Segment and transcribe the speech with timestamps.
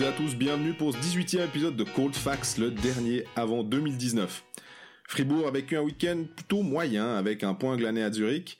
[0.00, 4.44] toutes à tous, bienvenue pour ce 18e épisode de Cold Facts, le dernier avant 2019.
[5.06, 8.58] Fribourg a vécu un week-end plutôt moyen avec un point glané à Zurich.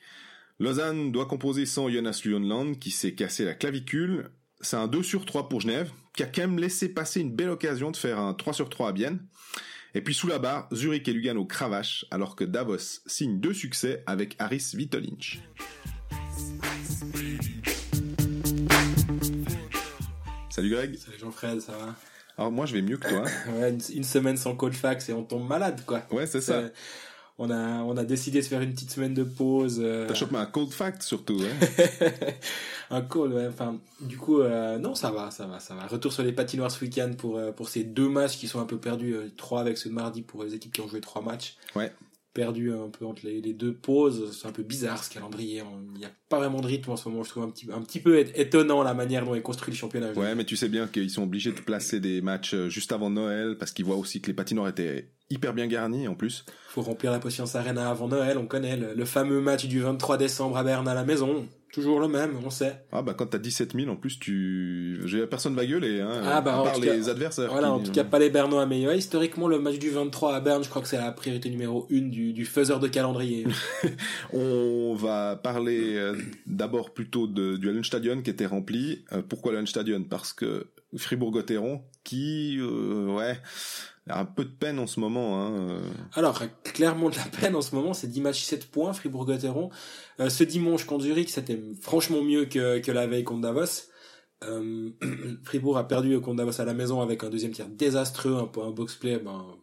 [0.59, 4.31] Lausanne doit composer sans Jonas Lundland qui s'est cassé la clavicule.
[4.61, 7.51] C'est un 2 sur 3 pour Genève qui a quand même laissé passer une belle
[7.51, 9.21] occasion de faire un 3 sur 3 à Bienne.
[9.95, 14.03] Et puis sous la barre, Zurich et Lugano cravache alors que Davos signe deux succès
[14.07, 15.41] avec Harris Vitolinch.
[20.51, 20.97] Salut Greg.
[20.97, 21.95] Salut Jean-Fred, ça va?
[22.37, 23.23] Alors moi je vais mieux que toi.
[23.55, 26.03] ouais, une, une, semaine sans cold fax et on tombe malade quoi.
[26.11, 26.63] Ouais, c'est ça.
[27.43, 29.81] On a, on a décidé de faire une petite semaine de pause.
[29.83, 30.07] Euh...
[30.07, 31.67] T'as chopé un cold fact surtout, hein
[32.91, 33.47] Un cold, ouais.
[33.47, 35.87] Enfin, du coup, euh, non, ça va, ça va, ça va.
[35.87, 38.67] Retour sur les patinoires ce week-end pour, euh, pour ces deux matchs qui sont un
[38.67, 39.15] peu perdus.
[39.15, 41.57] Euh, trois avec ce mardi pour les équipes qui ont joué trois matchs.
[41.75, 41.91] Ouais
[42.33, 44.37] perdu un peu entre les, les deux pauses.
[44.39, 45.63] C'est un peu bizarre ce calendrier.
[45.95, 47.23] Il n'y a pas vraiment de rythme en ce moment.
[47.25, 50.13] Je trouve un petit, un petit peu étonnant la manière dont est construit le championnat.
[50.13, 53.57] Ouais, mais tu sais bien qu'ils sont obligés de placer des matchs juste avant Noël
[53.59, 56.45] parce qu'ils voient aussi que les patinoires étaient hyper bien garnis en plus.
[56.69, 58.39] Faut remplir la Patience Arena avant Noël.
[58.39, 61.47] On connaît le, le fameux match du 23 décembre à Berne à la maison.
[61.73, 62.83] Toujours le même, on sait.
[62.91, 66.21] Ah bah quand t'as 17 000 en plus, tu, personne va gueuler, hein.
[66.25, 67.49] Ah bah à part les cas, adversaires.
[67.51, 67.73] Voilà, qui...
[67.73, 70.65] en tout cas pas les Bernois, mais ouais, historiquement le match du 23 à Berne,
[70.65, 73.47] je crois que c'est la priorité numéro une du, du faiseur de calendrier.
[74.33, 79.05] on va parler euh, d'abord plutôt de, du Hallenstadion qui était rempli.
[79.13, 83.39] Euh, pourquoi Hallenstadion Parce que Fribourg-Gotteron, qui, euh, ouais,
[84.11, 85.41] un peu de peine en ce moment.
[85.41, 85.81] Hein.
[86.15, 89.71] Alors, clairement de la peine en ce moment, c'est 10 matchs 7 points, Fribourg-Gotteron.
[90.21, 93.89] Euh, ce dimanche contre Zurich, c'était franchement mieux que, que la veille contre Davos.
[94.45, 94.91] Euh,
[95.45, 98.71] Fribourg a perdu contre Davos à la maison avec un deuxième tiers désastreux, un un
[98.71, 99.59] box-play ben.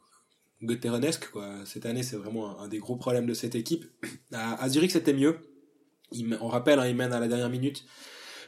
[1.31, 1.65] Quoi.
[1.65, 3.85] Cette année, c'est vraiment un, des gros problèmes de cette équipe.
[4.33, 5.37] À, Zurich, c'était mieux.
[6.41, 7.85] On rappelle, hein, il mène à la dernière minute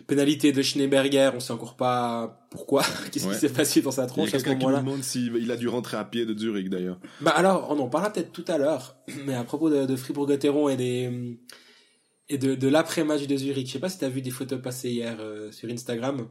[0.10, 3.34] pénalité de Schneeberger, on sait encore pas pourquoi, qu'est-ce ouais.
[3.34, 4.80] qui s'est passé dans sa tronche à ce moment-là.
[4.80, 7.00] Il demande s'il a dû rentrer à pied de Zurich d'ailleurs.
[7.22, 10.68] Bah alors, on en parlera peut-être tout à l'heure, mais à propos de, de Fribourg-Gotteron
[10.68, 11.38] et des
[12.30, 14.90] et de, de l'après-match de Zurich, je sais pas si t'as vu des photos passer
[14.90, 16.28] hier euh, sur Instagram.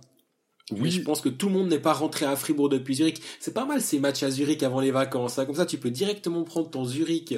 [0.71, 0.79] Oui.
[0.83, 3.21] Mais je pense que tout le monde n'est pas rentré à Fribourg depuis Zurich.
[3.41, 5.39] C'est pas mal ces matchs à Zurich avant les vacances.
[5.39, 5.47] Hein.
[5.47, 7.35] Comme ça, tu peux directement prendre ton Zurich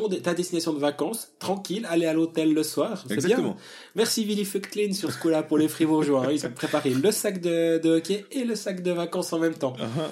[0.00, 3.04] ton, ta destination de vacances, tranquille, aller à l'hôtel le soir.
[3.08, 3.56] C'est bien.
[3.94, 6.32] Merci Willy Fucklin sur ce coup-là pour les fribourgeois.
[6.32, 9.54] Ils ont préparé le sac de, de, hockey et le sac de vacances en même
[9.54, 9.74] temps.
[9.78, 10.10] Uh -huh.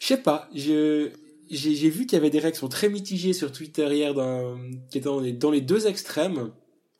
[0.00, 1.10] Je sais pas, je,
[1.50, 4.56] j'ai vu qu'il y avait des réactions très mitigées sur Twitter hier dans,
[4.90, 6.50] qui étaient dans les, dans les deux extrêmes.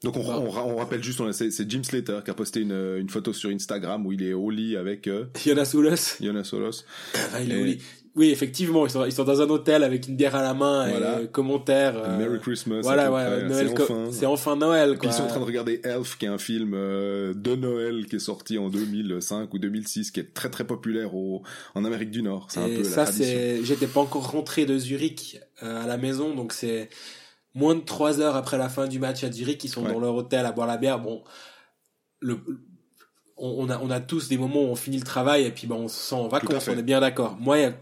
[0.02, 0.38] Donc on, bah.
[0.38, 4.06] on, on, rappelle juste, c'est Jim Slater qui a posté une, une photo sur Instagram
[4.06, 6.18] où il est au lit avec euh, Jonas Oulos.
[6.20, 6.84] Jonas Oulos.
[7.14, 7.78] Ah, il est au lit.
[8.16, 10.88] Oui, effectivement, ils sont, ils sont dans un hôtel avec une bière à la main
[10.88, 11.22] voilà.
[11.22, 11.94] et commentaires.
[11.96, 12.16] Euh...
[12.16, 12.80] Merry Christmas.
[12.82, 13.70] Voilà, ouais, Noël.
[13.74, 14.90] C'est enfin, c'est enfin Noël.
[14.90, 14.98] Quoi.
[14.98, 18.06] Puis ils sont en train de regarder Elf, qui est un film euh, de Noël
[18.06, 21.42] qui est sorti en 2005 ou 2006, qui est très très populaire au,
[21.74, 22.46] en Amérique du Nord.
[22.50, 25.96] C'est un peu ça, la c'est, j'étais pas encore rentré de Zurich euh, à la
[25.96, 26.90] maison, donc c'est
[27.52, 29.92] moins de trois heures après la fin du match à Zurich, ils sont ouais.
[29.92, 31.00] dans leur hôtel à boire la bière.
[31.00, 31.24] Bon,
[32.20, 32.38] le,
[33.36, 35.66] on, on, a, on a tous des moments où on finit le travail et puis
[35.66, 37.36] ben, on se sent en vacances, on est bien d'accord.
[37.40, 37.74] Moi, il y a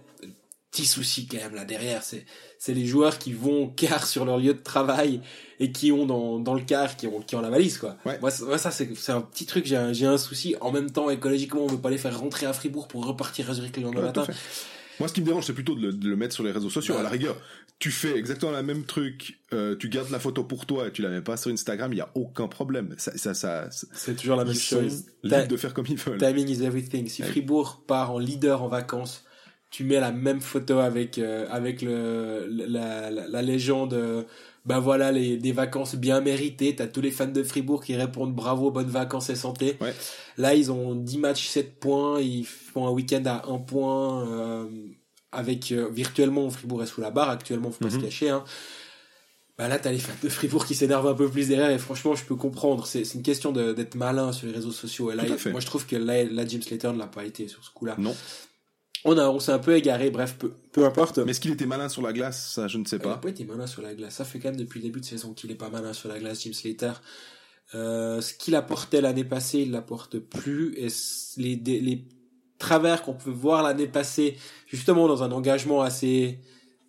[0.73, 2.25] petit souci quand même là derrière c'est
[2.59, 5.21] c'est les joueurs qui vont car sur leur lieu de travail
[5.61, 8.19] et qui ont dans dans le car qui ont qui ont la valise quoi ouais.
[8.21, 10.91] moi, moi ça c'est c'est un petit truc j'ai un, j'ai un souci en même
[10.91, 13.83] temps écologiquement on veut pas les faire rentrer à Fribourg pour repartir à Zurich le
[13.85, 14.27] lendemain ouais, matin
[15.01, 16.71] moi, ce qui me dérange, c'est plutôt de le, de le, mettre sur les réseaux
[16.71, 16.95] sociaux.
[16.95, 17.01] Ouais.
[17.01, 17.37] À la rigueur,
[17.79, 21.03] tu fais exactement la même truc, euh, tu gardes la photo pour toi et tu
[21.03, 22.95] la mets pas sur Instagram, il y a aucun problème.
[22.99, 25.07] Ça, ça, ça c'est toujours la même chose.
[25.25, 26.19] Libre de faire comme ils veulent.
[26.19, 27.09] Timing is everything.
[27.09, 29.25] Si Fribourg part en leader en vacances,
[29.73, 34.23] tu mets la même photo avec euh, avec le la, la, la légende euh,
[34.67, 36.77] ben voilà les des vacances bien méritées.
[36.77, 39.79] T'as tous les fans de Fribourg qui répondent bravo bonnes vacances et santé.
[39.81, 39.95] Ouais.
[40.37, 42.21] là ils ont 10 matchs 7 points.
[42.21, 44.67] Ils font un week-end à 1 point euh,
[45.33, 47.31] avec virtuellement Fribourg est sous la barre.
[47.31, 48.01] Actuellement faut pas mm -hmm.
[48.01, 48.45] se cacher hein.
[49.57, 51.71] Bah là t'as les fans de Fribourg qui s'énervent un peu plus derrière.
[51.71, 52.87] Et franchement je peux comprendre.
[52.87, 55.11] C'est une question d'être malin sur les réseaux sociaux.
[55.13, 57.65] Et là il, moi je trouve que là, Jim Slater ne l'a pas été sur
[57.65, 58.15] ce coup là non
[59.05, 61.19] on a on s'est un peu égaré bref peu, peu importe.
[61.19, 62.53] Mais est-ce qu'il était malin sur la glace?
[62.55, 63.09] Ça je ne sais pas.
[63.09, 64.15] il a pas été malin sur la glace.
[64.15, 66.19] Ça fait quand même depuis le début de saison qu'il est pas malin sur la
[66.19, 66.93] glace Jim Slater.
[67.75, 70.75] Euh, ce qu'il apportait l'année passée il l'apporte plus.
[70.77, 70.89] Et
[71.37, 72.05] les les
[72.59, 74.37] travers qu'on peut voir l'année passée
[74.69, 76.39] justement dans un engagement assez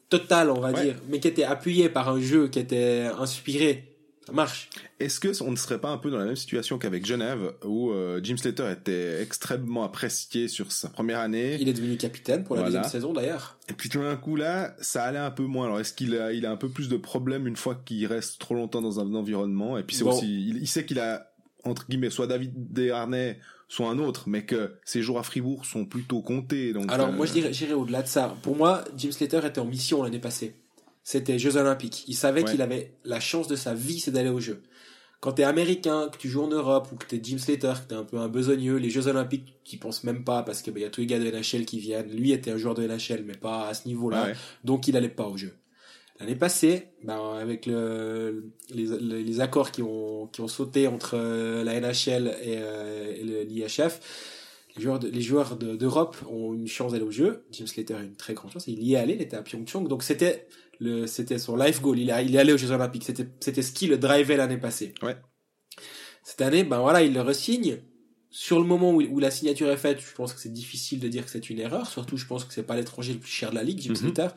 [0.09, 0.83] total on va ouais.
[0.83, 3.93] dire mais qui était appuyé par un jeu qui était inspiré
[4.25, 4.70] ça marche.
[5.00, 7.92] Est-ce que on ne serait pas un peu dans la même situation qu'avec Genève où
[7.92, 11.58] euh, Jim Slater était extrêmement apprécié sur sa première année?
[11.60, 12.78] Il est devenu capitaine pour la voilà.
[12.80, 13.58] deuxième saison d'ailleurs.
[13.70, 15.66] Et puis tout d'un coup là, ça allait un peu moins.
[15.66, 18.40] Alors est-ce qu'il a il a un peu plus de problèmes une fois qu'il reste
[18.40, 19.78] trop longtemps dans un environnement?
[19.78, 20.12] Et puis c'est bon.
[20.12, 21.34] aussi il, il sait qu'il a
[21.66, 23.40] entre guillemets soit David Desharnais
[23.74, 26.74] soit un autre, mais que ses jours à Fribourg sont plutôt comptés.
[26.74, 28.36] Donc, Alors moi je dirais, j'irais au-delà de ça.
[28.44, 30.56] Pour moi, Jim Slater était en mission l'année passée.
[31.04, 32.06] C'était Jeux Olympiques.
[32.08, 34.62] Il savait qu'il avait la chance de sa vie, c'est d'aller aux Jeux.
[35.20, 37.96] Quand t'es américain, que tu joues en Europe ou que t'es Jim Slater, que t'es
[37.96, 40.84] un peu un besogneux, les Jeux Olympiques, tu penses même pas parce que bah, y
[40.84, 42.12] a tous les gars de NHL qui viennent.
[42.12, 44.34] Lui était un joueur de NHL, mais pas à ce niveau-là,
[44.66, 45.54] donc il allait pas aux Jeux.
[46.20, 48.86] L'année passée, ben, avec le, les,
[49.24, 54.00] les, accords qui ont, qui ont sauté entre euh, la NHL et, euh, l'IHF,
[54.75, 57.46] les joueurs, les joueurs d'Europe ont une chance d'aller au jeu.
[57.52, 58.68] James Slater a une très grande chance.
[58.68, 59.88] Il y est allé, il était à Pyeongchang.
[59.88, 60.48] Donc c'était
[60.80, 62.00] le, c'était son life goal.
[62.00, 63.04] Il, est, il est allé aux Jeux Olympiques.
[63.04, 64.94] C'était, c'était ce qui le drivait l'année passée.
[65.04, 65.16] Ouais.
[66.24, 67.78] Cette année, ben voilà, il le resigne.
[68.31, 71.08] Sur le moment où, où, la signature est faite, je pense que c'est difficile de
[71.08, 71.86] dire que c'est une erreur.
[71.86, 74.16] Surtout, je pense que c'est pas l'étranger le plus cher de la ligue, James mm-hmm.
[74.16, 74.28] Slater.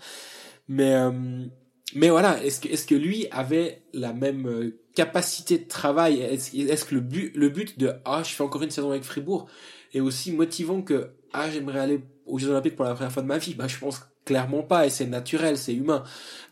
[0.69, 1.47] Mais, euh,
[1.95, 6.21] mais voilà, est-ce que, est-ce que lui avait la même euh, capacité de travail?
[6.21, 9.03] Est-ce, est que le but, le but de ah, je fais encore une saison avec
[9.03, 9.49] Fribourg
[9.97, 13.29] est aussi motivant que ah, j'aimerais aller aux Jeux Olympiques pour la première fois de
[13.29, 16.03] ma vie Bah, je pense clairement pas, et c'est naturel, c'est humain.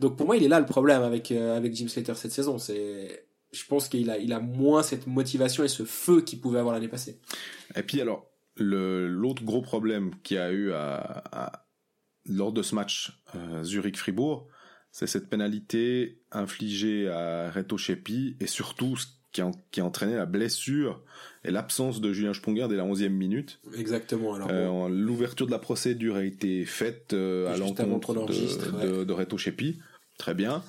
[0.00, 2.58] Donc pour moi, il est là le problème avec euh, avec Jim Slater cette saison.
[2.58, 6.61] C'est, je pense qu'il a il a moins cette motivation et ce feu qu'il pouvait
[6.61, 7.20] avoir l'année passée.
[7.75, 10.73] Et puis alors, le l'autre gros problème qu'il y a eu
[12.26, 14.49] lors de ce match euh, Zurich-Fribourg
[14.94, 18.96] c'est cette pénalité infligée à Reto Chepi et surtout
[19.35, 21.03] qui a, qui a entraîné la blessure
[21.45, 23.61] et l'absence de Julien Sponger dès la 11e minute.
[23.77, 24.35] Exactement.
[24.35, 29.37] Alors, euh, L'ouverture de la procédure a été faite euh, à l'encontre de, de, Reto
[29.37, 29.81] Chepi.
[30.17, 30.63] Très bien.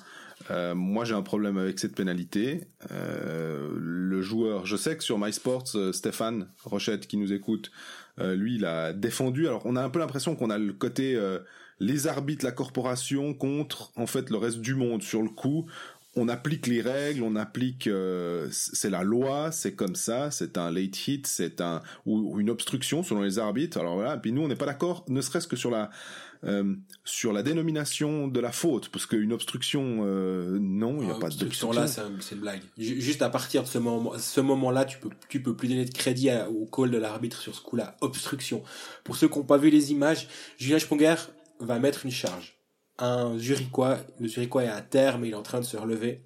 [0.50, 2.68] Euh, moi, j'ai un problème avec cette pénalité.
[2.90, 7.70] Euh, le joueur, je sais que sur MySports, euh, Stéphane Rochette, qui nous écoute,
[8.18, 9.46] lui, il a défendu.
[9.46, 11.20] Alors, on a un peu l'impression qu'on a le côté
[11.80, 15.02] les arbitres, la corporation contre en fait le reste du monde.
[15.02, 15.66] Sur le coup,
[16.16, 20.70] on applique les règles, on applique, euh, c'est la loi, c'est comme ça, c'est un
[20.70, 23.78] late hit, c'est un ou, une obstruction selon les arbitres.
[23.78, 25.90] Alors voilà, puis nous on n'est pas d'accord, ne serait-ce que sur la
[26.44, 26.74] euh,
[27.04, 31.20] sur la dénomination de la faute, parce qu'une obstruction, euh, non, il n'y a ah,
[31.20, 31.72] pas d'obstruction.
[31.72, 32.02] là, c'est
[32.32, 32.60] une blague.
[32.78, 35.94] Juste à partir de ce moment, ce moment-là, tu peux, tu peux plus donner de
[35.94, 37.96] crédit au call de l'arbitre sur ce coup-là.
[38.00, 38.62] Obstruction.
[39.02, 40.28] Pour ceux qui n'ont pas vu les images,
[40.58, 41.16] Julien Sponger
[41.58, 42.55] va mettre une charge.
[42.98, 46.22] Un Zurichois, le Zurichois est à terre, mais il est en train de se relever.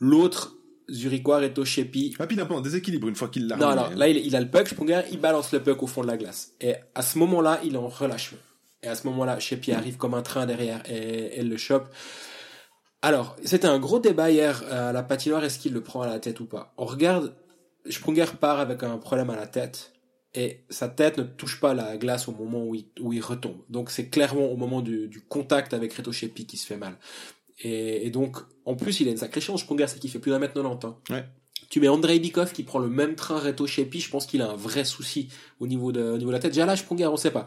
[0.00, 0.56] L'autre
[0.90, 2.14] Zurichois est au Shepi.
[2.18, 3.56] Ah, puis il a un peu en déséquilibre une fois qu'il l'a.
[3.56, 6.06] Non, alors là, il, a le puck, Sponger, il balance le puck au fond de
[6.06, 6.52] la glace.
[6.60, 8.38] Et à ce moment-là, il est en relâchement.
[8.82, 11.88] Et à ce moment-là, Shepi arrive comme un train derrière et, elle le chope.
[13.00, 16.18] Alors, c'était un gros débat hier à la patinoire, est-ce qu'il le prend à la
[16.18, 16.72] tête ou pas?
[16.76, 17.34] On regarde,
[17.88, 19.91] Sponger part avec un problème à la tête
[20.34, 23.58] et sa tête ne touche pas la glace au moment où il, où il retombe.
[23.68, 26.98] Donc c'est clairement au moment du, du contact avec Reto Shepi qui se fait mal.
[27.60, 30.30] Et, et, donc, en plus, il a une sacrée chance, Sprunger, c'est qu'il fait plus
[30.30, 30.86] d'un mètre 90.
[30.86, 30.96] Hein.
[31.10, 31.24] Ouais.
[31.70, 34.50] Tu mets Andrei Bikov qui prend le même train Reto Shepi, je pense qu'il a
[34.50, 35.28] un vrai souci
[35.60, 36.52] au niveau de, au niveau de la tête.
[36.52, 37.46] Déjà là, Sprunger, on sait pas.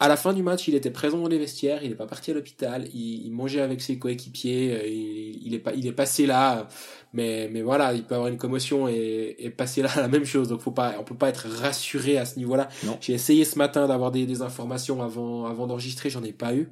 [0.00, 2.32] À la fin du match, il était présent dans les vestiaires, il n'est pas parti
[2.32, 5.92] à l'hôpital, il, il, mangeait avec ses coéquipiers, euh, il, il, est pas, il est
[5.92, 6.66] passé là,
[7.12, 10.48] mais, mais voilà, il peut avoir une commotion et, et passer là la même chose.
[10.48, 12.68] Donc faut pas, on peut pas être rassuré à ce niveau-là.
[13.00, 16.68] J'ai essayé ce matin d'avoir des, des informations avant, avant d'enregistrer, j'en ai pas eu.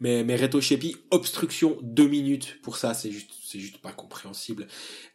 [0.00, 4.66] Mais, mais Reto Shepi, obstruction deux minutes pour ça, c'est juste, c'est juste pas compréhensible.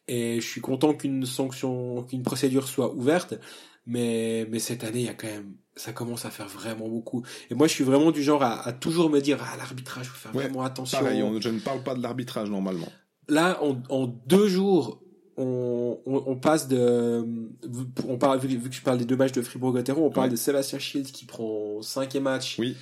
[0.07, 3.35] Et je suis content qu'une sanction, qu'une procédure soit ouverte,
[3.85, 7.23] mais, mais cette année, il y a quand même ça commence à faire vraiment beaucoup.
[7.49, 10.17] Et moi, je suis vraiment du genre à, à toujours me dire, ah, l'arbitrage, faut
[10.17, 10.99] faire vraiment attention.
[10.99, 12.87] Pareil, je ne parle pas de l'arbitrage normalement.
[13.27, 15.01] Là, en, en deux jours,
[15.37, 17.25] on, on, on, passe de,
[18.07, 20.79] on parle, vu, que je parle des deux matchs de Fribourg-Gotteron, on parle de Sébastien
[20.79, 22.57] Schild qui prend cinquième match.
[22.59, 22.75] Oui.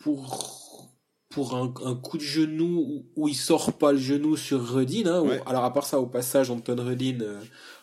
[0.00, 0.88] Pour,
[1.28, 5.06] pour un, un, coup de genou où, où, il sort pas le genou sur Redin,
[5.06, 7.40] hein, alors à part ça, au passage, Anton Redin, euh,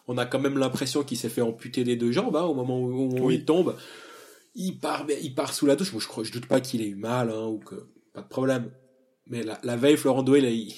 [0.08, 2.80] on a quand même l'impression qu'il s'est fait amputer les deux jambes, hein, au moment
[2.80, 3.76] où, où il tombe
[4.56, 5.92] il part, il part sous la douche.
[5.92, 7.76] Moi, je crois, je doute pas qu'il ait eu mal, hein, ou que,
[8.14, 8.72] pas de problème.
[9.28, 10.70] Mais la, la veille, Florent Doyle, il,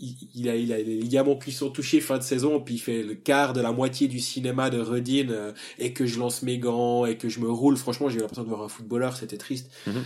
[0.00, 3.02] il, il, a, il a les ligaments sont touchés fin de saison, puis il fait
[3.02, 6.58] le quart de la moitié du cinéma de Redin, euh, et que je lance mes
[6.58, 7.76] gants, et que je me roule.
[7.76, 9.70] Franchement, j'ai eu l'impression de voir un footballeur, c'était triste.
[9.86, 10.02] Mm-hmm.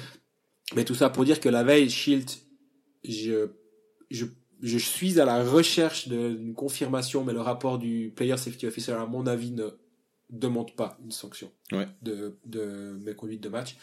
[0.75, 2.31] Mais tout ça pour dire que la veille, Shield,
[3.03, 3.49] je,
[4.11, 4.27] je,
[4.63, 9.07] je suis à la recherche d'une confirmation, mais le rapport du Player Safety Officer, à
[9.07, 9.69] mon avis, ne
[10.31, 11.51] demande pas une sanction
[12.03, 13.77] de, de mes conduites de match.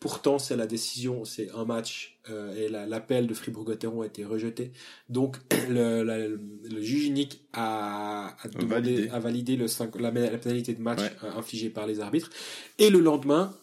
[0.00, 4.72] Pourtant, c'est la décision, c'est un match euh, et l'appel de Fribourg-Gotteron a été rejeté.
[5.10, 5.36] Donc,
[5.68, 11.00] le, le juge unique a, a, demandé, a validé le 5, la, pénalité de match
[11.22, 12.30] euh, infligée par les arbitres.
[12.78, 13.54] Et le lendemain,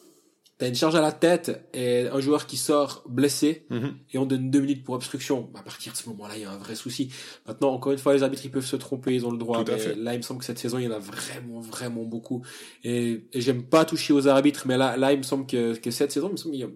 [0.59, 3.95] T'as une charge à la tête et un joueur qui sort blessé Mhm.
[4.11, 5.51] et on donne deux minutes pour obstruction.
[5.53, 7.11] À partir de ce moment-là, il y a un vrai souci.
[7.45, 9.57] Maintenant, encore une fois, les arbitres ils peuvent se tromper, ils ont le droit.
[9.95, 12.43] Mais là, il me semble que cette saison, il y en a vraiment, vraiment beaucoup.
[12.83, 15.91] Et, et j'aime pas toucher aux arbitres, mais là, là, il me semble que, que
[15.91, 16.33] cette saison,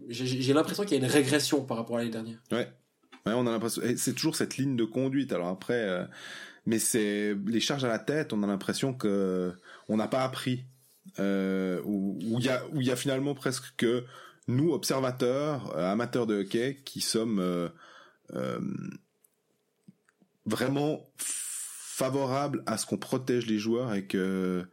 [0.10, 2.38] j'ai l'impression qu'il y a une régression par rapport à l'année dernière.
[2.52, 3.82] Ouais, on a l'impression.
[3.98, 5.32] C'est toujours cette ligne de conduite.
[5.34, 6.06] Alors après, euh,
[6.68, 8.32] mais c'est les charges à la tête.
[8.34, 9.54] On a l'impression que
[9.90, 10.66] on n'a pas appris.
[11.20, 14.04] Euh, où il y a où il y a finalement presque que
[14.48, 17.70] nous observateurs, euh, amateurs de hockey, qui sommes euh,
[18.34, 18.60] euh,
[20.46, 24.64] vraiment favorables à ce qu'on protège les joueurs et que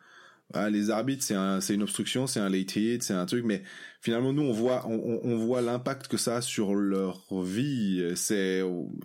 [0.54, 3.44] ah, les arbitres c'est un c'est une obstruction, c'est un late hit, c'est un truc,
[3.44, 3.62] mais
[4.00, 8.12] finalement nous on voit on- on voit l'impact que ça a sur leur vie.
[8.16, 8.62] C'est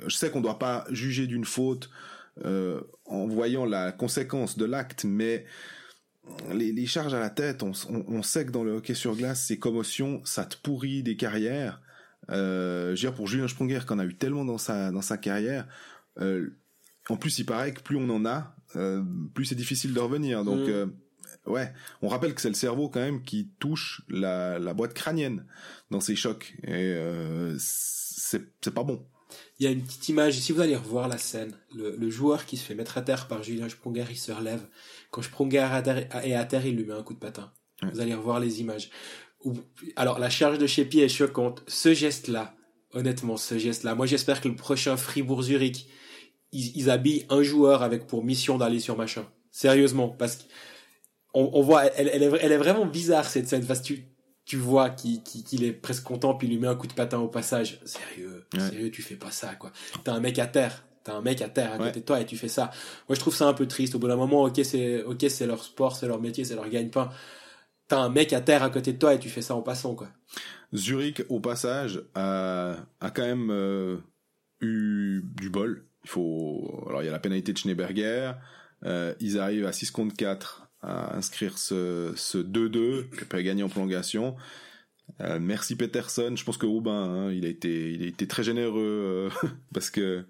[0.08, 1.90] je sais qu'on doit pas juger d'une faute
[2.46, 5.46] euh, en voyant la conséquence de l'acte mais
[6.54, 9.16] les, les charges à la tête on, on, on sait que dans le hockey sur
[9.16, 11.82] glace ces commotions ça te pourrit des carrières.
[12.30, 15.18] Euh, je veux dire pour Julien Sprunger qu'on a eu tellement dans sa dans sa
[15.18, 15.68] carrière
[16.20, 16.58] euh,
[17.10, 19.04] en plus il paraît que plus on en a euh,
[19.34, 20.46] plus c'est difficile de revenir.
[20.46, 20.70] Donc Mm.
[20.70, 20.86] euh,
[21.48, 25.46] ouais on rappelle que c'est le cerveau quand même qui touche la, la boîte crânienne
[25.92, 26.54] dans ces chocs.
[26.64, 29.06] Et euh, c'est c'est pas bon
[29.60, 32.46] Il y a une petite image, si vous allez revoir la scène, le, le joueur
[32.46, 34.62] qui se fait mettre à terre par Julien Sprunger, il se relève.
[35.12, 37.52] Quand Sprunger est à terre, est à terre, il lui met un coup de patin.
[37.82, 37.90] Ouais.
[37.92, 38.90] Vous allez revoir les images.
[39.96, 41.64] Alors, la charge de Shepi est choquante.
[41.68, 42.56] Ce geste-là,
[42.94, 45.88] honnêtement, ce geste-là, moi j'espère que le prochain Fribourg-Zurich,
[46.52, 49.26] ils, ils habillent un joueur avec pour mission d'aller sur machin.
[49.52, 50.44] Sérieusement, parce que
[51.34, 54.06] on, on voit, elle, elle, est, elle est vraiment bizarre cette scène, parce que tu,
[54.46, 56.94] tu vois qu'il qu'il- qu'il est presque content, puis il lui met un coup de
[56.94, 57.80] patin au passage.
[57.86, 58.60] Sérieux, Ouais.
[58.60, 59.72] sérieux, tu fais pas ça, quoi.
[60.04, 62.02] T'as un mec à terre, t'as un mec à terre à côté Ouais.
[62.02, 62.72] de toi et tu fais ça.
[63.08, 63.96] Moi, je trouve ça un peu triste.
[63.96, 66.68] Au bout d'un moment, ok, c'est, ok, c'est leur sport, c'est leur métier, c'est leur
[66.70, 67.10] gagne-pain.
[67.88, 69.96] T'as un mec à terre à côté de toi et tu fais ça en passant,
[69.96, 70.10] quoi.
[70.74, 73.98] Zurich au passage a, a quand même euh,
[74.62, 78.34] eu du bol il faut alors il y a la pénalité de Schneeberger
[78.86, 83.64] euh, ils arrivent à 6 contre 4 à inscrire ce, ce 2-2 qui peut gagner
[83.64, 84.36] en prolongation
[85.22, 88.42] Euh, merci Peterson je pense que Aubin hein, il a été il a été très
[88.44, 90.26] généreux euh, parce que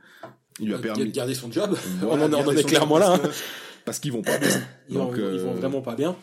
[0.59, 1.75] il lui a a permis gardé son job.
[2.01, 3.13] Voilà, on en, on en garder est clairement là.
[3.13, 3.29] hein.
[3.85, 4.49] parce que- qu'ils vont pas bien
[4.89, 6.15] Ils, Donc, vont, ils vont euh, vraiment pas bien.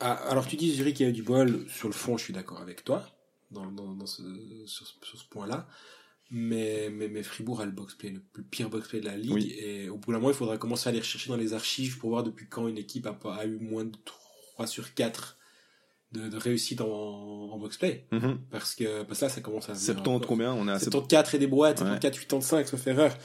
[0.00, 1.64] Ah, alors tu dis Zurich il y a eu du bol.
[1.68, 3.08] Sur le fond, je suis d'accord avec toi
[3.50, 4.22] dans, dans, dans ce,
[4.66, 5.66] sur, ce- sur ce point-là.
[6.36, 9.32] Mais, mais, mais Fribourg a le box-play, le, le pire box-play de la ligue.
[9.32, 9.54] Oui.
[9.56, 12.10] Et au bout d'un moment, il faudra commencer à aller rechercher dans les archives pour
[12.10, 13.96] voir depuis quand une équipe a, pas, a eu moins de
[14.56, 15.38] 3 sur 4
[16.10, 18.08] de, de réussite en, en box-play.
[18.10, 18.40] Mhm.
[18.50, 19.74] Parce que, parce que là, ça commence à...
[19.74, 20.26] venir 70 encore.
[20.26, 20.52] combien?
[20.52, 21.86] On est à 74 et des brouettes, Ouais.
[21.86, 23.16] 74, 85, sauf erreur.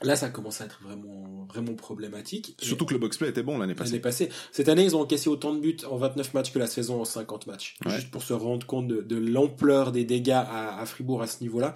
[0.00, 2.54] Là, ça commence à être vraiment, vraiment problématique.
[2.62, 4.28] Et- surtout que le box-play était bon l'année l'année passée passée.
[4.52, 7.04] Cette année, ils ont encaissé autant de buts en 29 matchs que la saison en
[7.04, 7.76] 50 matchs.
[7.84, 7.96] Ouais.
[7.96, 11.42] Juste pour se rendre compte de, de l'ampleur des dégâts à, à Fribourg à ce
[11.42, 11.74] niveau-là.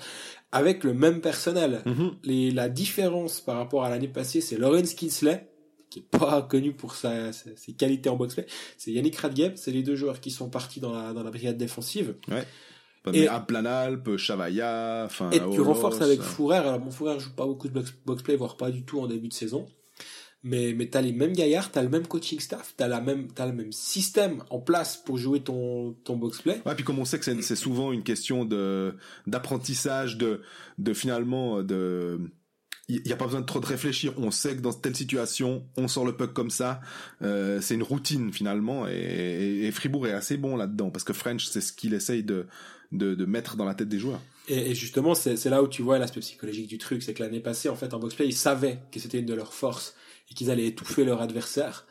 [0.52, 1.82] Avec le même personnel.
[1.84, 2.12] Mhm.
[2.22, 5.48] Les, la différence par rapport à l'année passée, c'est Lawrence Kinsley,
[5.90, 8.46] qui est pas connu pour sa, ses qualités en box-play.
[8.78, 9.54] C'est Yannick Radgeb.
[9.56, 12.14] C'est les deux joueurs qui sont partis dans la, dans la brigade défensive.
[13.10, 15.30] Mais à Planalp, Chavaya, enfin.
[15.30, 16.58] Et tu renforces avec euh, Fourer.
[16.58, 19.28] Alors, mon Fourer joue pas beaucoup de box- box-play, voire pas du tout en début
[19.28, 19.66] de saison.
[20.44, 23.46] Mais, mais t'as les mêmes gaillards, t'as le même coaching staff, t'as la même, t'as
[23.46, 26.60] le même système en place pour jouer ton, ton box-play.
[26.66, 28.96] Ouais, puis comme on sait que c'est c'est souvent une question de
[29.28, 30.40] d'apprentissage, de
[30.78, 32.18] de finalement de
[32.88, 34.12] il n'y a pas besoin de trop de réfléchir.
[34.18, 36.80] On sait que dans telle situation, on sort le puck comme ça.
[37.22, 41.12] Euh, c'est une routine finalement, et, et- et Fribourg est assez bon là-dedans parce que
[41.12, 42.46] French, c'est ce qu'il essaye de,
[42.90, 44.20] de de mettre dans la tête des joueurs.
[44.48, 47.02] Et, et justement, c'est là où tu vois l'aspect psychologique du truc.
[47.02, 49.54] C'est que l'année passée, en fait, en box-play, ils savaient que c'était une de leurs
[49.54, 49.94] forces
[50.30, 51.86] et qu'ils allaient étouffer leur adversaire.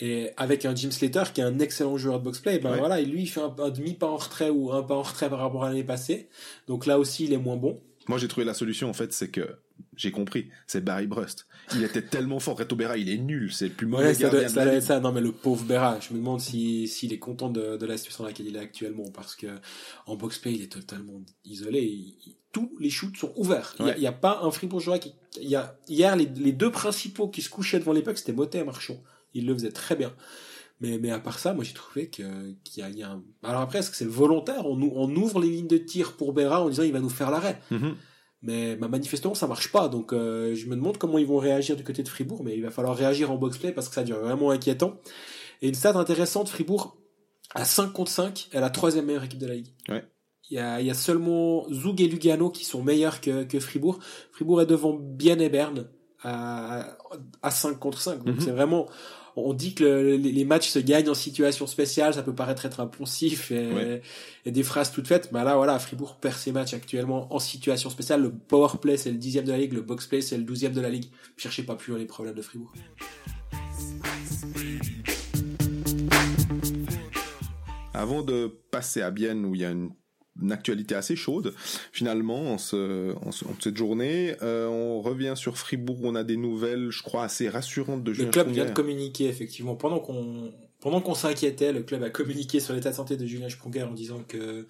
[0.00, 2.78] Et avec un Jim Slater qui est un excellent joueur de box-play, ben Ouais.
[2.78, 5.28] voilà, et lui, il fait un, un demi-pas en retrait ou un pas en retrait
[5.28, 6.30] par rapport à l'année passée.
[6.68, 7.82] Donc là aussi, il est moins bon.
[8.10, 9.56] Moi, j'ai trouvé la solution en fait, c'est que
[9.96, 11.46] j'ai compris, c'est Barry Brust.
[11.74, 14.28] Il était tellement fort, Reto Berra, il est nul, c'est le plus mauvais Ouais, ça
[14.28, 15.00] doit, ça doit ça.
[15.00, 17.96] Non, mais le pauvre Berra, je me demande si s'il est content de, de la
[17.96, 19.46] situation dans laquelle il est actuellement, parce que
[20.06, 21.80] en box-play, il est totalement isolé.
[21.82, 23.76] Il- il- tous les shoots sont ouverts.
[23.78, 23.94] Il y a- Ouais.
[23.98, 27.28] il y a, pas un Fribourgeois qui, il y a, hier, les, les deux principaux
[27.28, 29.00] qui se couchaient devant les pucks, c'était Motet et Marchand.
[29.34, 30.12] Ils le faisaient très bien.
[30.80, 33.10] Mais, mais à part ça, moi, j'ai trouvé que, qu'il y a, il y a
[33.10, 33.22] un...
[33.42, 34.66] Alors après, est-ce que c'est volontaire?
[34.66, 37.30] On, on ouvre les lignes de tir pour Berra en disant il va nous faire
[37.30, 37.60] l'arrêt.
[37.70, 37.96] Mhm.
[38.42, 39.88] Mais bah, manifestement, ça marche pas.
[39.88, 42.42] Donc, euh, je me demande comment ils vont réagir du côté de Fribourg.
[42.42, 44.98] Mais il va falloir réagir en box-play parce que ça devient vraiment inquiétant.
[45.60, 46.96] Et une stat intéressante, Fribourg,
[47.54, 49.74] à 5 contre 5, est la troisième meilleure équipe de la ligue.
[49.90, 50.04] Ouais.
[50.48, 53.60] Il y a, il y a seulement Zug et Lugano qui sont meilleurs que, que
[53.60, 53.98] Fribourg.
[54.32, 55.90] Fribourg est devant Bienne et Berne.
[56.22, 56.96] à,
[57.42, 58.24] à 5 contre 5.
[58.24, 58.40] Donc mhm.
[58.40, 58.86] c'est vraiment,
[59.46, 63.50] on dit que les, matchs se gagnent en situation spéciale, ça peut paraître être impulsif
[63.50, 64.00] et,
[64.44, 65.32] et des phrases toutes faites.
[65.32, 68.22] Mais là, voilà, Fribourg perd ses matchs actuellement en situation spéciale.
[68.22, 70.72] Le power play, c'est le dixième de la ligue, le box play, c'est le douzième
[70.72, 71.06] de la ligue.
[71.36, 72.72] Cherchez pas plus les problèmes de Fribourg.
[77.92, 79.90] Avant de passer à Bienne, où il y a une
[80.40, 81.54] une actualité assez chaude
[81.92, 84.34] finalement en, ce, en, cette journée.
[84.42, 88.26] Euh, on revient sur Fribourg, on a des nouvelles, je crois, assez rassurantes de Julien
[88.26, 92.58] Le club vient de communiquer effectivement pendant qu'on pendant qu'on s'inquiétait, le club a communiqué
[92.58, 94.66] sur l'état de santé de Julien Sprunger en disant que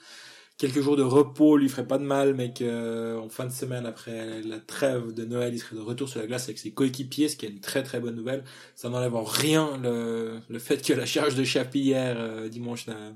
[0.58, 3.86] quelques jours de repos lui ferait pas de mal, mais que en fin de semaine
[3.86, 7.28] après la trêve de Noël, il serait de retour sur la glace avec ses coéquipiers,
[7.28, 8.44] ce qui est une très très bonne nouvelle.
[8.74, 12.88] Ça n'enlève en rien le, le fait que la charge de Chapi hier euh, dimanche
[12.88, 13.14] n'a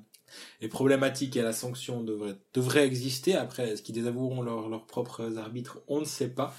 [0.61, 3.35] les problématiques et la sanction devraient, exister.
[3.35, 5.81] Après, est-ce qu'ils désavoueront leurs propres arbitres?
[5.89, 6.55] On ne sait pas.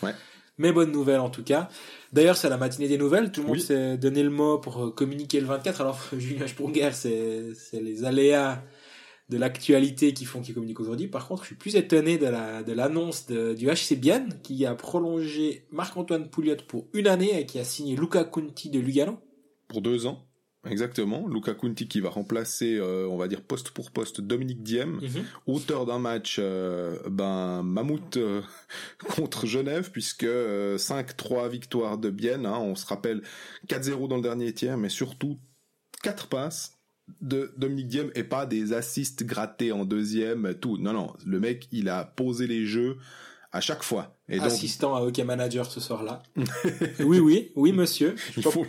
[0.58, 1.70] Mais bonne nouvelle en tout cas.
[2.14, 3.32] D'ailleurs, c'est la matinée des nouvelles.
[3.32, 5.82] Tout le monde s'est donné le mot pour euh, communiquer le 24.
[5.82, 8.64] Alors, Julien guerre, c'est les aléas
[9.30, 11.08] de l'actualité qui font qu'il communique aujourd'hui.
[11.08, 14.76] Par contre, je suis plus étonné de la de l'annonce du HC Bienne qui a
[14.76, 19.20] prolongé Marc-Antoine Pouliot pour une année et qui a signé Luca Conti de Lugano.
[19.68, 20.25] Pour deux ans.
[20.70, 25.00] Exactement, Luca Conti qui va remplacer, euh, on va dire poste pour poste, Dominique Diem,
[25.02, 25.26] mhm.
[25.48, 28.42] auteur d'un match, euh, ben mammouth euh,
[29.16, 33.22] contre Genève, puisque 5-3 victoires de Bienne, hein, on se rappelle
[33.68, 35.40] 4-0 dans le dernier tiers, mais surtout
[36.04, 36.80] 4 passes
[37.22, 40.78] de Dominique Diem et pas des assists grattés en deuxième, tout.
[40.78, 42.98] Non, non, le mec, il a posé les jeux
[43.56, 44.18] à chaque fois.
[44.28, 46.22] Et Assistant à Hockey Manager ce soir-là.
[47.00, 48.16] oui, oui, oui, monsieur.
[48.36, 48.66] Il faut,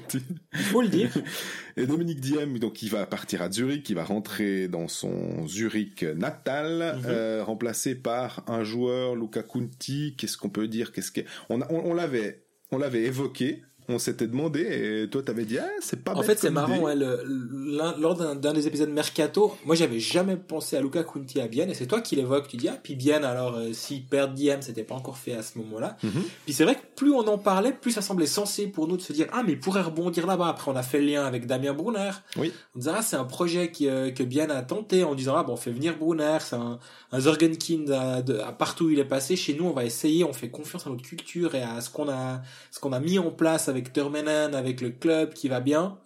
[0.80, 1.10] le dire.
[1.76, 6.04] Et Dominique Diem, donc, il va partir à Zurich, il va rentrer dans son Zurich
[6.04, 7.04] natal, mhm.
[7.06, 10.14] euh, remplacé par un joueur, Luca Kunti.
[10.16, 10.92] Qu'est-ce qu'on peut dire?
[10.92, 14.60] Qu'est-ce que on, on l'avait, on l'avait évoqué on s'était demandé
[15.04, 18.66] et toi t'avais dit ah, c'est pas en fait c'est marrant ouais, lors d'un des
[18.66, 22.16] épisodes mercato moi j'avais jamais pensé à Luca Conti à Bienne et c'est toi qui
[22.16, 25.34] l'évoques tu dis ah puis Bienne alors euh, si perdre Diem c'était pas encore fait
[25.34, 26.22] à ce moment là mhm.
[26.44, 29.02] puis c'est vrai que plus on en parlait plus ça semblait sensé pour nous de
[29.02, 30.48] se dire ah mais il pourrait rebondir là-bas.
[30.48, 32.10] Après on a fait le lien avec Damien Brunner.
[32.36, 32.52] Oui.
[32.74, 35.42] On disait ah c'est un projet qui, euh, que Bienne a tenté en disant ah
[35.42, 36.78] bon on fait venir Brunner c'est un,
[37.12, 39.36] un Zorgenkind à, à, partout où il est passé.
[39.36, 42.08] Chez nous on va essayer on fait confiance à notre culture et à ce qu'on
[42.08, 45.98] a ce qu'on a mis en place avec Termenen, avec le club qui va bien,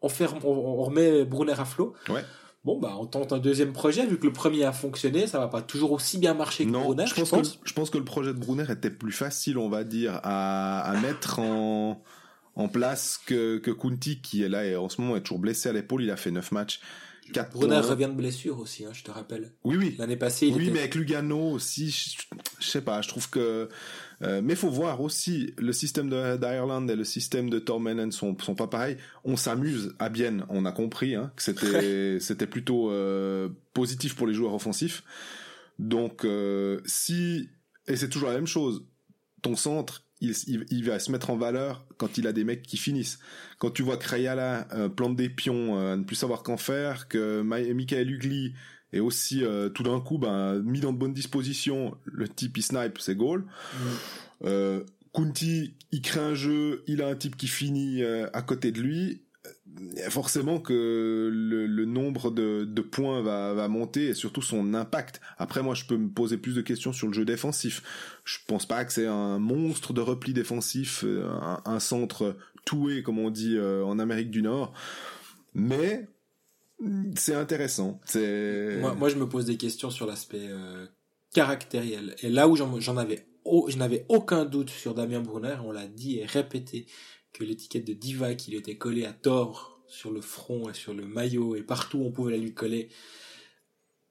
[0.00, 1.94] on, remet Brunner à flot.
[2.08, 2.24] Ouais.
[2.64, 5.48] Bon, bah, on tente un deuxième projet, vu que le premier a fonctionné, ça va
[5.48, 7.30] pas toujours aussi bien marcher que Brunner, je pense.
[7.30, 10.80] Que, je pense que le projet de Brunner était plus facile, on va dire, à,
[10.80, 12.00] à mettre en,
[12.54, 15.68] en place que, que Kunti, qui est là et en ce moment est toujours blessé
[15.68, 16.80] à l'épaule, il a fait 9 matchs.
[17.52, 19.52] Brunner revient de blessure aussi, hein, je te rappelle.
[19.64, 19.94] Oui, oui.
[19.98, 22.16] L'année passée, il Oui, mais avec Lugano aussi, je,
[22.58, 23.68] je sais pas, je trouve que
[24.22, 28.54] euh, mais faut voir aussi le système d'Ireland et le système de Tormenen sont sont
[28.54, 28.96] pas pareils.
[29.24, 34.26] On s'amuse à Bienne, on a compris hein, que c'était c'était plutôt euh, positif pour
[34.26, 35.02] les joueurs offensifs.
[35.78, 37.48] Donc euh, si
[37.88, 38.86] et c'est toujours la même chose.
[39.42, 40.34] Ton centre, il,
[40.70, 43.18] il, va se mettre en valeur quand il a des mecs qui finissent.
[43.58, 47.42] Quand tu vois Krayala euh, plante des pions, euh, ne plus savoir qu'en faire, que
[47.42, 48.54] Michael Ugly
[48.92, 52.62] et aussi euh, tout d'un coup ben mis dans de bonnes dispositions le type il
[52.62, 53.86] snipe c'est goal mm.
[54.44, 54.80] euh,
[55.14, 58.80] Kunti il crée un jeu il a un type qui finit euh, à côté de
[58.80, 59.22] lui
[60.10, 65.22] forcément que le, le nombre de, de, points va, va monter et surtout son impact.
[65.38, 67.82] Après, moi, je peux me poser plus de questions sur le jeu défensif.
[68.24, 73.02] Je pense pas que c'est un monstre de repli défensif, euh, un, un centre toué,
[73.02, 74.74] comme on dit en Amérique du Nord.
[75.54, 76.06] Mais
[77.16, 78.00] c'est intéressant.
[78.04, 80.86] C'est moi, moi, je me pose des questions sur l'aspect euh,
[81.32, 82.16] caractériel.
[82.22, 83.26] Et là où j'en avais,
[83.68, 86.86] je n'avais aucun doute sur Damien Brunner, on l'a dit et répété
[87.32, 91.06] que l'étiquette de diva qu'il était collée à tort sur le front et sur le
[91.06, 92.88] maillot et partout où on pouvait la lui coller.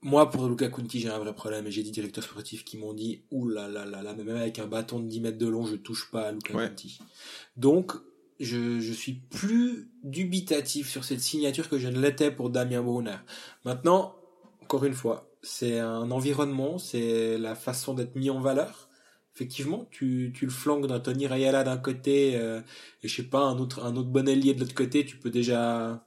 [0.03, 2.93] Moi, pour Luca Conti, j'ai un vrai problème et j'ai dit directeurs sportifs qui m'ont
[2.93, 5.65] dit, ouh là là là là, même avec un bâton de 10 mètres de long,
[5.65, 6.99] je touche pas à Luca Conti.
[7.55, 7.93] Donc,
[8.41, 13.17] je, je suis plus dubitatif sur cette signature que je ne l'étais pour Damien Brunner.
[13.65, 14.15] Maintenant,
[14.61, 18.89] encore une fois, c'est un environnement, c'est la façon d'être mis en valeur.
[19.35, 22.61] Effectivement, tu, tu le flanques d'un Tony Rayala d'un côté euh,
[23.01, 25.29] et je sais pas un autre un autre bon allié de l'autre côté, tu peux
[25.29, 26.03] déjà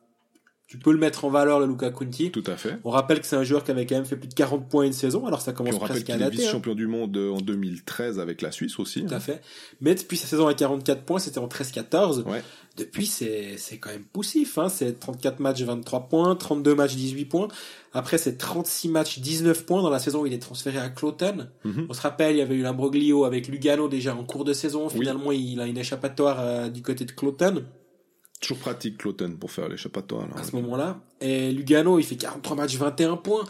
[0.74, 2.32] tu peux le mettre en valeur, le Luca Kunti.
[2.32, 2.78] Tout à fait.
[2.82, 4.84] On rappelle que c'est un joueur qui avait quand même fait plus de 40 points
[4.84, 6.34] une saison, alors ça commence presque à dater.
[6.34, 6.74] Est vice-champion hein.
[6.74, 9.04] du monde en 2013 avec la Suisse aussi.
[9.04, 9.40] Tout à fait.
[9.80, 12.24] Mais depuis sa saison à 44 points, c'était en 13-14.
[12.24, 12.42] Ouais.
[12.76, 14.68] Depuis, c'est, c'est quand même poussif, hein.
[14.68, 17.48] C'est 34 matchs, 23 points, 32 matchs, 18 points.
[17.92, 21.46] Après, c'est 36 matchs, 19 points dans la saison où il est transféré à Cloton.
[21.62, 21.86] Mhm.
[21.88, 24.88] On se rappelle, il y avait eu l'imbroglio avec Lugano déjà en cours de saison.
[24.88, 27.62] Finalement, il a une échappatoire euh, du côté de Cloton.
[28.44, 30.26] Toujours pratique Cloton pour faire l'échappatoire.
[30.36, 31.00] À ce moment-là.
[31.20, 33.44] Et Lugano, il fait 43 matchs, 21 points.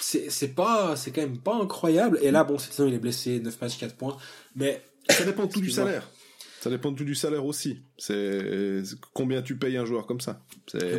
[0.00, 2.18] C'est, c'est pas, c'est quand même pas incroyable.
[2.20, 4.16] Et là, bon, cette saison, il est blessé, 9 matchs, 4 points.
[4.54, 4.82] Mais.
[5.08, 6.06] Ça dépend tout du salaire.
[6.62, 7.80] Ça dépend tout du salaire aussi.
[7.98, 8.82] C'est
[9.14, 10.44] combien tu payes un joueur comme ça.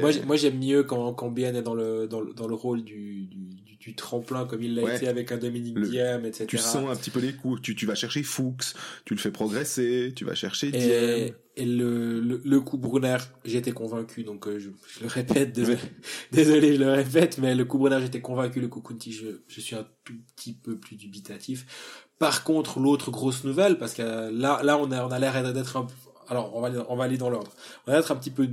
[0.02, 2.84] Moi, moi j'aime mieux quand, quand Bien est dans le, dans le, dans le rôle
[2.84, 6.48] du, du, du, tremplin comme il l'a été avec un Dominique Diem, etc.
[6.48, 7.62] Tu sens un petit peu les coups.
[7.62, 8.74] Tu, tu vas chercher Fuchs,
[9.06, 11.34] tu le fais progresser, tu vas chercher Diem.
[11.56, 15.78] Et le, le, le coup Brunner, j'étais convaincu, donc euh, je, je, le répète, désolé,
[16.32, 19.62] désolé, je le répète, mais le coup Brunner, j'étais convaincu, le coup Kunti, je, je
[19.62, 22.03] suis un tout petit peu plus dubitatif.
[22.20, 25.78] Par contre, l'autre grosse nouvelle, parce que là, là, on a, on a l'air d'être
[25.78, 25.88] un,
[26.30, 27.52] alors on va, on va aller dans l'ordre.
[27.86, 28.48] On va être un petit peu,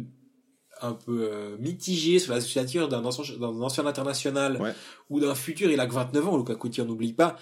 [0.80, 4.74] un peu euh, mitigé sur la signature d'un ancien, d'un ancien international
[5.08, 5.70] ou d'un futur.
[5.70, 7.36] Il a que 29 ans, Couti, on n'oublie pas.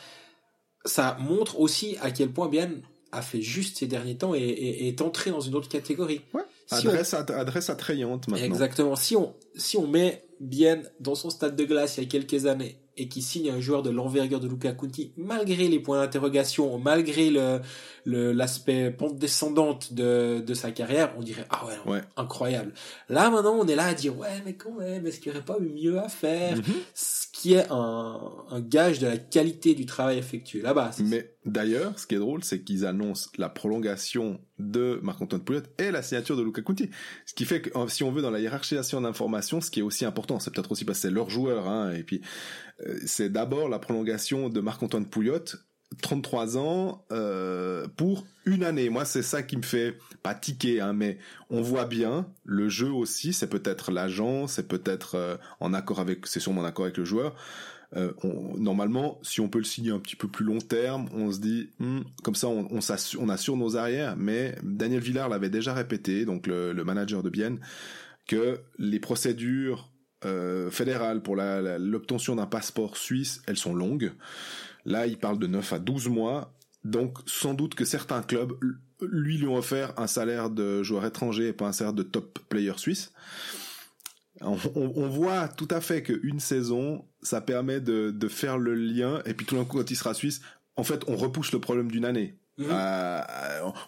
[0.85, 2.70] Ça montre aussi à quel point Bien
[3.11, 6.20] a fait juste ces derniers temps et, est entré dans une autre catégorie.
[6.35, 6.42] Ouais.
[6.70, 8.44] adresse, adresse attrayante maintenant.
[8.44, 8.96] Exactement.
[8.96, 12.46] Si on, si on met Bien dans son stade de glace il y a quelques
[12.46, 16.78] années et qui signe un joueur de l'envergure de Luca Conti, malgré les points d'interrogation,
[16.78, 17.61] malgré le
[18.04, 22.72] l'aspect pente descendante de, de sa carrière, on dirait ah ouais, incroyable.
[23.11, 25.44] Là maintenant on est là à dire ouais mais quand même est-ce qu'il n'y aurait
[25.44, 26.72] pas eu mieux à faire, mm-hmm.
[26.94, 30.90] ce qui est un, un gage de la qualité du travail effectué là-bas.
[31.00, 35.90] Mais d'ailleurs, ce qui est drôle, c'est qu'ils annoncent la prolongation de Marc-Antoine Pouliot et
[35.90, 36.90] la signature de Luca Conti.
[37.26, 40.04] Ce qui fait que si on veut dans la hiérarchisation d'informations, ce qui est aussi
[40.04, 42.20] important, c'est peut-être aussi parce que c'est leur joueur, hein, et puis
[42.87, 45.44] euh, c'est d'abord la prolongation de Marc-Antoine Pouliot
[46.02, 48.88] 33 ans euh, pour une année.
[48.90, 51.18] Moi, c'est ça qui me fait pas tiquer, hein, mais
[51.50, 53.32] on voit bien le jeu aussi.
[53.32, 57.04] C'est peut-être l'agent, c'est peut-être euh, en accord avec, c'est sûrement en accord avec le
[57.04, 57.34] joueur.
[57.94, 61.70] Normalement, si on peut le signer un petit peu plus long terme, on se dit
[61.79, 62.81] hmm, comme ça, on, on,
[63.18, 64.16] on, assure nos arrières.
[64.16, 67.61] Mais Daniel Villard l'avait déjà répété, donc le, le manager de Bienne,
[68.27, 69.90] que les procédures
[70.24, 74.12] euh, fédérales pour l'obtention d'un passeport suisse, elles sont longues.
[74.85, 76.53] Là, il parle de 9 à 12 mois.
[76.85, 78.53] Donc, sans doute que certains clubs,
[79.01, 82.40] lui, lui ont offert un salaire de joueur étranger et pas un salaire de top
[82.48, 83.12] player suisse.
[84.40, 89.35] On, voit tout à fait qu'une saison, ça permet de, de faire le lien, et
[89.35, 90.40] puis tout d'un coup, quand il sera suisse,
[90.77, 92.37] en fait, on repousse le problème d'une année.
[92.59, 92.66] Mhm.
[92.70, 93.20] Euh,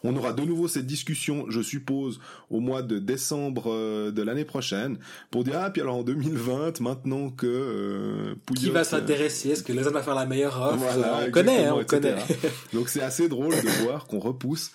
[0.04, 4.44] on aura de nouveau cette discussion, je suppose, au mois de décembre euh, de l'année
[4.44, 4.98] prochaine,
[5.30, 9.72] pour dire ah puis alors en 2020, maintenant que euh, qui va s'intéresser, est-ce que
[9.72, 10.84] les va faire la meilleure offre?
[11.26, 12.14] On connaît, hein, on connaît.
[12.72, 14.70] Donc c'est assez drôle de voir qu'on repousse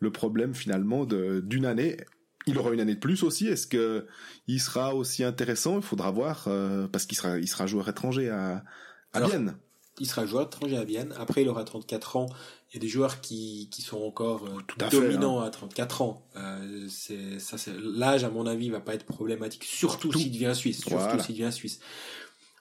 [0.00, 1.96] le problème finalement d'une année.
[2.46, 3.46] Il aura une année de plus aussi.
[3.46, 4.06] Est-ce que
[4.46, 5.76] il sera aussi intéressant?
[5.76, 6.48] Il faudra voir
[6.90, 8.64] parce qu'il sera il sera joueur étranger à
[9.12, 9.56] à Vienne.
[10.00, 11.14] Il sera joueur étranger à Vienne.
[11.18, 12.26] Après, il aura 34 ans
[12.72, 15.46] il y a des joueurs qui, qui sont encore euh, Tout à dominants hein.
[15.46, 16.26] à 34 ans.
[16.36, 20.54] Euh, c'est ça, c'est l'âge à mon avis va pas être problématique, surtout s'il devient
[20.54, 20.82] suisse.
[20.82, 21.80] Surtout s'il devient suisse.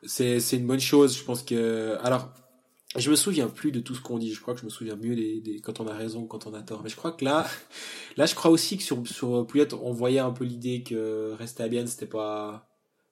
[0.03, 1.17] C'est c'est une bonne chose.
[1.17, 2.33] Je pense que alors
[2.97, 4.34] je me souviens plus de tout ce qu'on dit.
[4.34, 6.54] Je crois que je me souviens mieux des, des, quand on a raison, quand on
[6.54, 6.82] a tort.
[6.84, 7.47] Mais je crois que là,
[8.17, 11.63] là, je crois aussi que sur sur Pouliot, on voyait un peu l'idée que rester
[11.63, 12.67] à Bienne, c'était pas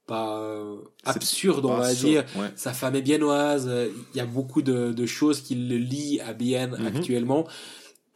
[0.06, 2.26] pas euh, absurde, on va dire.
[2.56, 3.72] Sa femme est biennoise.
[4.14, 6.88] Il y a beaucoup de, de choses qui le lient à Bienne mhm.
[6.88, 7.48] actuellement.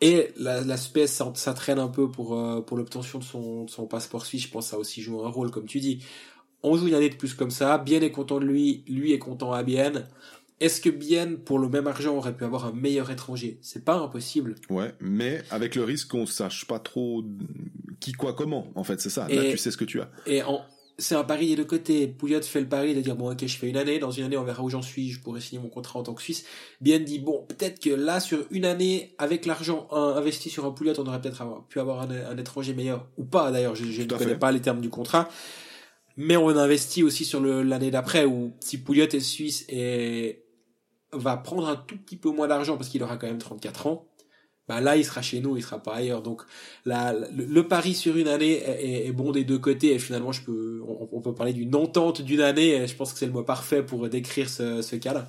[0.01, 3.87] Et l'aspect, ça, ça, traîne un peu pour, euh, pour l'obtention de son, de son
[3.87, 4.43] passeport suisse.
[4.43, 6.03] Je pense que ça a aussi joué un rôle, comme tu dis.
[6.61, 7.77] On joue une année de plus comme ça.
[7.77, 8.83] Bien est content de lui.
[8.87, 10.05] Lui est content à Bienne.
[10.63, 13.59] Est-ce que Bienne, pour le même argent, aurait pu avoir un meilleur étranger?
[13.61, 14.55] C'est pas impossible.
[14.69, 17.21] Ouais, mais avec le risque qu'on sache pas trop
[17.99, 18.71] qui, quoi, comment.
[18.75, 19.27] En fait, c'est ça.
[19.27, 20.09] Là, tu sais ce que tu as.
[20.25, 20.61] Et en,
[20.97, 22.07] c'est un pari des deux côtés.
[22.07, 24.37] Pouliot fait le pari de dire bon ok je fais une année, dans une année
[24.37, 26.45] on verra où j'en suis, je pourrais signer mon contrat en tant que Suisse.
[26.81, 30.93] Bien dit bon peut-être que là sur une année avec l'argent investi sur un Pouliot
[30.99, 34.51] on aurait peut-être pu avoir un, étranger meilleur ou pas d'ailleurs je, ne connais pas
[34.51, 35.29] les termes du contrat.
[36.15, 40.42] Mais on investit aussi sur l'année d'après où si Pouliot est suisse et
[41.15, 44.07] va prendre un tout petit peu moins d'argent parce qu'il aura quand même 34 ans,
[44.67, 46.21] bah là il sera chez nous, il sera pas ailleurs.
[46.21, 46.43] Donc
[46.85, 48.61] le, pari sur une année
[49.07, 50.31] est, bon des deux côtés et finalement
[51.11, 52.75] on, peut parler d'une entente d'une année.
[52.75, 55.27] Et je pense que c'est le mot parfait pour décrire ce, cas-là.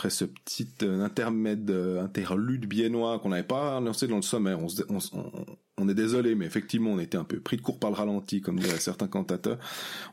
[0.00, 4.58] après ce petit euh, intermède euh, interlude biennois qu'on n'avait pas annoncé dans le sommaire.
[4.62, 5.44] On, on,
[5.88, 8.58] est désolé, mais effectivement, on était un peu pris de court par le ralenti, comme
[8.58, 9.58] diraient certains cantateurs.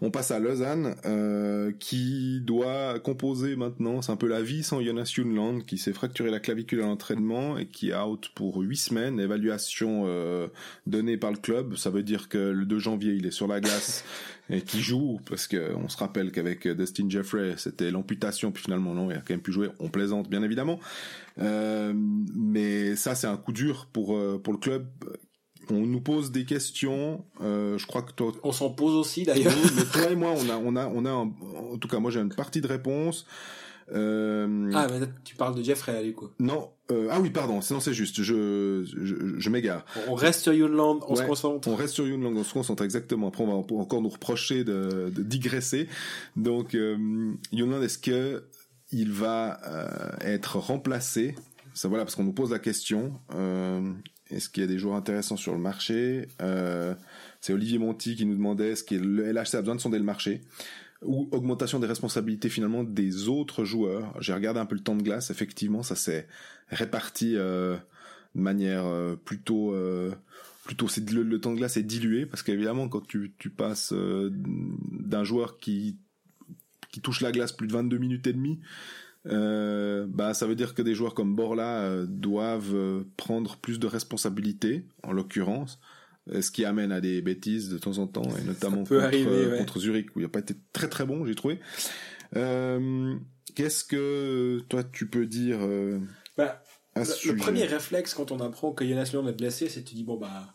[0.02, 4.82] On passe à Lausanne, euh, qui doit composer maintenant, c'est un peu la vie sans
[4.82, 8.78] Jonas Junland, qui s'est fracturé la clavicule à l'entraînement et qui est out pour huit
[8.78, 9.20] semaines.
[9.20, 10.48] Évaluation euh,
[10.86, 13.60] donnée par le club, ça veut dire que le 2 janvier, il est sur la
[13.60, 14.04] glace
[14.50, 18.94] et qui joue parce que on se rappelle qu'avec Dustin Jeffrey c'était l'amputation puis finalement
[18.94, 20.80] non il a quand même pu jouer on plaisante bien évidemment
[21.40, 24.88] euh, mais ça c'est un coup dur pour euh, pour le club
[25.72, 29.54] on nous pose des questions euh, je crois que toi on s'en pose aussi d'ailleurs
[29.76, 32.20] mais toi et moi on a on a on a en tout cas moi j'ai
[32.20, 33.26] une partie de réponse
[33.94, 34.70] euh...
[34.74, 36.30] Ah, mais tu parles de Jeffrey, du coup.
[36.40, 39.86] Non, euh, ah oui, pardon, sinon c'est juste, je, je, je m'égare.
[40.08, 41.68] On reste sur Yunland, on se concentre.
[41.68, 43.30] On reste sur Yunland, on se concentre exactement.
[43.30, 45.88] Après, on va encore nous reprocher de, de digresser.
[46.36, 48.44] Donc, euh, Yunland, est-ce que
[48.92, 51.36] il va euh, être remplacé?
[51.74, 53.14] Ça voilà, parce qu'on nous pose la question.
[53.36, 53.94] Euh,
[54.30, 56.94] est-ce qu'il y a des joueurs intéressants sur le marché euh,
[57.42, 60.04] C'est Olivier Monti qui nous demandait est-ce que le LHC a besoin de sonder le
[60.04, 60.42] marché
[61.02, 64.14] ou augmentation des responsabilités finalement des autres joueurs.
[64.20, 66.28] J'ai regardé un peu le temps de glace, effectivement, ça s'est
[66.70, 67.78] réparti euh,
[68.36, 70.14] de manière euh, plutôt euh,
[70.66, 75.24] plutôt c'est le, temps de glace est dilué parce qu'évidemment quand tu tu passes d'un
[75.24, 75.98] joueur qui
[76.92, 78.60] qui touche la glace plus de 22 minutes et demie
[79.28, 85.12] bah ça veut dire que des joueurs comme Borla doivent prendre plus de responsabilités en
[85.12, 85.80] l'occurrence
[86.34, 89.58] euh, ce qui amène à des bêtises de temps en temps, et notamment contre, arriver,
[89.58, 91.60] contre, Zurich, où il n'a pas été très très bon, j'ai trouvé.
[92.36, 93.16] Euh,
[93.56, 96.00] Qu'est-ce que toi tu peux dire euh,
[96.36, 96.62] bah,
[96.96, 100.18] le, premier réflexe quand on apprend que Jonas Lund est blessé, c'est tu dis bon
[100.18, 100.54] bah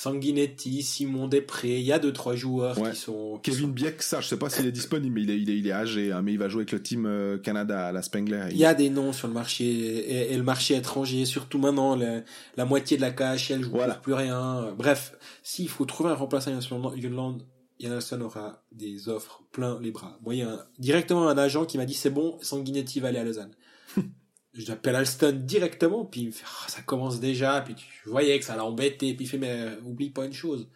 [0.00, 4.28] Sanguinetti, Simon Després, il y a deux trois joueurs qui sont Kevin Bieck, ça je
[4.28, 6.32] sais pas s'il est disponible, mais il est, il est, il est âgé, hein, mais
[6.32, 8.46] il va jouer avec le team euh, Canada à la Spengler.
[8.50, 12.64] Il y a des noms sur le marché et, le marché étranger, surtout maintenant la,
[12.64, 13.96] moitié de la KHL joue voilà.
[13.96, 14.72] plus rien.
[14.74, 17.42] Bref, s'il faut trouver un remplaçant à Yunland,
[17.78, 20.18] Yanasson aura des offres plein les bras.
[20.24, 23.18] Moi, il y a directement un agent qui m'a dit c'est bon, Sanguinetti va aller
[23.18, 23.52] à Lausanne.
[24.54, 28.44] j'appelle Alston directement, puis il me fait, ah, ça commence déjà, puis tu voyais que
[28.44, 30.68] ça l'a embêté, puis il fait, mais euh, oublie pas une chose.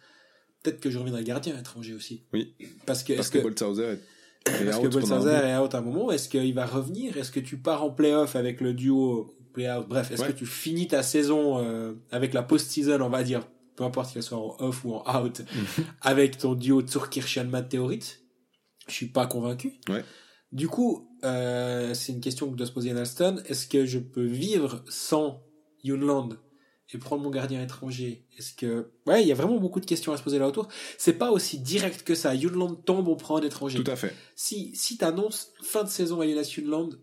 [0.63, 2.23] Peut-être que je reviendrai gardien étranger aussi.
[2.33, 2.55] Oui.
[2.85, 6.11] Parce que, parce que, que est, parce que Boltzhauser est out à un moment.
[6.11, 7.17] Est-ce qu'il va revenir?
[7.17, 9.87] Est-ce que tu pars en playoff avec le duo play-out?
[9.87, 13.83] Bref, est-ce que tu finis ta saison, euh, avec la post-season, on va dire, peu
[13.83, 15.41] importe qu'elle soit en off ou en out,
[16.01, 18.17] avec ton duo Turkirchen Matteorit?
[18.87, 19.73] Je suis pas convaincu.
[19.89, 20.03] Ouais.
[20.51, 23.41] Du coup, euh, c'est une question que doit se poser Ian Alston.
[23.47, 25.43] Est-ce que je peux vivre sans
[25.83, 26.37] Yunland
[26.93, 28.27] et prendre mon gardien étranger?
[28.37, 30.67] Est-ce que ouais, il y a vraiment beaucoup de questions à se poser là autour.
[30.97, 32.35] C'est pas aussi direct que ça.
[32.35, 33.83] Yunland tombe, on prend un étranger.
[33.83, 34.13] Tout à fait.
[34.35, 36.99] Si si t'annonces fin de saison à Jonas Yunland,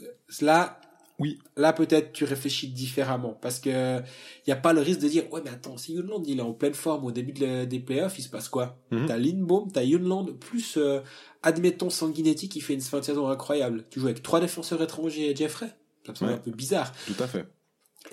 [0.00, 0.04] euh,
[0.40, 0.80] là
[1.18, 1.38] oui.
[1.56, 3.38] Là, peut-être, tu réfléchis différemment.
[3.40, 6.22] Parce que, il n'y a pas le risque de dire, ouais, mais attends, si Yunland,
[6.26, 8.78] il est en pleine forme au début des playoffs, il se passe quoi?
[8.90, 11.00] Mm T'as Lindbaum, t'as Yunland, plus, euh,
[11.42, 13.84] admettons Sanguinetti qui fait une fin de saison incroyable.
[13.90, 15.70] Tu joues avec trois défenseurs étrangers et Jeffrey.
[16.04, 16.92] Ça me semble un peu bizarre.
[17.06, 17.46] Tout à fait.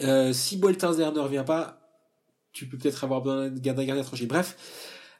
[0.01, 1.81] Euh, si Boltenzer ne revient pas,
[2.53, 4.25] tu peux peut-être avoir besoin d'un gardien étranger.
[4.25, 4.55] Bref,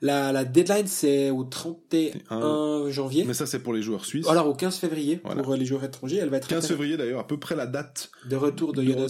[0.02, 3.24] la, la deadline, c'est au 31 janvier.
[3.26, 4.28] Mais ça, c'est pour les joueurs suisses.
[4.28, 6.18] Alors, au 15 février, pour les joueurs étrangers.
[6.18, 9.10] Elle va être 15 février, d'ailleurs, à peu près la date de retour de, Jonas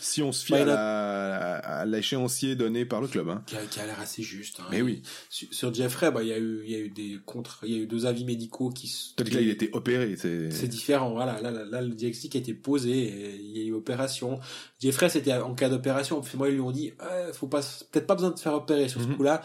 [0.00, 3.28] Si on se fie à l'échéancier donné par le club.
[3.28, 3.42] Hein.
[3.46, 4.60] Qui a, qui a l'air assez juste.
[4.60, 4.66] Hein.
[4.70, 5.02] Mais oui.
[5.28, 7.82] Sur, Jeffrey, bah, il y a eu, y a eu des contre, il y a
[7.82, 10.16] eu deux avis médicaux qui Tandis que là, il était opéré.
[10.16, 11.40] C'est différent, voilà.
[11.40, 14.40] Là, là, là, le diagnostic a été posé, et il y a eu opération.
[14.80, 16.22] Jeffrey, c'était en cas d'opération.
[16.34, 17.60] Moi, ils lui ont dit, euh, faut pas,
[17.90, 19.16] peut-être pas besoin de faire opérer sur ce mhm.
[19.16, 19.42] coup-là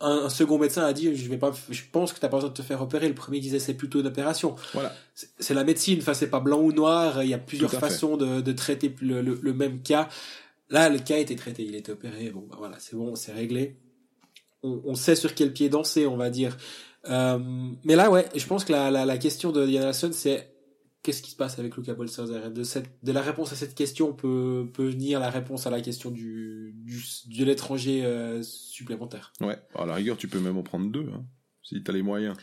[0.00, 2.54] un, second médecin a dit je vais pas je pense que t'as pas besoin de
[2.54, 3.08] te faire opérer.
[3.08, 4.54] Le premier disait c'est plutôt une opération.
[4.72, 4.94] Voilà.
[5.14, 5.98] C'est la médecine.
[6.00, 7.22] Enfin c'est pas blanc ou noir.
[7.22, 10.08] Il y a plusieurs façons de, de, traiter le, le, même cas.
[10.70, 11.64] Là le cas a été traité.
[11.64, 12.30] Il était opéré.
[12.30, 13.76] Bon bah voilà c'est bon c'est réglé.
[14.62, 16.56] On, on, sait sur quel pied danser on va dire.
[17.08, 17.38] Euh,
[17.84, 20.52] mais là ouais je pense que la, la, la question de Diana c'est
[21.02, 24.12] qu'est-ce qui se passe avec Luca Bolsazer de cette de la réponse à cette question
[24.12, 27.02] peut peut venir la réponse à la question du du,
[27.36, 29.32] de l'étranger euh, supplémentaire.
[29.40, 31.24] Ouais, à la rigueur tu peux même en prendre deux hein,
[31.62, 32.36] si tu as les moyens.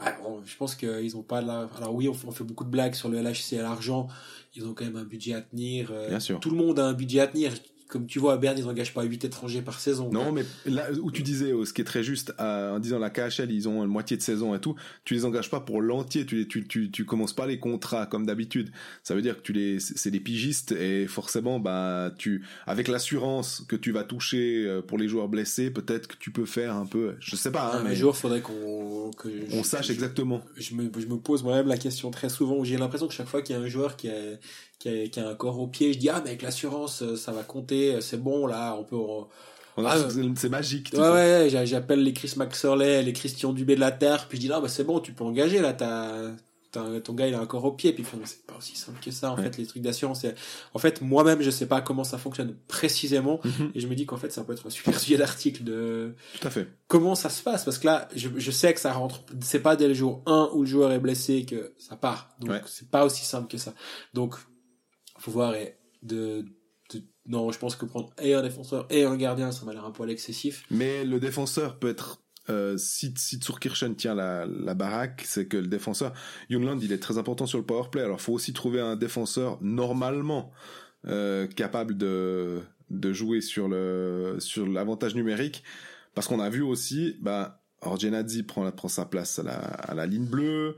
[0.00, 1.68] Ouais, bon, je pense qu'ils ont pas la...
[1.76, 4.08] alors oui on fait, beaucoup de blagues sur le LHC à l'argent,
[4.54, 5.90] ils ont quand même un budget à tenir.
[5.92, 6.40] Euh, Bien sûr.
[6.40, 7.52] Tout le monde a un budget à tenir
[7.92, 10.10] comme tu vois, à Berne, ils n'engagent pas 8 étrangers par saison.
[10.10, 13.10] Non, mais là où tu disais, oh, ce qui est très juste, en disant la
[13.10, 14.74] KHL, ils ont une moitié de saison et tout,
[15.04, 18.24] tu les engages pas pour l'entier, tu, tu, tu, tu commences pas les contrats comme
[18.24, 18.72] d'habitude.
[19.02, 23.62] Ça veut dire que tu les, c'est des pigistes et forcément, bah, tu, avec l'assurance
[23.68, 26.86] que tu vas toucher euh, pour les joueurs blessés, peut-être que tu peux faire un
[26.86, 27.74] peu, je sais pas.
[27.76, 30.40] Hein, un jour, faudrait qu'on, que on sache exactement.
[30.56, 33.28] Je me, je me pose moi-même la question très souvent où j'ai l'impression que chaque
[33.28, 34.08] fois qu'il y a un joueur qui
[34.88, 37.32] a, qui a, un corps au pied, je dis ah mais avec l'assurance euh, ça
[37.32, 38.96] va compter, euh, c'est bon là, on peut.
[39.78, 39.96] Ah,
[40.36, 40.90] c'est magique.
[40.92, 44.48] Ouais, ouais, j'appelle les Chris Maxorley, les Christian Dubé de la Terre, puis je dis
[44.48, 46.32] là, bah c'est bon, tu peux engager là, t'as
[46.72, 49.30] ton gars il a un corps au pied puis c'est pas aussi simple que ça
[49.30, 50.24] en fait les trucs d'assurance
[50.72, 53.72] en fait moi-même je sais pas comment ça fonctionne précisément mhm.
[53.74, 56.46] et je me dis qu'en fait ça peut être un super sujet d'article de tout
[56.46, 59.24] à fait comment ça se passe parce que là je, je sais que ça rentre
[59.40, 62.52] c'est pas dès le jour 1 où le joueur est blessé que ça part donc
[62.66, 63.74] c'est pas aussi simple que ça
[64.14, 64.36] donc
[65.22, 66.44] faut voir et de,
[67.26, 69.92] non je pense que prendre et un défenseur et un gardien ça m'a l'air un
[69.92, 70.64] poil excessif.
[70.70, 75.68] Mais le défenseur peut être euh, si, si tient la, la baraque, c'est que le
[75.68, 76.12] défenseur,
[76.50, 78.02] Junland, il est très important sur le power play.
[78.02, 80.50] Alors, faut aussi trouver un défenseur normalement
[81.06, 85.62] euh, capable de, de jouer sur le sur l'avantage numérique,
[86.14, 90.06] parce qu'on a vu aussi, bah, Orgenadzi prend, prend sa place à la, à la
[90.06, 90.76] ligne bleue,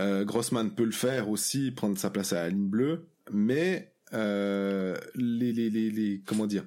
[0.00, 4.96] euh, Grossman peut le faire aussi, prendre sa place à la ligne bleue mais euh,
[5.14, 6.66] les, les, les, les, comment dire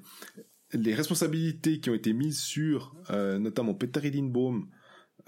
[0.73, 4.69] les responsabilités qui ont été mises sur euh, notamment Peter Lindbaum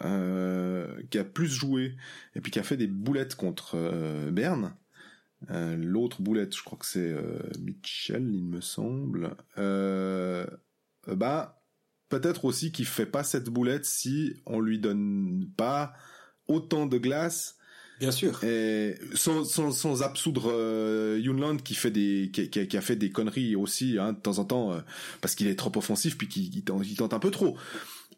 [0.02, 1.96] euh, qui a plus joué
[2.36, 4.76] et puis qui a fait des boulettes contre euh, Berne.
[5.52, 9.36] Euh, l'autre boulette je crois que c'est euh, Mitchell il me semble.
[11.08, 11.64] Bah
[12.10, 15.94] peut-être aussi qu'il fait pas cette boulette si on lui donne pas
[16.48, 17.59] autant de glace
[18.00, 18.42] Bien sûr.
[18.46, 23.10] Et sans, sans, sans absoudre euh, Yunland qui fait des qui, qui, a fait des
[23.10, 24.80] conneries aussi hein, de temps en temps euh,
[25.20, 27.58] parce qu'il est trop offensif puis qu'il tente, un peu trop.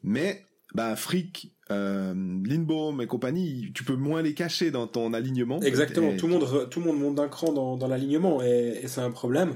[0.03, 2.13] Mais bah Frick, euh,
[2.45, 5.59] Lindbaum et compagnie, tu peux moins les cacher dans ton alignement.
[5.61, 6.15] Exactement.
[6.15, 9.01] Tout le monde tout le monde monte d'un cran dans, dans l'alignement et, et c'est
[9.01, 9.55] un problème.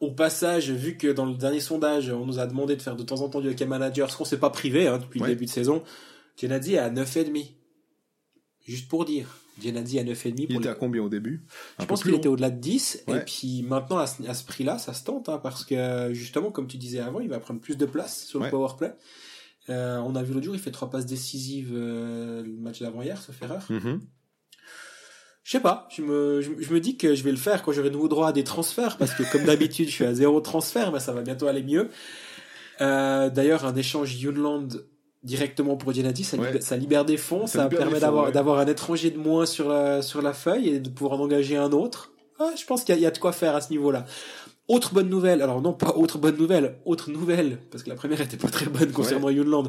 [0.00, 3.04] Au passage, vu que dans le dernier sondage, on nous a demandé de faire de
[3.04, 5.44] temps en temps du hockey manager, ce qu'on s'est pas privé hein, depuis le début
[5.44, 5.84] de saison,
[6.36, 7.52] Gennady est à 9,5.
[8.66, 9.41] Juste pour dire.
[9.70, 10.34] À 9,5.
[10.48, 11.44] Il était à combien au début
[11.78, 13.04] Je pense qu'il était au-delà de 10.
[13.08, 16.76] Et puis maintenant, à ce, prix-là, ça se tente, hein, parce que justement, comme tu
[16.76, 18.92] disais avant, il va prendre plus de place sur le power play.
[19.70, 23.20] Euh, on a vu l'autre jour, il fait trois passes décisives euh, le match d'avant-hier,
[23.22, 23.64] sauf erreur.
[23.70, 24.00] Mm-hmm.
[25.44, 27.90] Je sais pas, je me, je, me dis que je vais le faire quand j'aurai
[27.90, 31.00] nouveau droit à des transferts, parce que comme d'habitude, je suis à zéro transfert, mais
[31.00, 31.88] ça va bientôt aller mieux.
[32.80, 34.68] Euh, D'ailleurs, un échange Yunland
[35.22, 39.18] directement pour Gennady, ça, ça, libère des fonds, ça, permet d'avoir d'avoir un étranger de
[39.18, 42.12] moins sur la, sur la feuille et de pouvoir en engager un autre.
[42.38, 44.04] Ah, je pense qu'il y, y, a de quoi faire à ce niveau-là.
[44.68, 48.20] Autre bonne nouvelle, alors non pas autre bonne nouvelle, autre nouvelle, parce que la première
[48.20, 49.34] était pas très bonne concernant ouais.
[49.34, 49.68] Yunland.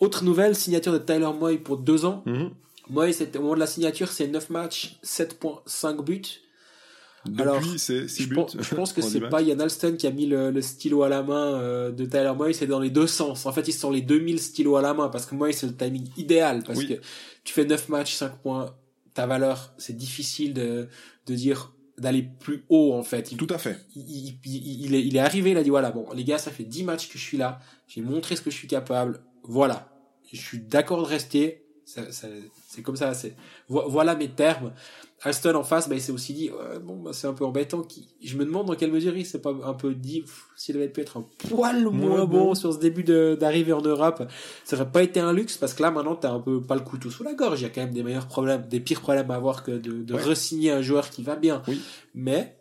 [0.00, 2.22] Autre nouvelle, signature de Tyler Moy pour deux ans.
[2.26, 2.50] Mm -hmm.
[2.90, 6.22] Moy, au moment de la signature, c'est 9 matchs, 7.5 buts.
[7.24, 10.26] Depuis, Alors, c'est je, pense, je pense que c'est pas Yann Alston qui a mis
[10.26, 13.46] le, le stylo à la main euh, de Tyler Moy, c'est dans les deux sens.
[13.46, 15.76] En fait, ils sont les 2000 stylos à la main parce que Moy, c'est le
[15.76, 16.94] timing idéal parce que
[17.44, 18.74] tu fais 9 matchs, 5 points,
[19.14, 20.88] ta valeur, c'est difficile de,
[21.26, 23.30] de dire d'aller plus haut en fait.
[23.30, 23.78] Il, Tout à fait.
[23.94, 26.50] Il, il, il, est, il est arrivé, il a dit voilà, bon, les gars, ça
[26.50, 29.88] fait 10 matchs que je suis là, j'ai montré ce que je suis capable, voilà.
[30.32, 33.36] Je suis d'accord de rester, c'est comme ça, c'est
[33.68, 34.72] voilà mes termes.
[35.24, 36.50] Aston en face, bah, il s'est aussi dit,
[36.82, 37.82] bon, bah, c'est un peu embêtant.
[37.82, 38.08] Qui...
[38.22, 40.24] Je me demande dans quelle mesure il s'est pas un peu dit,
[40.56, 44.24] s'il avait pu être un poil moins, bon, sur ce début d'arrivée en Europe,
[44.64, 46.80] ça aurait pas été un luxe parce que là, maintenant, t'as un peu pas le
[46.80, 47.60] couteau sous la gorge.
[47.60, 50.02] Il y a quand même des meilleurs problèmes, des pires problèmes à avoir que de,
[50.02, 51.62] de re-signer un joueur qui va bien.
[51.68, 51.80] Oui.
[52.14, 52.58] Mais,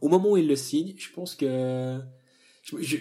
[0.00, 1.98] au moment où il le signe, je pense que,
[2.62, 2.96] je, je,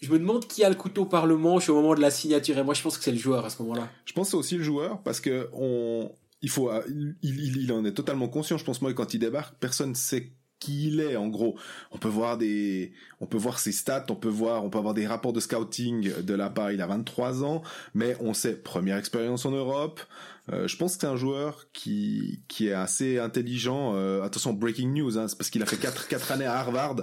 [0.00, 2.56] je me demande qui a le couteau par le manche au moment de la signature.
[2.56, 3.88] Et moi, je pense que c'est le joueur à ce moment-là.
[4.06, 6.10] Je pense que c'est aussi le joueur parce que on,
[6.42, 8.58] il faut, il, il, il, en est totalement conscient.
[8.58, 11.56] Je pense moi quand il débarque, personne sait qui il est en gros.
[11.90, 14.94] On peut voir des, on peut voir ses stats, on peut voir, on peut avoir
[14.94, 16.70] des rapports de scouting de la part.
[16.70, 17.62] Il a 23 ans,
[17.94, 20.00] mais on sait première expérience en Europe.
[20.48, 23.92] Euh, je pense que c'est un joueur qui qui est assez intelligent.
[23.94, 26.96] Euh, attention, breaking news, hein, c'est parce qu'il a fait quatre quatre années à Harvard,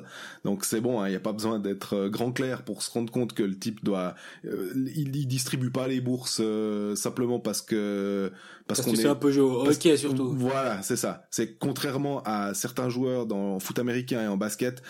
[0.43, 0.99] donc c'est bon.
[0.99, 3.43] Hein, il n'y a pas besoin d'être euh, grand clair pour se rendre compte que
[3.43, 4.15] le type doit.
[4.45, 8.31] Euh, il, il distribue pas les bourses euh, simplement parce que
[8.67, 10.33] parce, parce qu'on est un peu ok surtout.
[10.33, 11.27] Voilà, c'est ça.
[11.31, 14.81] C'est contrairement à certains joueurs dans foot américain et en basket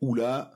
[0.00, 0.52] où là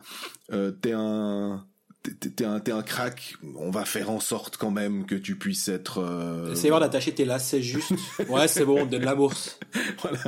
[0.53, 1.65] euh, t'es un
[2.11, 5.99] t'es un, un crack, on va faire en sorte quand même que tu puisses être...
[5.99, 6.53] Euh...
[6.53, 7.93] Essayez d'attacher tes lacets juste.
[8.29, 9.59] ouais, c'est bon, on donne la bourse.
[10.03, 10.19] voilà.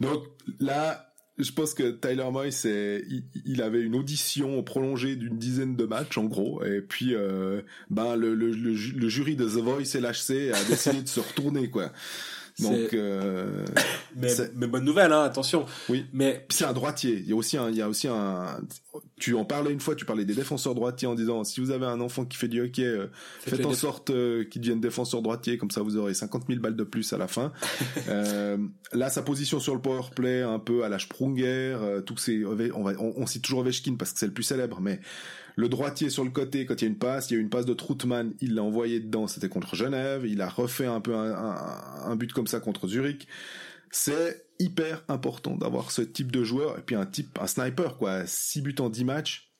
[0.00, 0.24] Donc
[0.60, 5.84] là, je pense que Tyler Moyes, il, il, avait une audition prolongée d'une dizaine de
[5.84, 10.00] matchs en gros, et puis euh, ben le, le, le, jury de The Voice et
[10.00, 11.90] l'HC a décidé de se retourner quoi.
[12.58, 13.64] Donc, euh,
[14.16, 15.64] mais, mais, bonne nouvelle, hein, attention.
[15.88, 16.06] Oui.
[16.12, 17.18] Mais c'est un droitier.
[17.18, 18.60] Il y a aussi un, il y a aussi un.
[19.18, 19.94] Tu en parlais une fois.
[19.94, 22.60] Tu parlais des défenseurs droitiers en disant si vous avez un enfant qui fait du
[22.60, 23.06] hockey, euh,
[23.40, 25.56] faites en sorte euh, qu'il devienne défenseur droitier.
[25.56, 27.52] Comme ça, vous aurez 50 000 balles de plus à la fin.
[28.08, 28.58] euh,
[28.92, 32.44] là, sa position sur le power play, un peu à la Sprunger, euh, tout ces,
[32.44, 35.00] on va, on, on cite toujours Ovechkin parce que c'est le plus célèbre, mais
[35.56, 37.50] le droitier sur le côté, quand il y a une passe, il y a une
[37.50, 41.14] passe de Troutman, il l'a envoyé dedans, c'était contre Genève, il a refait un peu
[41.14, 43.26] un, but comme ça contre Zurich.
[43.90, 48.26] C'est hyper important d'avoir ce type de joueur, et puis un type, un sniper, quoi.
[48.26, 49.52] 6 buts en 10 matchs,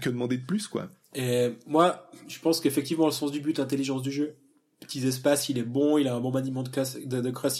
[0.00, 0.88] que demander de plus, quoi.
[1.14, 4.36] Et moi, je pense qu'effectivement, le sens du but, intelligence du jeu,
[4.80, 6.96] petits espaces, il est bon, il a un bon maniement de, cross,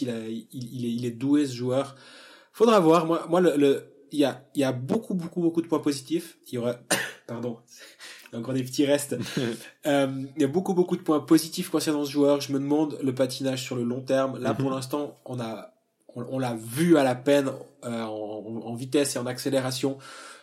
[0.01, 1.97] il, a, il, est, il est doué ce joueur.
[2.53, 3.07] Faudra voir.
[3.07, 6.39] Moi, moi le, il y a, y a beaucoup, beaucoup, beaucoup de points positifs.
[6.49, 6.77] Il y aura,
[7.27, 7.59] pardon,
[8.29, 9.17] il y a encore des petits restes.
[9.87, 12.41] euh, il y a beaucoup, beaucoup de points positifs concernant ce joueur.
[12.41, 14.39] Je me demande le patinage sur le long terme.
[14.39, 14.77] Là, pour mhm.
[14.77, 15.73] l'instant, on a,
[16.15, 17.51] on, l'a vu à la peine
[17.85, 19.99] euh, en, en, vitesse et en accélération.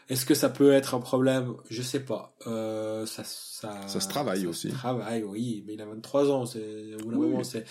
[0.10, 1.54] Est-ce que ça peut être un problème?
[1.70, 2.36] Je sais pas.
[2.46, 4.70] Euh, ça, ça, ça se travaille aussi.
[4.70, 6.46] Se travaille, oui, mais il a 23 ans.
[6.46, 7.34] C'est, oui.
[7.44, 7.66] c'est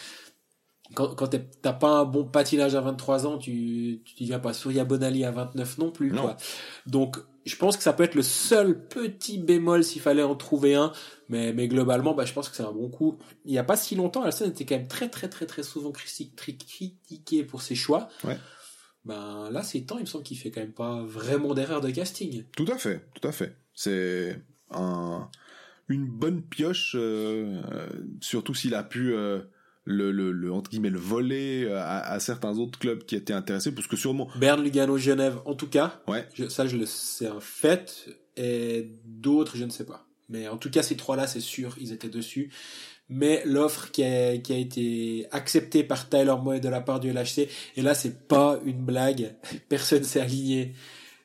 [0.95, 1.29] quand, quand
[1.63, 5.31] t'as pas un bon patinage à 23 ans, tu, tu deviens pas Surya Bonali à
[5.31, 6.37] 29 non plus, quoi.
[6.87, 10.75] Donc, je pense que ça peut être le seul petit bémol s'il fallait en trouver
[10.75, 10.93] un,
[11.29, 13.19] mais, mais globalement, bah, je pense que c'est un bon coup.
[13.45, 15.93] Il y a pas si longtemps, Alston était quand même très, très, très, très souvent
[15.93, 18.09] critiqué pour ses choix.
[18.25, 18.39] Ouais.
[19.05, 21.91] Ben, là, c'est temps, il me semble qu'il fait quand même pas vraiment d'erreur de
[21.91, 22.45] casting.
[22.57, 23.57] Tout à fait, tout à fait.
[23.75, 24.41] C'est
[24.71, 25.29] un,
[25.89, 27.61] une bonne pioche, euh,
[28.21, 29.41] surtout s'il a pu, euh,
[29.85, 33.33] le, le, le entre guillemets le voler euh, à, à, certains autres clubs qui étaient
[33.33, 36.01] intéressés parce que sûrement Berne Lugano Genève en tout cas.
[36.07, 36.27] Ouais.
[36.49, 38.09] Ça je le c'est un fait.
[38.37, 40.07] Et d'autres je ne sais pas.
[40.29, 42.51] Mais en tout cas ces trois là c'est sûr ils étaient dessus.
[43.09, 47.13] Mais l'offre qui a, qui a été acceptée par Tyler Moy de la part du
[47.13, 49.35] LHC et là c'est pas une blague.
[49.69, 50.75] Personne s'est aligné.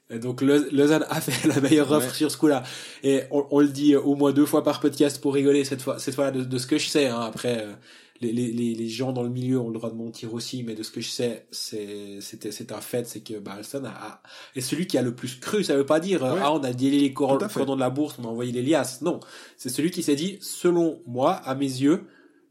[0.10, 2.64] Donc Lausanne a fait la meilleure offre sur ce coup-là.
[3.04, 6.00] Et on, on, le dit au moins deux fois par podcast pour rigoler cette fois,
[6.00, 7.08] cette fois de, de ce que je sais.
[7.08, 7.20] Hein.
[7.20, 7.74] Après, euh,
[8.22, 10.84] les, les, les gens dans le milieu ont le droit de mentir aussi, mais de
[10.84, 14.22] ce que je sais, c'est c'était c'est un fait, c'est que bah, Alston a,
[14.56, 15.64] est celui qui a le plus cru.
[15.64, 18.28] Ça veut pas dire ah on a délié les cordons de la bourse, on a
[18.28, 19.02] envoyé les liasses.
[19.02, 19.20] Non,
[19.58, 22.04] c'est celui qui s'est dit selon moi, à mes yeux,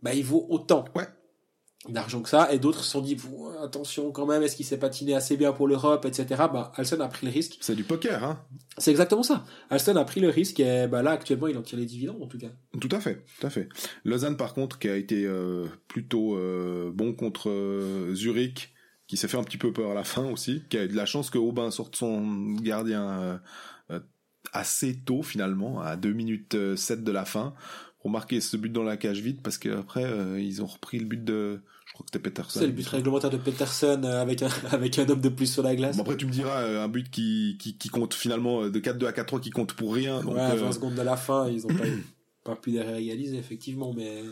[0.03, 0.85] bah il vaut autant.
[0.95, 1.07] Ouais
[1.89, 3.17] d'argent que ça, et d'autres se sont dit,
[3.63, 6.27] attention quand même, est-ce qu'il s'est patiné assez bien pour l'Europe, etc.
[6.53, 7.59] Bah, Alston a pris le risque.
[7.61, 8.45] C'est du poker, hein
[8.79, 9.45] C'est exactement ça.
[9.71, 12.27] Alston a pris le risque, et bah là, actuellement, il en tire les dividendes, en
[12.27, 12.51] tout cas.
[12.81, 13.69] Tout à fait, tout à fait.
[14.05, 18.75] Lausanne, par contre, qui a été euh, plutôt euh, bon contre euh, Zurich,
[19.07, 20.97] qui s'est fait un petit peu peur à la fin aussi, qui a eu de
[20.97, 23.41] la chance que Aubin sorte son gardien
[24.53, 27.55] assez tôt, finalement, à 2 minutes 7 de la fin,
[28.01, 30.05] pour marquer ce but dans la cage vide, parce qu'après,
[30.43, 31.61] ils ont repris le but de
[31.97, 32.61] crois que c'était Peterson.
[32.61, 35.63] C'est le but réglementaire de Peterson euh, avec un, avec un homme de plus sur
[35.63, 35.97] la glace.
[35.97, 38.79] Bon, après, tu me diras, euh, un but qui, qui, qui compte finalement euh, de
[38.79, 40.21] 4-2 à 4-3 qui compte pour rien.
[40.21, 41.85] Donc, ouais, 20 secondes de la fin, ils ont pas,
[42.45, 44.23] pas pu les réaliser, effectivement, mais,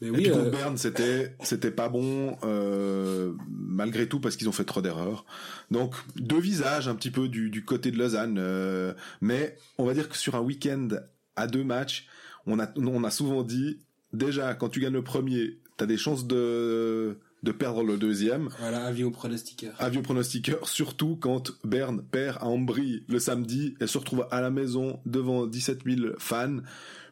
[0.00, 0.26] mais oui.
[0.26, 4.82] Et puis Berne, c'était, c'était pas bon, euh, malgré tout, parce qu'ils ont fait trop
[4.82, 5.24] d'erreurs.
[5.70, 9.94] Donc, deux visages un petit peu du, du côté de Lausanne, euh, mais on va
[9.94, 10.88] dire que sur un week-end
[11.34, 12.08] à deux matchs,
[12.46, 13.80] on a, on a souvent dit,
[14.12, 18.48] déjà, quand tu gagnes le premier, t'as des chances de de perdre le deuxième.
[18.58, 19.74] Voilà, avis au pronostiqueur.
[19.78, 24.40] Avis au pronostiqueur, surtout quand Berne perd à Ambry le samedi et se retrouve à
[24.40, 26.58] la maison devant 17 000 fans,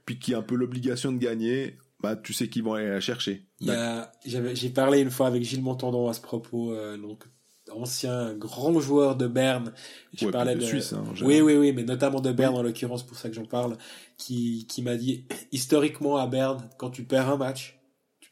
[0.05, 3.01] puis qui a un peu l'obligation de gagner, bah tu sais qu'ils vont aller la
[3.01, 3.47] chercher.
[4.25, 7.25] J'ai parlé une fois avec Gilles Montandon à ce propos, euh, donc
[7.73, 9.73] ancien grand joueur de Berne.
[10.13, 10.93] Je parlais de, Suisse.
[10.93, 13.77] Hein, oui, oui, oui, mais notamment de Berne en l'occurrence, pour ça que j'en parle,
[14.19, 17.79] qui, qui m'a dit historiquement à Berne, quand tu perds un match,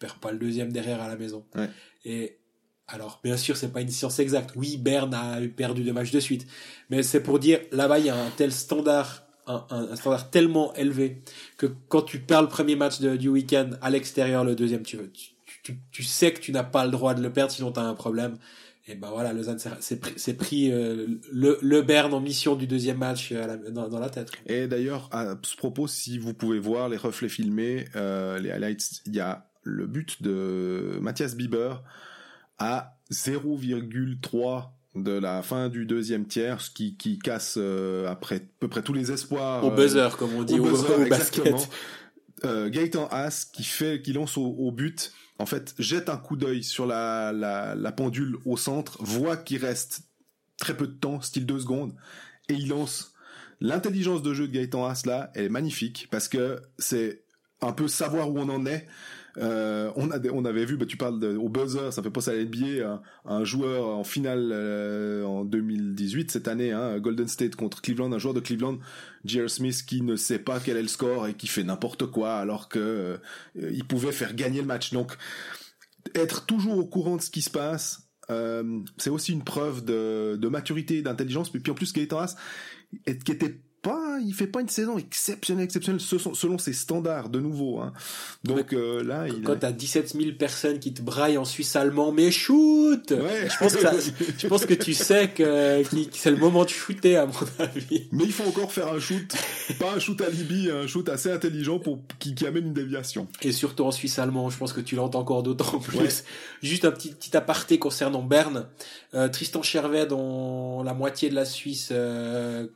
[0.03, 1.45] perds pas le deuxième derrière à la maison.
[2.05, 2.39] Et
[2.89, 4.51] alors, bien sûr, c'est pas une science exacte.
[4.55, 6.47] Oui, Berne a perdu deux matchs de suite,
[6.91, 11.23] mais c'est pour dire là-bas il y a un tel standard, un, standard tellement élevé
[11.57, 15.11] que quand tu perds le premier match du week-end à l'extérieur, le deuxième, tu, veux,
[15.63, 17.85] tu, tu, sais que tu n'as pas le droit de le perdre sinon tu as
[17.85, 18.37] un problème.
[18.89, 22.99] Et ben voilà, Lausanne s'est pris, pris euh, le, le Berne en mission du deuxième
[22.99, 24.33] match euh, dans, dans, la tête.
[24.47, 29.03] Et d'ailleurs, à ce propos, si vous pouvez voir les reflets filmés, euh, les highlights,
[29.07, 31.83] il y a le but de Mathias Bieber
[32.59, 38.41] à 0,3 de la fin du deuxième tiers, ce qui, qui casse euh, après à
[38.61, 39.65] peu près tous les espoirs.
[39.65, 41.69] Au buzzer, euh, comme on dit au, buzzer, basket.
[42.45, 46.65] Euh, Gaëtan Haas qui fait, qui lance au, but, en fait, jette un coup d'œil
[46.65, 50.03] sur la, la, la pendule au centre, voit qu'il reste
[50.59, 51.95] très peu de temps, style deux secondes,
[52.49, 53.15] et il lance
[53.61, 57.23] l'intelligence de jeu de Gaëtan Haas là, elle est magnifique parce que c'est
[57.61, 58.87] un peu savoir où on en est.
[59.39, 62.35] Euh, on, a, on avait vu, bah, tu parles au buzzer, ça fait pas à
[62.35, 67.81] l'NBA, un, un joueur en finale euh, en 2018 cette année, hein, Golden State contre
[67.81, 68.79] Cleveland, un joueur de Cleveland,
[69.25, 69.49] J.R.
[69.49, 72.69] Smith, qui ne sait pas quel est le score et qui fait n'importe quoi alors
[72.69, 74.93] que euh, il pouvait faire gagner le match.
[74.93, 75.17] Donc
[76.15, 78.09] être toujours au courant de ce qui se passe,
[78.97, 81.51] c'est aussi une preuve de, de maturité d'intelligence.
[81.51, 82.37] Puis en plus, Gaëtan Haas,
[83.05, 87.81] qui était pas, il fait pas une saison exceptionnelle, exceptionnelle selon ses standards de nouveau.
[87.81, 87.93] Hein.
[88.45, 92.13] Donc euh, là, il quand t'as 17 000 personnes qui te braillent en Suisse allemand,
[92.13, 93.49] mais shoot ouais.
[93.51, 93.87] Je pense que
[94.39, 98.09] je pense que tu sais que, c'est le moment de shooter à mon avis.
[98.13, 99.35] Mais il faut encore faire un shoot,
[99.79, 103.27] pas un shoot à Libye, un shoot assez intelligent pour qui, qui amène une déviation.
[103.43, 106.25] Et surtout en Suisse allemand, je pense que tu l'entends encore d'autant plus.
[106.63, 108.69] Juste un petit petit aparté concernant Berne.
[109.15, 112.67] Euh, Tristan Chervet, dont la moitié de la Suisse euh,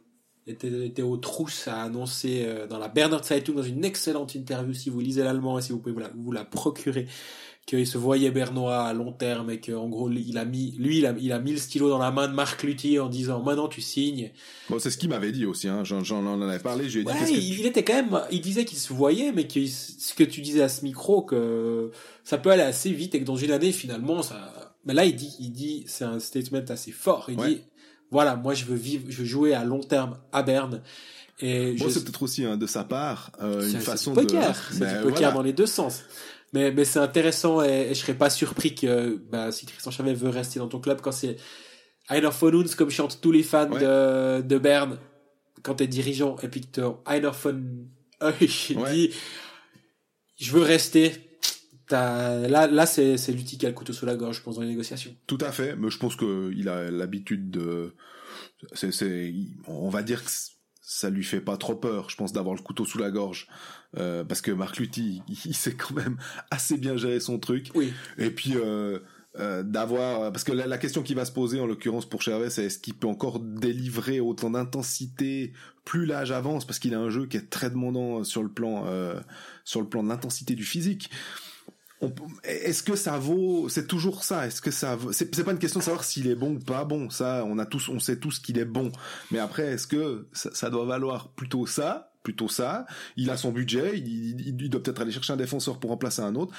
[0.47, 4.75] était, était aux trousses à annoncer euh, dans la Berner Zeitung dans une excellente interview.
[4.75, 7.07] Si vous lisez l'allemand et si vous pouvez vous la, vous la procurer
[7.67, 11.07] qu'il se voyait bernois à long terme et qu'en gros il a mis lui il
[11.07, 13.67] a, il a mis le stylo dans la main de Marc Lutti en disant maintenant
[13.67, 14.31] tu signes.
[14.71, 15.83] Bon c'est ce qu'il m'avait dit aussi hein.
[15.83, 16.89] j'en, en avais parlé.
[16.89, 20.15] J'ai ouais, dit il, était quand même il disait qu'il se voyait mais que ce
[20.15, 21.91] que tu disais à ce micro que
[22.23, 25.17] ça peut aller assez vite et que dans une année finalement ça mais là il
[25.17, 27.27] dit il dit c'est un statement assez fort.
[27.31, 27.63] Il dit
[28.11, 30.83] voilà, moi je veux vivre, je veux jouer à long terme à Berne.
[31.41, 34.51] Et bon, c'est peut-être aussi hein, de sa part euh, une façon du poker.
[34.51, 34.75] de.
[34.75, 36.03] C'est ben, du poker dans les deux sens.
[36.53, 40.31] Mais, mais c'est intéressant et, je serais pas surpris que bah, si Christian Chavet veut
[40.31, 41.37] rester dans ton club quand c'est
[42.09, 44.97] Einer von uns comme chantent tous les fans de, de Berne
[45.63, 47.61] quand t'es dirigeant et puis que Einer von
[48.23, 49.11] euch dit
[50.39, 51.26] je veux rester
[51.91, 54.63] là, là c'est, c'est l'outil qui a le couteau sous la gorge, je pense, dans
[54.63, 55.15] les négociations.
[55.27, 57.95] Tout à fait, mais je pense qu'il a l'habitude de...
[58.73, 59.35] C'est, c'est,
[59.67, 60.31] on va dire que
[60.81, 63.49] ça lui fait pas trop peur, je pense, d'avoir le couteau sous la gorge.
[63.97, 66.17] Euh, parce que Marc Lutti, il, sait quand même
[66.51, 67.71] assez bien gérer son truc.
[67.75, 67.93] Oui.
[68.19, 68.53] Et puis...
[68.57, 69.01] Euh,
[69.39, 72.49] euh, d'avoir parce que la, la, question qui va se poser en l'occurrence pour Chervet
[72.49, 75.53] c'est est-ce qu'il peut encore délivrer autant d'intensité
[75.85, 78.85] plus l'âge avance parce qu'il a un jeu qui est très demandant sur le plan
[78.87, 79.21] euh,
[79.63, 81.11] sur le plan de l'intensité du physique
[82.45, 85.81] est-ce que ça vaut c'est toujours ça est-ce que ça vaut c'est pas une question
[85.81, 88.39] de savoir s'il est bon ou pas bon ça on a tous on sait tous
[88.39, 88.93] qu'il est bon.
[89.31, 92.87] Mais après est-ce que ça, doit valoir plutôt ça plutôt ça?
[93.17, 96.35] Il a son budget il, il doit peut-être aller chercher un défenseur pour remplacer un
[96.35, 96.55] autre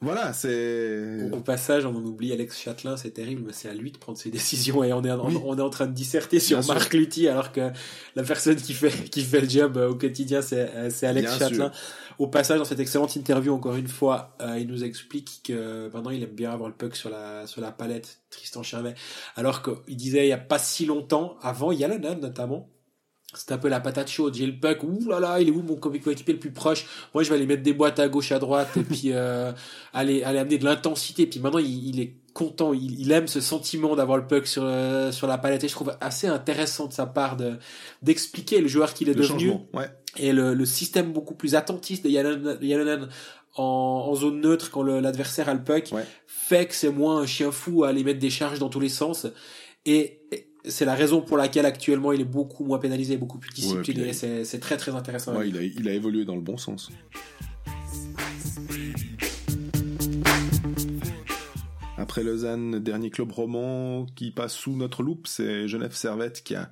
[0.00, 1.28] voilà, c'est.
[1.32, 4.30] Au passage, on oublie Alex Châtelain, c'est terrible, mais c'est à lui de prendre ses
[4.30, 7.72] décisions et on est, on est en train de disserter sur Marc Lutti alors que
[8.14, 11.36] la personne qui fait, qui fait le job euh, au quotidien, c'est, euh, c'est Alex
[11.38, 11.72] Châtelain.
[12.20, 16.10] Au passage, dans cette excellente interview, encore une fois, euh, il nous explique que maintenant
[16.10, 18.94] il aime bien avoir le puck sur la, sur la palette, Tristan Chervet.
[19.34, 22.68] Alors qu'il disait il y a pas si longtemps, avant Yalanan notamment,
[23.38, 24.34] c'est un peu la patate chaude.
[24.34, 26.86] J'ai le puck, ouh là là, il est où mon coéquipier le plus proche?
[27.14, 29.52] Moi, je vais aller mettre des boîtes à gauche, à droite, et puis euh,
[29.92, 31.26] aller, aller amener de l'intensité.
[31.26, 34.64] Puis maintenant, il, il est content, il, il, aime ce sentiment d'avoir le puck sur
[34.64, 35.62] euh, sur la palette.
[35.62, 37.58] Et je trouve assez intéressant de sa part de
[38.02, 39.86] d'expliquer le joueur qu'il est devenu ouais.
[40.16, 43.08] et le, le, système beaucoup plus attentiste de Yalonen
[43.54, 45.92] en, en zone neutre quand l'adversaire a le puck
[46.26, 48.88] fait que c'est moins un chien fou à aller mettre des charges dans tous les
[48.88, 49.26] sens.
[49.84, 50.20] et
[50.64, 54.12] c'est la raison pour laquelle actuellement il est beaucoup moins pénalisé, beaucoup plus discipliné.
[54.12, 55.36] c'est très très intéressant.
[55.36, 56.90] Ouais, il, a, il a évolué dans le bon sens.
[61.96, 66.70] Après Lausanne, dernier club roman qui passe sous notre loupe, c'est Genève Servette qui a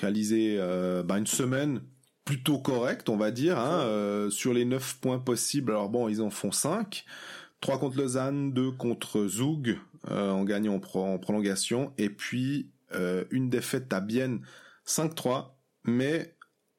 [0.00, 1.82] réalisé euh, bah, une semaine
[2.24, 5.72] plutôt correcte, on va dire, hein, euh, sur les 9 points possibles.
[5.72, 7.04] Alors bon, ils en font 5.
[7.60, 9.78] 3 contre Lausanne, 2 contre Zoug,
[10.10, 14.40] euh, en gagnant en, prolongation, et puis euh, une défaite à Bienne
[14.86, 16.36] 5-3, mais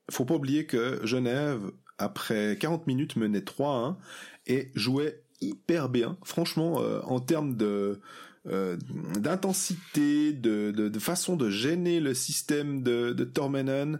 [0.10, 1.60] faut pas oublier que Genève,
[1.97, 3.97] après 40 minutes, menait 3-1
[4.45, 6.18] et jouait hyper bien.
[6.24, 7.99] Franchement, euh, en termes de
[8.47, 8.78] euh,
[9.20, 13.99] d'intensité, de, de, façon de gêner le système de, de Tormenon,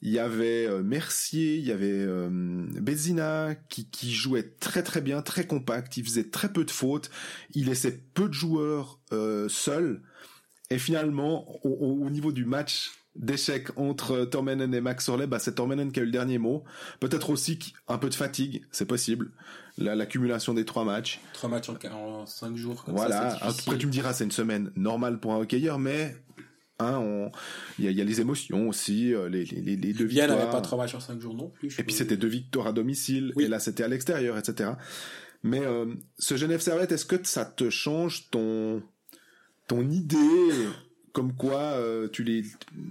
[0.00, 2.06] il y avait Mercier, il y avait
[2.80, 7.10] Bezina qui, qui jouait très très bien, très compact, il faisait très peu de fautes,
[7.52, 9.00] il laissait peu de joueurs
[9.48, 10.02] seuls.
[10.70, 15.90] Et finalement, au, niveau du match d'échec entre Tormenen et Max Orley, bah c'est Tormenen
[15.92, 16.62] qui a eu le dernier mot.
[17.00, 17.58] Peut-être aussi
[17.88, 19.30] un peu de fatigue, c'est possible.
[19.78, 21.20] L'accumulation des trois matchs.
[21.32, 22.84] Trois matchs en, cinq jours.
[22.86, 23.38] voilà.
[23.40, 26.16] Après tu me diras, c'est une semaine normale pour un hockeyeur, mais
[26.80, 27.30] hein,
[27.78, 30.28] il y a, y a, les émotions aussi, euh, les, les, les deux victoires.
[30.28, 31.78] n'avait pas trois matchs en cinq jours non plus.
[31.78, 34.72] Et puis c'était deux victoires à domicile, et là c'était à l'extérieur, etc.
[35.42, 35.86] Mais euh,
[36.18, 38.82] ce Genève Servette, est-ce que ça te change ton
[39.68, 40.68] ton idée
[41.12, 41.80] comme quoi
[42.12, 42.42] tu les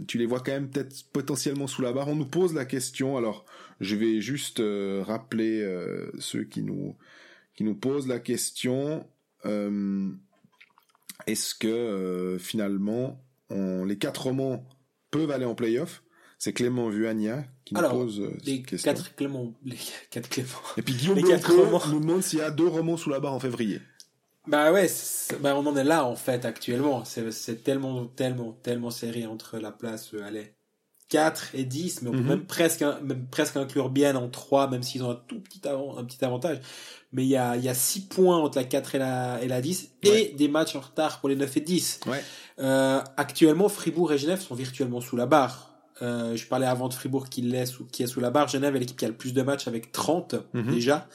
[0.08, 2.08] tu les vois quand même peut-être potentiellement sous la barre.
[2.08, 3.18] On nous pose la question.
[3.18, 3.46] Alors,
[3.80, 4.62] je vais juste
[5.02, 5.66] rappeler
[6.20, 6.96] ceux qui nous
[7.56, 9.06] qui nous posent la question.
[11.26, 14.68] Est-ce que finalement on, les quatre romans
[15.12, 16.04] peuvent aller en playoff?
[16.40, 19.78] C'est Clément Vuania qui nous pose euh, les Quatre Clément, les
[20.12, 20.50] quatre Clément.
[20.78, 23.40] Et puis Guillaume Blanco nous demande s'il y a deux romans sous la barre en
[23.40, 23.82] février.
[24.48, 24.88] Bah ouais,
[25.42, 27.04] bah on en est là en fait actuellement.
[27.06, 30.54] C'est tellement, tellement, tellement serré entre la place, euh, allez,
[31.10, 32.28] 4 et 10, mais on peut mhm.
[32.28, 36.04] même presque, même presque inclure bien en 3, même s'ils ont un tout petit, un
[36.04, 36.60] petit avantage.
[37.12, 39.48] Mais il y a, il y a 6 points entre la 4 et la, et
[39.48, 42.02] la 10, et des matchs en retard pour les 9 et 10.
[42.08, 42.24] Ouais.
[42.60, 45.74] Euh, actuellement, Fribourg et Genève sont virtuellement sous la barre.
[46.02, 48.48] Euh, je parlais avant de Fribourg qui, est sous, qui est sous la barre.
[48.48, 50.72] Genève est l'équipe qui a le plus de matchs avec 30 mhm.
[50.74, 51.08] déjà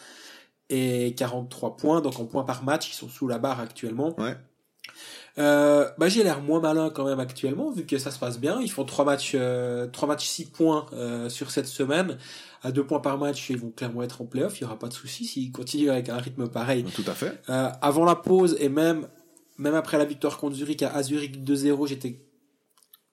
[0.73, 2.01] et 43 points.
[2.01, 4.19] Donc en points par match, ils sont sous la barre actuellement.
[4.19, 4.37] Ouais.
[5.39, 8.61] Euh, bah, j'ai l'air moins malin quand même actuellement vu que ça se passe bien.
[8.61, 12.19] Ils font trois matchs, euh, trois matchs 6 points euh, sur cette semaine.
[12.63, 14.59] À deux points par match, ils vont clairement être en playoff.
[14.61, 16.85] Il y aura pas de souci s'ils continuent avec un rythme pareil.
[16.85, 17.41] Tout à fait.
[17.49, 19.09] Euh, avant la pause et même
[19.59, 22.21] même après la victoire contre Zurich à Zurich 2-0, j'étais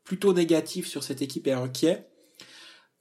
[0.03, 2.07] plutôt négatif sur cette équipe et inquiet.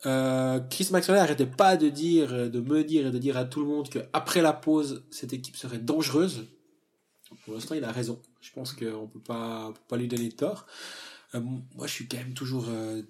[0.07, 3.61] Euh, Chris Maxwell n'arrêtait pas de dire, de me dire et de dire à tout
[3.61, 6.47] le monde que après la pause, cette équipe serait dangereuse.
[7.45, 8.21] Pour l'instant, il a raison.
[8.41, 10.67] Je pense qu'on peut pas, peut pas lui donner tort.
[11.35, 13.03] Euh, moi, je suis quand même toujours euh,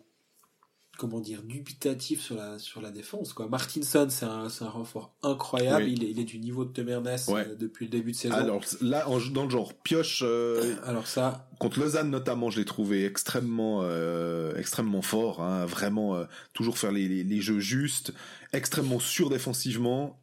[0.98, 3.48] comment dire dubitatif sur la sur la défense quoi.
[3.48, 7.06] Martinson c'est un c'est un renfort incroyable, il, est, il est du niveau de Temernes
[7.06, 8.34] euh, depuis le début de saison.
[8.34, 13.06] Alors là dans le genre pioche euh, alors ça contre Lausanne notamment, je l'ai trouvé
[13.06, 16.20] extrêmement euh, extrêmement fort hein, vraiment
[16.52, 18.12] toujours faire les, les, les, jeux justes,
[18.52, 20.20] extrêmement sûr défensivement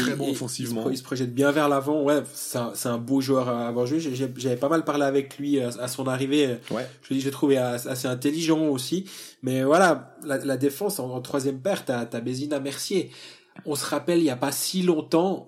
[0.00, 0.90] très bon offensivement.
[0.90, 2.02] Il se, projette bien vers l'avant.
[2.02, 4.00] Ouais, c'est un, un, beau joueur à avoir joué.
[4.00, 6.58] J'avais pas mal parlé avec lui à, son arrivée.
[6.70, 6.86] Ouais.
[7.02, 9.04] Je l'ai trouvé assez intelligent aussi.
[9.42, 13.10] Mais voilà, la, la défense en, troisième paire, t'as as Bézina Mercier.
[13.64, 15.46] On se rappelle, il y a pas si longtemps,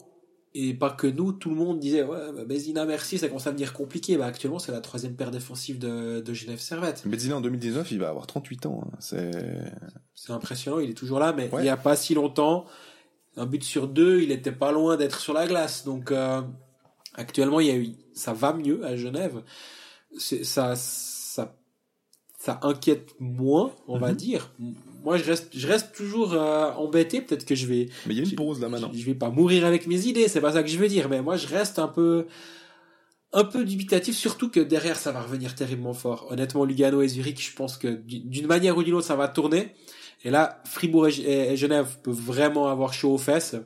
[0.54, 3.50] et pas que nous, tout le monde disait ouais, bah, Bézina Mercier, ça commence à
[3.50, 4.16] devenir compliqué.
[4.16, 7.06] Bah, actuellement, c'est la troisième paire défensive de, de Genève Servette.
[7.06, 8.82] Bézina en 2019, il va avoir 38 ans.
[8.84, 8.98] Hein.
[9.00, 10.80] C'est impressionnant.
[10.80, 12.64] Il est toujours là, mais il y a pas si longtemps
[13.36, 15.84] un but sur deux, il était pas loin d'être sur la glace.
[15.84, 16.42] Donc euh,
[17.14, 19.42] actuellement, il y a eu, ça va mieux à Genève.
[20.16, 21.54] Ça, ça,
[22.38, 24.16] ça inquiète moins, on va mhm.
[24.16, 24.52] dire.
[25.04, 27.20] Moi, je reste, je reste toujours euh, embêté.
[27.20, 27.88] Peut-être que je vais.
[28.06, 28.90] Mais il y a une pause là maintenant.
[28.92, 30.28] Je, vais pas mourir avec mes idées.
[30.28, 31.08] C'est pas ça que je veux dire.
[31.08, 32.26] Mais moi, je reste un peu
[33.32, 36.26] un peu dubitatif, surtout que derrière ça va revenir terriblement fort.
[36.30, 39.74] Honnêtement, Lugano et Zurich, je pense que d'une manière ou d'une autre, ça va tourner.
[40.24, 43.56] Et là, Fribourg et, Genève peuvent vraiment avoir chaud aux fesses.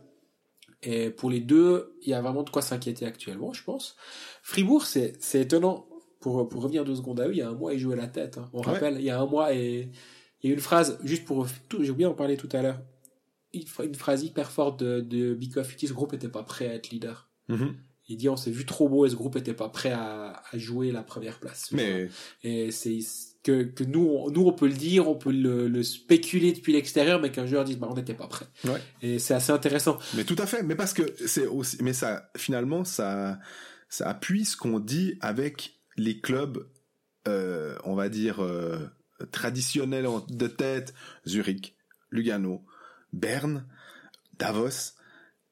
[0.82, 3.96] Et pour les deux, il y a vraiment de quoi s'inquiéter actuellement, je pense.
[4.42, 5.88] Fribourg, c'est, c'est étonnant.
[6.20, 8.06] Pour, pour revenir deux secondes à eux, il y a un mois, ils jouaient la
[8.06, 8.38] tête.
[8.38, 8.48] Hein.
[8.52, 9.90] On rappelle, il y a un mois, et
[10.40, 11.46] il y a une phrase, juste pour...
[11.80, 12.80] J'ai oublié d'en parler tout à l'heure.
[13.52, 15.76] Une, une, phrase hyper forte de, de Bikoff.
[15.76, 17.28] Ce groupe était pas prêt à être leader.
[17.48, 17.74] Mm-hmm.
[18.08, 20.58] Il dit on s'est vu trop beau et ce groupe était pas prêt à, à
[20.58, 21.70] jouer la première place.
[21.72, 22.08] Mais
[22.42, 22.98] et c'est
[23.42, 26.72] que, que nous, on, nous, on peut le dire, on peut le, le spéculer depuis
[26.72, 28.46] l'extérieur, mais qu'un joueur dise, bah, on n'était pas prêt.
[28.64, 28.80] Ouais.
[29.02, 29.98] Et c'est assez intéressant.
[30.14, 30.62] Mais tout à fait.
[30.62, 33.38] Mais parce que c'est aussi, mais ça, finalement, ça,
[33.88, 36.66] ça appuie ce qu'on dit avec les clubs,
[37.28, 38.78] euh, on va dire, euh,
[39.32, 40.94] traditionnels de tête,
[41.26, 41.76] Zurich,
[42.10, 42.64] Lugano,
[43.12, 43.66] Berne,
[44.38, 44.94] Davos,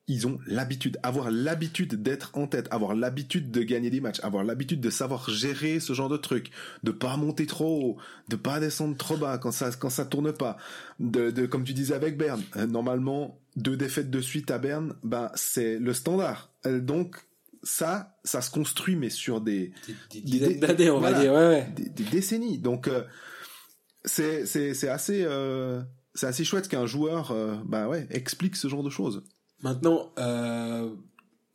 [0.07, 4.43] ils ont l'habitude, avoir l'habitude d'être en tête, avoir l'habitude de gagner des matchs, avoir
[4.43, 6.51] l'habitude de savoir gérer ce genre de trucs,
[6.83, 7.97] de pas monter trop haut,
[8.29, 10.57] de pas descendre trop bas quand ça quand ça tourne pas,
[10.99, 14.95] de, de comme tu disais avec Berne, euh, normalement deux défaites de suite à Berne,
[15.05, 16.51] ben c'est le standard.
[16.67, 17.17] Euh, donc
[17.63, 19.73] ça, ça se construit mais sur des
[20.11, 21.69] des, d'années, on va dire, ouais, ouais.
[21.75, 22.59] Des, décennies.
[22.59, 23.05] Donc euh,
[24.05, 25.83] c'est c'est c'est assez euh,
[26.15, 29.25] c'est assez chouette qu'un joueur euh, bah ouais explique ce genre de choses.
[29.63, 30.89] Maintenant, euh,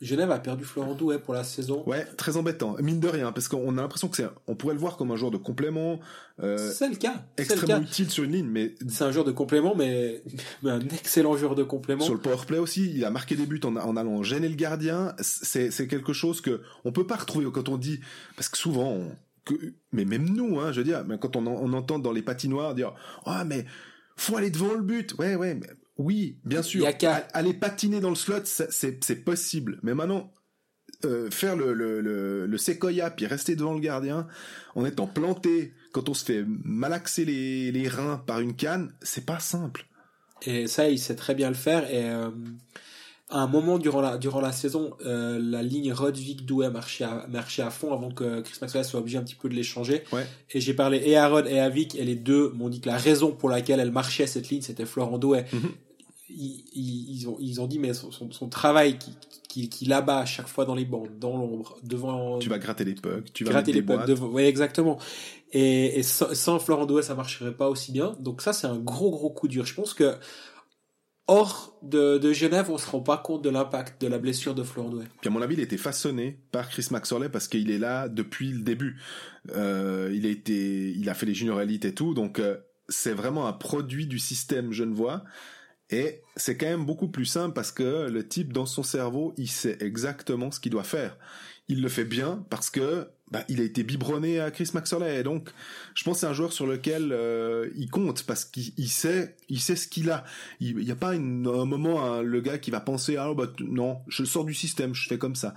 [0.01, 1.84] Genève a perdu Florent Douai pour la saison.
[1.88, 2.76] Ouais, très embêtant.
[2.82, 5.16] Mine de rien, parce qu'on a l'impression que c'est, on pourrait le voir comme un
[5.16, 5.99] joueur de complément.
[6.41, 7.26] Euh, c'est le cas.
[7.38, 8.76] Extrêmement utile sur une ligne, mais.
[8.89, 10.22] C'est un joueur de complément, mais,
[10.64, 12.03] mais un excellent joueur de complément.
[12.03, 15.16] Sur le powerplay aussi, il a marqué des buts en, en allant gêner le gardien.
[15.20, 18.01] C'est, c'est quelque chose que on peut pas retrouver quand on dit,
[18.36, 19.12] parce que souvent, on,
[19.45, 19.56] que,
[19.93, 22.93] mais même nous, hein, je veux dire, quand on, on entend dans les patinoires dire,
[23.26, 23.66] ah, oh, mais,
[24.18, 25.14] faut aller devant le but.
[25.18, 25.68] Ouais, ouais, mais
[25.98, 26.84] oui, bien sûr.
[26.84, 29.80] Y a Aller patiner dans le slot, c'est possible.
[29.84, 30.34] Mais maintenant,
[31.04, 34.28] euh, faire le, le, le, le séquoia puis rester devant le gardien
[34.76, 39.26] en étant planté quand on se fait malaxer les, les reins par une canne, c'est
[39.26, 39.86] pas simple.
[40.46, 41.89] Et ça, il sait très bien le faire.
[41.89, 42.30] Et, euh,
[43.30, 47.26] à un moment durant la, durant la saison, euh, la ligne Rodvik Douai marchait à,
[47.28, 50.04] marchait à fond avant que Chris Maxwell soit obligé un petit peu de l'échanger.
[50.12, 50.28] Ouais.
[50.52, 52.88] Et j'ai parlé et à Rod et à Vic, et les deux m'ont dit que
[52.88, 55.46] la raison pour laquelle elle marchait cette ligne, c'était Florent Douai.
[55.52, 55.62] Mhm.
[55.62, 55.72] Ils,
[56.30, 59.11] ils, ils ont, ils ont dit, mais son, son, son travail qui,
[59.47, 62.39] qui, qui là-bas à chaque fois dans les bandes, dans l'ombre, devant.
[62.39, 64.28] Tu vas gratter les pucks, tu vas gratter les pucks devant.
[64.28, 64.97] Ouais, exactement.
[65.51, 68.15] Et, et sans, sans Florent Douai, ça marcherait pas aussi bien.
[68.19, 69.65] Donc ça, c'est un gros, gros coup dur.
[69.65, 70.15] Je pense que,
[71.28, 74.63] hors de, de Genève, on se rend pas compte de l'impact de la blessure de
[74.63, 75.05] Florent Douai.
[75.21, 78.09] Puis à mon avis, il a été façonné par Chris Maxwell parce qu'il est là
[78.09, 78.99] depuis le début.
[79.55, 82.57] Euh, il a été, il a fait les junior elite et tout, donc euh,
[82.89, 85.23] c'est vraiment un produit du système genevois.
[85.90, 89.48] Et c'est quand même beaucoup plus simple parce que le type dans son cerveau, il
[89.48, 91.18] sait exactement ce qu'il doit faire.
[91.68, 95.24] Il le fait bien parce que bah, il a été biberonné à Chris Maxwell et
[95.24, 95.50] donc
[95.96, 99.60] je pense c'est un joueur sur lequel euh, il compte parce qu'il il sait il
[99.60, 100.24] sait ce qu'il a
[100.60, 103.98] il n'y a pas un moment hein, le gars qui va penser ah bah non
[104.08, 105.56] je sors du système je fais comme ça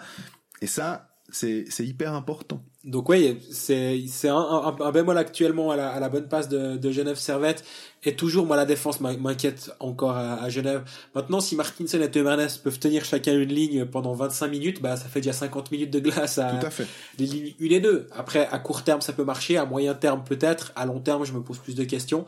[0.63, 5.71] et ça c'est c'est hyper important Donc oui, c'est c'est un, un, un bémol actuellement
[5.71, 7.65] à la, à la bonne passe de, de Genève Servette.
[8.05, 10.85] Et toujours, moi, la défense m'in- m'inquiète encore à, Genève.
[11.15, 15.07] Maintenant, si Martinson et Temernes peuvent tenir chacun une ligne pendant 25 minutes, bah ça
[15.07, 16.87] fait déjà 50 minutes de glace à tout à fait
[17.19, 18.07] les lignes 1 et 2.
[18.13, 19.57] Après, à court terme, ça peut marcher.
[19.57, 20.73] À moyen terme, peut-être.
[20.77, 22.25] À long terme, je me pose plus de questions.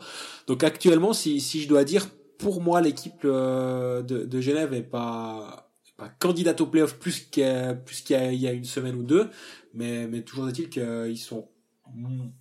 [0.47, 2.07] Donc actuellement, si, si je dois dire,
[2.37, 7.43] pour moi, l'équipe euh, de, de Genève est pas, pas candidate au playoff plus qu'il
[7.43, 9.29] y, a- il y a une semaine ou deux.
[9.73, 11.47] Mais, mais toujours est-il qu'ils sont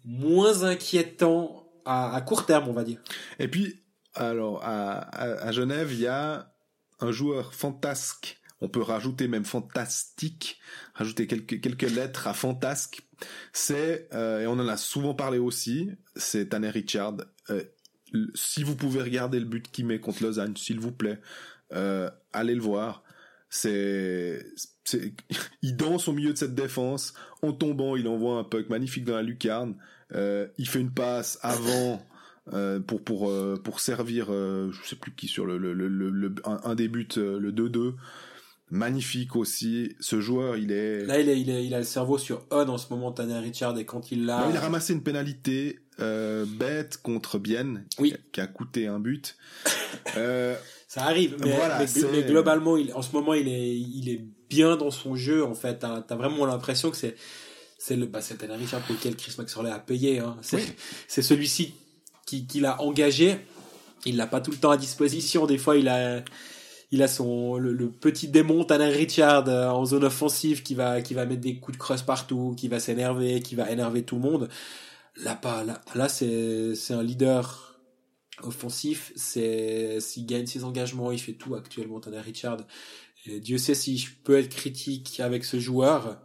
[0.05, 2.99] moins inquiétants à, court terme, on va dire.
[3.39, 3.83] et puis
[4.15, 6.53] alors à, Genève il y a
[7.01, 8.39] un joueur fantasque.
[8.63, 10.61] On peut rajouter même fantastique
[10.95, 13.03] rajouter quelques quelques lettres à fantasque.
[13.53, 17.17] C'est euh, et on en a souvent parlé aussi c'est Tanner Richard.
[17.49, 17.63] Euh,
[18.35, 21.21] si vous pouvez regarder le but qu'il met contre Lausanne s'il vous plaît
[21.73, 23.03] euh, allez le voir.
[23.49, 24.45] C'est
[25.63, 27.15] il danse au milieu de cette défense.
[27.43, 29.77] En tombant il envoie un puck magnifique dans la lucarne
[30.15, 32.05] Euh, il fait une passe avant
[32.53, 35.89] euh, pour pour euh, pour servir euh, je sais plus qui sur le le, le,
[35.89, 37.95] le- le- un, un des buts euh, le 2-2
[38.71, 42.19] magnifique aussi ce joueur il est Là, il, est, il, est, il a le cerveau
[42.19, 44.47] sur on en ce moment, Tanner Richard, et quand il l'a...
[44.51, 48.13] Il a ramassé une pénalité euh, bête contre Bienne Oui.
[48.13, 49.37] qui, qui a coûté un but
[50.17, 50.55] euh,
[50.87, 51.81] Ça arrive, mais, Voilà,
[52.13, 55.45] mais- globalement, il, en ce moment, il est, il est bien dans son jeu.
[55.45, 57.15] En fait, t'as as vraiment l'impression que c'est
[57.81, 60.19] c'est le bah, c'est Tanner Richard pour lequel Chris Maxwell a payé.
[60.19, 60.37] Hein.
[60.43, 60.63] C'est Oui.
[61.09, 61.73] c'est celui-ci
[62.27, 63.39] qui, qui l'a engagé.
[64.05, 65.47] Il l'a pas tout le temps à disposition.
[65.47, 66.23] Des fois, il a
[66.91, 71.01] il a son le, le petit démon Tanner Richard euh, en zone offensive qui va
[71.01, 74.17] qui va mettre des coups de crosse partout, qui va s'énerver, qui va énerver tout
[74.17, 74.51] le monde.
[75.17, 77.81] Là pas là, là c'est c'est un leader
[78.43, 82.59] offensif, c'est s'il gagne ses engagements, il fait tout actuellement Tanner Richard.
[83.25, 86.21] Et Dieu sait si je peux être critique avec ce joueur,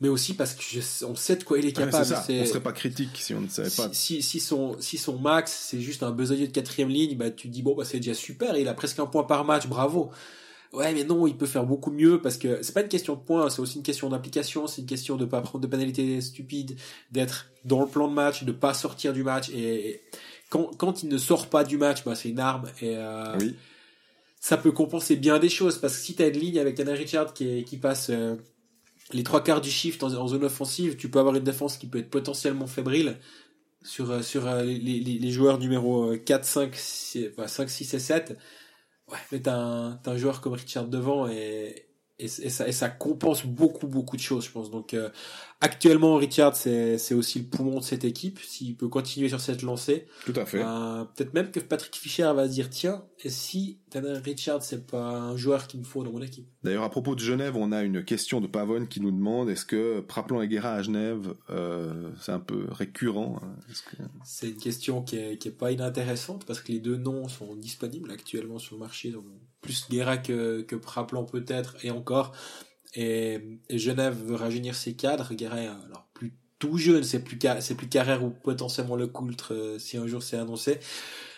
[0.00, 2.04] mais aussi parce que je, on sait de quoi il est capable.
[2.26, 4.98] C'est- on serait pas critique si on ne savait pas si, si, si son, si
[4.98, 7.84] son max, c'est juste un besogneux de quatrième ligne, bah, tu te dis, bon, bah,
[7.84, 10.10] c'est déjà super, il a presque un point par match, bravo.
[10.72, 13.20] Ouais, mais non, il peut faire beaucoup mieux parce que c'est pas une question de
[13.20, 16.76] points, c'est aussi une question d'implication, c'est une question de pas prendre de pénalités stupides,
[17.12, 20.00] d'être dans le plan de match, de pas sortir du match et, et
[20.50, 23.54] quand, quand il ne sort pas du match, bah, c'est une arme et, euh, oui
[24.40, 27.32] ça peut compenser bien des choses parce que si t'as une ligne avec Tanner Richard
[27.32, 28.34] qui, est- qui passe euh,
[29.12, 31.98] les trois quarts du shift en, zone offensive, tu peux avoir une défense qui peut
[31.98, 33.18] être potentiellement fébrile
[33.82, 37.68] sur euh, sur euh, les, les, les joueurs numéro euh, 4, 5, 6, enfin, 5,
[37.68, 38.38] 6 et 7.
[39.08, 41.86] Ouais, mais t'as un, t'as un joueur comme Richard devant et,
[42.18, 44.70] et, et ça, et ça compense beaucoup beaucoup de choses, je pense.
[44.70, 45.10] Donc euh,
[45.60, 48.38] actuellement, Richard, c'est aussi le poumon de cette équipe.
[48.40, 52.30] S'il peut continuer sur cette lancée, tout à fait euh, peut-être même que Patrick Fischer
[52.34, 56.04] va se dire tiens, et si Tanner Richard c'est pas un joueur qu'il me faut
[56.04, 56.46] dans mon équipe?
[56.62, 59.64] D'ailleurs, à propos de Genève, on a une question de Pavone qui nous demande est-ce
[59.66, 63.56] que Praplan et Guerra à Genève, euh, c'est un peu récurrent hein?
[63.90, 67.28] Que- C'est une question qui est, qui est pas inintéressante parce que les deux noms
[67.28, 69.24] sont disponibles actuellement sur le marché, donc
[69.64, 72.32] plus Guerra que, que Praplan peut-être et encore.
[72.94, 75.34] Et, et Genève veut rajeunir ses cadres.
[75.34, 79.52] Guerra est alors plus tout jeune, c'est plus c'est plus Carrère ou potentiellement le Coultre
[79.52, 80.78] euh, si un jour c'est annoncé.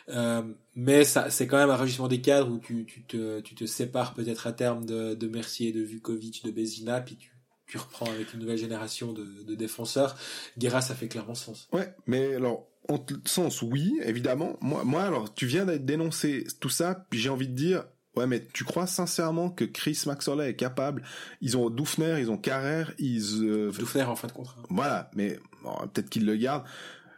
[0.08, 0.42] Euh,
[0.74, 3.64] mais ça, c'est quand même un rajeunissement des cadres où tu, tu, te, tu te
[3.66, 7.32] sépares peut-être à terme de, de Mercier, de Vukovic, de Bezina, puis tu,
[7.66, 10.16] tu reprends avec une nouvelle génération de, de défenseurs.
[10.58, 11.68] Guerra, ça fait clairement sens.
[11.72, 14.56] Ouais, mais alors, en t- sens, oui, évidemment.
[14.60, 17.84] Moi, moi, alors, tu viens d'être dénoncé tout ça, puis j'ai envie de dire,
[18.16, 21.02] ouais, mais tu crois sincèrement que Chris Maxwell est capable?
[21.40, 23.42] Ils ont Doufner, ils ont Carrère, ils...
[23.42, 24.62] euh, Doufner en fin de contrat.
[24.70, 26.64] voilà, mais bon, peut-être qu'ils le gardent.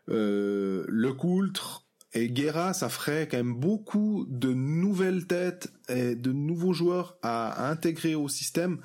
[0.09, 1.85] Euh, le Coultre,
[2.15, 7.69] et Guerra, ça ferait quand même beaucoup de nouvelles têtes et de nouveaux joueurs à,
[7.71, 8.81] intégrer au système.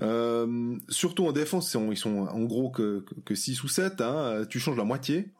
[0.00, 4.00] Euh, surtout en défense, ils sont, ils sont en gros que, que, 6 ou 7,
[4.00, 5.32] hein, tu changes la moitié.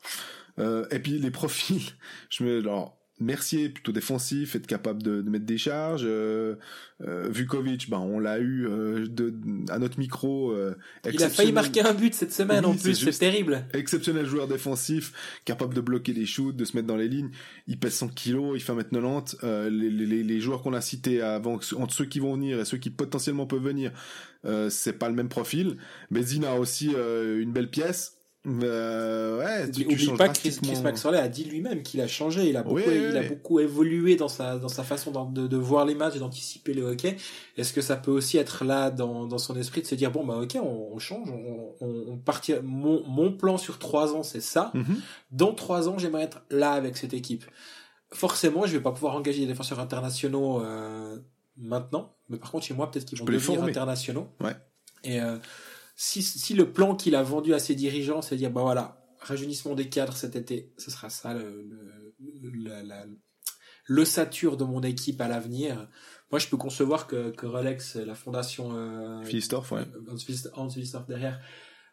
[0.58, 1.82] Euh, et puis les profils,
[2.30, 6.04] je me, alors, Mercier plutôt défensif, être capable de, de mettre des charges.
[6.04, 6.56] Euh,
[7.06, 9.34] euh, Vukovic, ben on l'a eu euh, de,
[9.70, 10.52] à notre micro.
[10.52, 10.76] Euh,
[11.10, 13.64] il a failli marquer un but cette semaine en plus, c'est terrible.
[13.74, 15.12] Exceptionnel joueur défensif,
[15.44, 17.30] capable de bloquer les shoots, de se mettre dans les lignes.
[17.66, 19.36] Il pèse 100 kilos, il fait 1m90.
[19.42, 22.64] Euh, les, les, les, joueurs qu'on a cités avant, entre ceux qui vont venir et
[22.64, 23.92] ceux qui potentiellement peuvent venir,
[24.68, 25.76] c'est pas le même profil.
[26.10, 28.21] Mais Zina a aussi une belle pièce.
[28.44, 32.48] Euh, ouais, tu, tu pas que Chris, Chris Maxwell a dit lui-même qu'il a changé,
[32.48, 35.84] il a beaucoup, il a beaucoup évolué dans sa dans sa façon de, de voir
[35.84, 37.16] les matchs et d'anticiper le hockey.
[37.56, 40.26] Est-ce que ça peut aussi être là dans dans son esprit de se dire bon
[40.26, 44.24] bah ok on, on change, on, on, on partit mon mon plan sur trois ans
[44.24, 44.72] c'est ça.
[44.74, 44.96] Mm-hmm.
[45.30, 47.44] Dans trois ans j'aimerais être là avec cette équipe.
[48.12, 51.16] Forcément je vais pas pouvoir engager des défenseurs internationaux euh,
[51.56, 54.26] maintenant, mais par contre chez moi peut-être qu'ils vont devenir internationaux.
[54.40, 54.56] Ouais.
[55.04, 55.36] Et euh,
[56.02, 59.06] si, si le plan qu'il a vendu à ses dirigeants, c'est de dire, bah voilà,
[59.20, 61.64] rajeunissement des cadres cet été, ce sera ça le,
[62.18, 62.82] le,
[63.86, 65.88] l'ossature de mon équipe à l'avenir.
[66.32, 69.84] Moi, je peux concevoir que, que Rolex, la fondation euh, Philistorf, ouais.
[70.56, 71.40] Hans Philistorf derrière,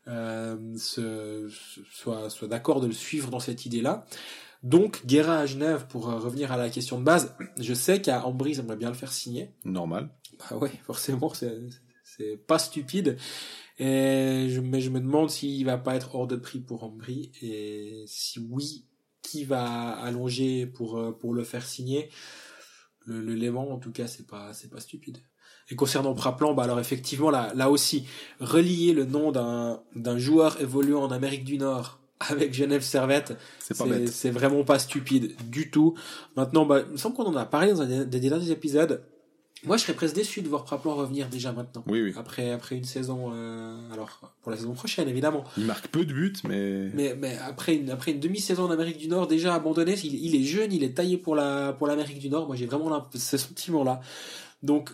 [0.07, 1.47] euh, se,
[1.91, 4.07] soit, soit d'accord de le suivre dans cette idée-là.
[4.63, 8.25] Donc, Guérin à Genève, pour euh, revenir à la question de base, je sais qu'à
[8.25, 9.53] Ambry, j'aimerais bien le faire signer.
[9.65, 10.09] Normal.
[10.39, 11.55] Bah ouais, forcément, c'est,
[12.19, 13.17] c'est pas stupide.
[13.77, 17.31] Et je, mais je me demande s'il va pas être hors de prix pour Ambry
[17.41, 18.85] et si oui,
[19.21, 22.09] qui va allonger pour euh, pour le faire signer?
[23.05, 25.19] Le, le Léman, en tout cas, c'est pas c'est pas stupide.
[25.71, 28.05] Et concernant Praplan, bah alors effectivement là là aussi
[28.39, 34.29] relier le nom d'un d'un joueur évoluant en Amérique du Nord avec Genève Servette, c'est
[34.29, 35.95] vraiment pas stupide du tout.
[36.35, 39.05] Maintenant, bah, il me semble qu'on en a parlé dans un des derniers épisodes.
[39.65, 41.83] Moi, je serais presque déçu de voir Praplan revenir déjà maintenant.
[41.87, 42.13] Oui, oui.
[42.17, 45.43] Après, après une saison, euh, alors pour la saison prochaine, évidemment.
[45.57, 46.89] Il marque peu de buts, mais.
[46.93, 50.35] Mais, mais après une, après une demi-saison en Amérique du Nord, déjà abandonné, il, il
[50.35, 52.47] est jeune, il est taillé pour la, pour l'Amérique du Nord.
[52.47, 54.01] Moi, j'ai vraiment ce sentiment-là.
[54.63, 54.91] Donc,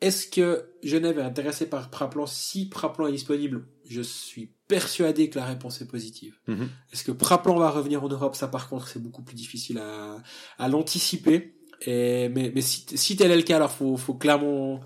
[0.00, 2.26] est-ce que Genève est intéressé par Praplan?
[2.26, 6.36] Si Praplan est disponible Je suis persuadé que la réponse est positive.
[6.46, 6.68] Mhm.
[6.92, 8.36] Est-ce que Praplan va revenir en Europe?
[8.36, 10.22] Ça, par contre, c'est beaucoup plus difficile à,
[10.58, 11.57] à l'anticiper.
[11.86, 14.80] Mais, si, tel est le cas, alors faut, faut clairement,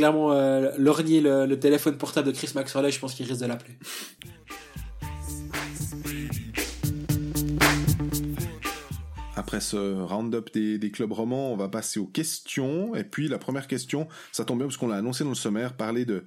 [0.00, 2.90] euh, lorgner le, le, téléphone portable de Chris Maxwell.
[2.90, 3.74] Je pense qu'il risque de l'appeler.
[9.36, 12.94] Après ce round-up des, des, clubs romans, on va passer aux questions.
[12.94, 15.76] Et puis la première question, ça tombe bien parce qu'on l'a annoncé dans le sommaire,
[15.76, 16.24] parler de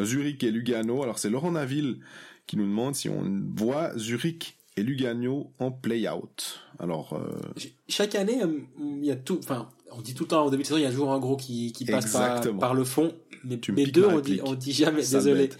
[0.00, 1.02] Zurich et Lugano.
[1.02, 1.98] Alors c'est Laurent Naville
[2.46, 6.60] qui nous demande si on voit Zurich et Lugano en play-out.
[6.78, 7.62] Alors euh...
[7.88, 9.38] chaque année, euh, il y a tout.
[9.42, 11.18] Enfin, on dit tout le temps au début de saison, il y a toujours un
[11.18, 13.12] gros qui, qui passe par, par, le fond.
[13.44, 15.02] Mais, mais deux, on dit, on dit jamais.
[15.02, 15.50] désolé.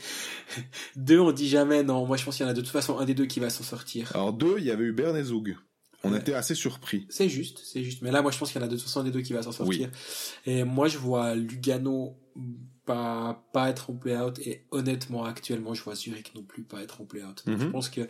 [0.97, 1.83] deux, on dit jamais.
[1.83, 3.41] Non, moi je pense qu'il y en a de toute façon un des deux qui
[3.41, 4.11] va s'en sortir.
[4.15, 5.57] Alors deux, il y avait eu Bernezoug.
[6.05, 7.07] On était assez surpris.
[7.11, 8.03] C'est juste, c'est juste.
[8.03, 9.21] Mais là, moi, je pense qu'il y en a de toute façon un des deux
[9.21, 9.89] qui va s'en sortir.
[10.47, 12.17] Et moi, je vois Lugano
[12.85, 17.01] pas pas être en play-out et honnêtement actuellement je vois Zurich non plus pas être
[17.01, 17.43] en play-out.
[17.47, 17.73] Je mhm.
[17.73, 18.01] pense que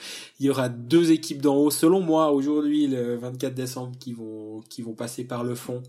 [0.41, 4.61] il y aura deux équipes d'en haut selon moi aujourd'hui le 24 décembre qui vont
[4.68, 5.83] qui vont passer par le fond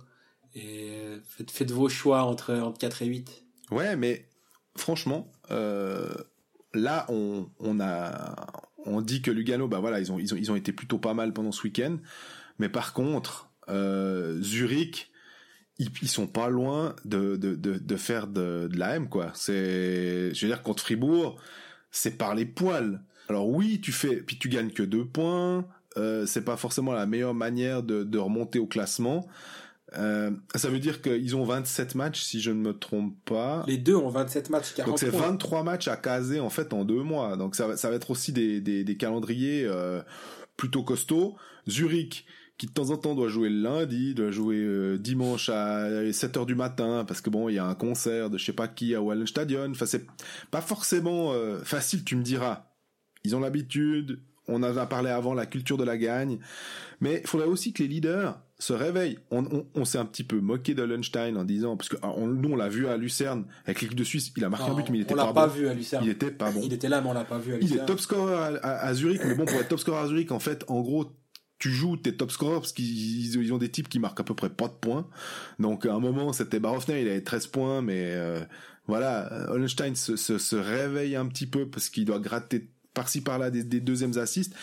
[0.55, 3.45] et faites, faites vos choix entre entre 4 et 8.
[3.71, 4.27] Ouais, mais
[4.75, 6.13] franchement euh,
[6.73, 8.35] là on on a
[8.85, 11.13] on dit que Lugano bah voilà, ils ont ils ont ils ont été plutôt pas
[11.13, 11.97] mal pendant ce week-end
[12.59, 15.09] mais par contre euh, Zurich
[15.79, 19.31] ils, ils, sont pas loin de, de, de, de faire de, de, la M, quoi.
[19.33, 21.39] C'est, je veux dire, contre Fribourg,
[21.91, 23.01] c'est par les poils.
[23.29, 25.65] Alors oui, tu fais, puis tu gagnes que deux points.
[25.97, 29.27] Euh, c'est pas forcément la meilleure manière de, de remonter au classement.
[29.97, 33.63] Euh, ça veut dire qu'ils ont 27 matchs, si je ne me trompe pas.
[33.67, 36.83] Les deux ont 27 matchs, 40 Donc c'est 23 matchs à caser, en fait, en
[36.83, 37.37] deux mois.
[37.37, 40.01] Donc ça va, ça va être aussi des, des, des calendriers euh,
[40.57, 41.35] plutôt costauds.
[41.69, 42.25] Zurich,
[42.63, 46.37] qui de temps en temps doit jouer le lundi, doit jouer euh, dimanche à 7
[46.37, 48.69] heures du matin parce que bon, il y a un concert de je sais pas
[48.69, 49.71] qui à Wallenstadion.
[49.71, 50.05] Enfin, c'est
[50.49, 52.67] pas forcément euh, facile, tu me diras.
[53.25, 56.39] Ils ont l'habitude, on avait parlé avant la culture de la gagne,
[57.01, 59.19] mais il faudrait aussi que les leaders se réveillent.
[59.29, 62.13] On, on, on s'est un petit peu moqué de Lunstein en disant parce que ah,
[62.15, 64.73] on, nous on l'a vu à Lucerne avec l'équipe de Suisse, il a marqué un
[64.73, 66.05] but mais il était on pas, l'a pas vu à Lucerne.
[66.05, 66.61] Il était pas bon.
[66.63, 67.77] Il était là mais on l'a pas vu à Lucerne.
[67.77, 70.07] Il est top scorer à, à, à Zurich mais bon pour être top scorer à
[70.07, 71.11] Zurich en fait en gros
[71.59, 74.35] tu joues tes top scorers parce qu'ils ils ont des types qui marquent à peu
[74.35, 75.07] près pas de points.
[75.59, 78.43] Donc à un moment c'était Barofner, il avait 13 points, mais euh,
[78.87, 83.49] voilà, Hollenstein se, se, se, réveille un petit peu parce qu'il doit gratter par-ci par-là
[83.49, 84.53] des, des, deuxièmes assists.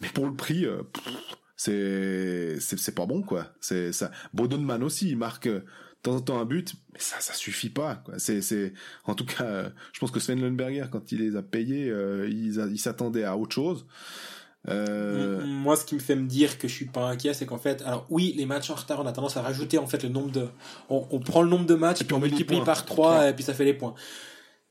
[0.00, 0.82] Mais pour le prix, euh,
[1.56, 3.52] c'est c'est pas bon quoi.
[3.60, 4.10] C'est ça.
[4.32, 5.64] Bodenman aussi, il marque de
[6.02, 8.18] temps en temps un but, mais ça ça suffit pas quoi.
[8.18, 8.72] C'est c'est
[9.06, 12.78] en tout cas, je pense que Sven Lundberger quand il les a payés, euh, il
[12.78, 13.86] s'attendait à autre chose.
[14.68, 15.44] Euh...
[15.44, 17.82] Moi, ce qui me fait me dire que je suis pas inquiet, c'est qu'en fait,
[17.82, 20.30] alors oui, les matchs en retard, on a tendance à rajouter en fait le nombre
[20.30, 20.48] de,
[20.88, 23.44] on, on prend le nombre de matchs et puis on multiplie par 3 et puis
[23.44, 23.94] ça fait les points.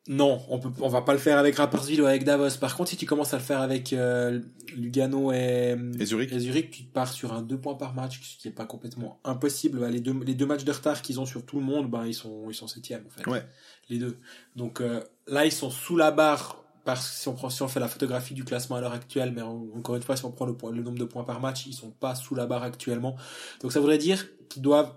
[0.09, 2.57] Non, on peut, on va pas le faire avec Rapperswil ou avec Davos.
[2.59, 4.41] Par contre, si tu commences à le faire avec euh,
[4.75, 6.33] Lugano et, et, Zurich.
[6.33, 9.21] et Zurich, tu pars sur un 2 points par match, ce qui est pas complètement
[9.23, 9.79] impossible.
[9.79, 12.05] Bah, les deux, les deux matchs de retard qu'ils ont sur tout le monde, ben
[12.05, 13.29] ils sont, ils sont septièmes en fait.
[13.29, 13.45] Ouais.
[13.89, 14.17] Les deux.
[14.57, 17.67] Donc euh, là, ils sont sous la barre parce que si on prend, si on
[17.67, 20.45] fait la photographie du classement à l'heure actuelle, mais encore une fois, si on prend
[20.45, 23.15] le, point, le nombre de points par match, ils sont pas sous la barre actuellement.
[23.61, 24.93] Donc ça voudrait dire qu'ils doivent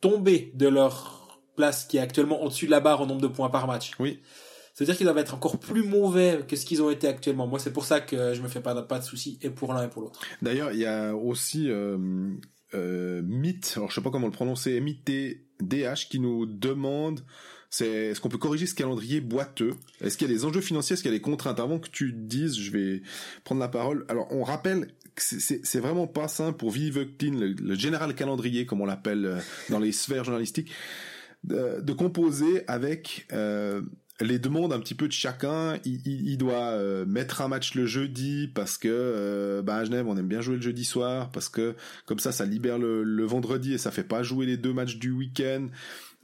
[0.00, 3.50] tomber de leur place qui est actuellement au-dessus de la barre en nombre de points
[3.50, 3.92] par match.
[3.98, 4.20] Oui.
[4.74, 7.48] C'est-à-dire qu'ils doivent être encore plus mauvais que ce qu'ils ont été actuellement.
[7.48, 9.82] Moi, c'est pour ça que je me fais pas, pas de soucis, et pour l'un
[9.82, 10.20] et pour l'autre.
[10.40, 11.98] D'ailleurs, il y a aussi euh,
[12.74, 17.24] euh, Myth, alors je sais pas comment le prononcer, MIT-DH, qui nous demande
[17.70, 19.74] c'est est-ce qu'on peut corriger ce calendrier boiteux?
[20.00, 20.94] Est-ce qu'il y a des enjeux financiers?
[20.94, 21.60] Est-ce qu'il y a des contraintes?
[21.60, 23.02] Avant que tu dises, je vais
[23.44, 24.06] prendre la parole.
[24.08, 28.80] Alors, on rappelle que c'est vraiment pas simple pour Vive le, le général calendrier, comme
[28.80, 29.38] on l'appelle euh,
[29.68, 30.70] dans les sphères journalistiques,
[31.44, 33.82] de, composer avec euh,
[34.20, 35.78] les demandes un petit peu de chacun.
[35.84, 40.26] Il, doit euh, mettre un match le jeudi parce que bah à Genève on aime
[40.26, 43.78] bien jouer le jeudi soir parce que comme ça ça libère le, le vendredi et
[43.78, 45.68] ça fait pas jouer les deux matchs du week-end.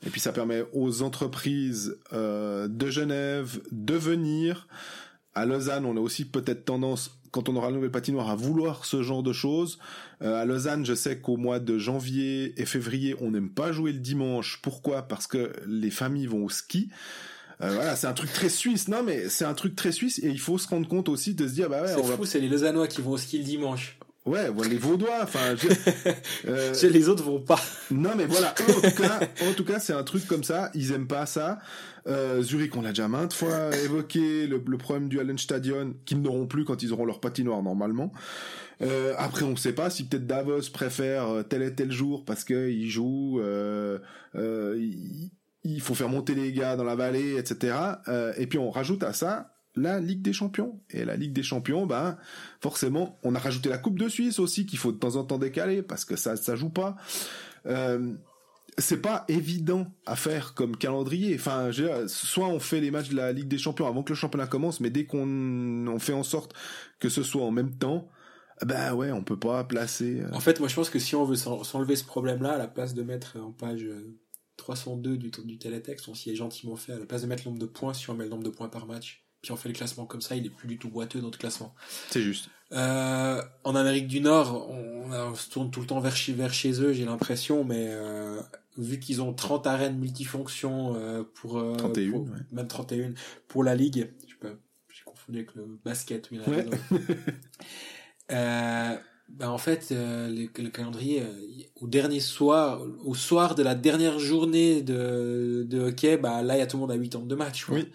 [0.07, 4.68] Et puis ça permet aux entreprises euh, de Genève de venir.
[5.34, 8.84] À Lausanne, on a aussi peut-être tendance, quand on aura le nouvel patinoire, à vouloir
[8.84, 9.78] ce genre de choses.
[10.22, 13.92] Euh, à Lausanne, je sais qu'au mois de janvier et février, on n'aime pas jouer
[13.92, 14.61] le dimanche.
[14.62, 15.02] Pourquoi?
[15.02, 16.90] Parce que les familles vont au ski.
[17.61, 18.88] Euh, voilà, c'est un truc très suisse.
[18.88, 21.48] Non, mais c'est un truc très suisse et il faut se rendre compte aussi de
[21.48, 23.98] se dire, bah ouais, c'est fou, c'est les Lausannois qui vont au ski le dimanche.
[24.26, 25.54] Ouais, voilà, les Vaudois, enfin,
[26.48, 26.72] euh...
[26.82, 27.60] les autres vont pas.
[27.90, 30.70] Non, mais voilà, en tout cas, en tout cas, c'est un truc comme ça.
[30.74, 31.58] Ils aiment pas ça.
[32.06, 36.46] Euh, Zurich, on l'a déjà maintes fois évoqué, le, le problème du Hallenstadion, qu'ils n'auront
[36.46, 38.12] plus quand ils auront leur patinoire normalement.
[38.80, 42.24] Euh, après, on ne sait pas si peut-être Davos préfère euh, tel et tel jour
[42.24, 43.40] parce que il joue.
[43.40, 43.98] Euh,
[44.36, 45.30] euh, il,
[45.64, 47.74] il faut faire monter les gars dans la vallée, etc.
[48.08, 50.80] Euh, et puis on rajoute à ça la Ligue des Champions.
[50.90, 52.16] Et la Ligue des Champions, ben
[52.60, 55.38] forcément, on a rajouté la Coupe de Suisse aussi qu'il faut de temps en temps
[55.38, 56.96] décaler parce que ça ça joue pas.
[57.66, 58.14] Euh,
[58.76, 61.36] c'est pas évident à faire comme calendrier.
[61.36, 61.70] Enfin,
[62.08, 64.80] soit on fait les matchs de la Ligue des Champions avant que le championnat commence,
[64.80, 66.54] mais dès qu'on on fait en sorte
[66.98, 68.08] que ce soit en même temps,
[68.64, 70.22] ben ouais, on peut pas placer.
[70.22, 72.68] Euh, en fait, moi je pense que si on veut s'enlever ce problème-là, à la
[72.68, 73.86] place de mettre en page
[74.56, 77.50] 302 du, du télétexte, on s'y est gentiment fait, à la place de mettre le
[77.50, 79.68] nombre de points, si on met le nombre de points par match puis on fait
[79.68, 81.74] le classement comme ça, il est plus du tout boiteux notre classement.
[82.09, 82.49] C'est juste.
[82.72, 86.55] Euh, en Amérique du Nord, on, on, se tourne tout le temps vers chez, vers
[86.55, 88.40] chez eux, j'ai l'impression, mais euh,
[88.78, 93.12] vu qu'ils ont 30 arènes multifonctions euh, pour, 31, pour même 31
[93.47, 94.57] pour la ligue, je peux,
[94.88, 96.66] j'ai confondu avec le basket, ouais.
[98.32, 98.97] euh,
[99.28, 103.74] ben en fait, euh, le, le, calendrier, euh, au dernier soir, au soir de la
[103.74, 107.16] dernière journée de, de hockey, bah là, il y a tout le monde à 8
[107.16, 107.68] ans de match.
[107.68, 107.88] Oui.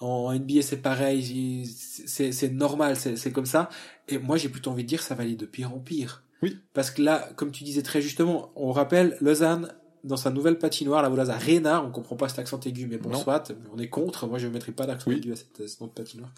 [0.00, 3.70] En NBA, c'est pareil, c'est normal, c'est comme ça.
[4.08, 6.22] Et moi, j'ai plutôt envie de dire, ça va aller de pire en pire.
[6.42, 6.58] Oui.
[6.74, 9.72] Parce que là, comme tu disais très justement, on rappelle Lausanne
[10.04, 13.10] dans sa nouvelle patinoire, la Volaza Arena, on comprend pas cet accent aigu, mais bon,
[13.10, 13.18] non.
[13.18, 14.26] soit, on est contre.
[14.26, 15.16] Moi, je ne mettrai pas d'accent oui.
[15.16, 16.30] aigu à cette, cette patinoire.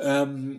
[0.00, 0.54] Euh,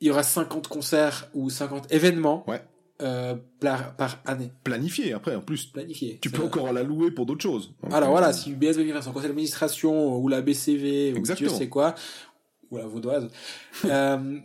[0.00, 2.48] il y aura 50 concerts ou 50 événements.
[2.48, 2.62] Ouais.
[3.02, 4.50] Euh, par, par, année.
[4.64, 5.66] Planifié après en plus.
[5.66, 6.18] Planifié.
[6.22, 7.74] Tu peux encore la louer pour d'autres choses.
[7.82, 8.12] Donc, Alors euh...
[8.12, 11.94] voilà, si UBS veut faire son conseil d'administration ou la BCV ou Dieu sait quoi,
[12.70, 13.28] ou la vaudoise,
[13.84, 14.38] euh,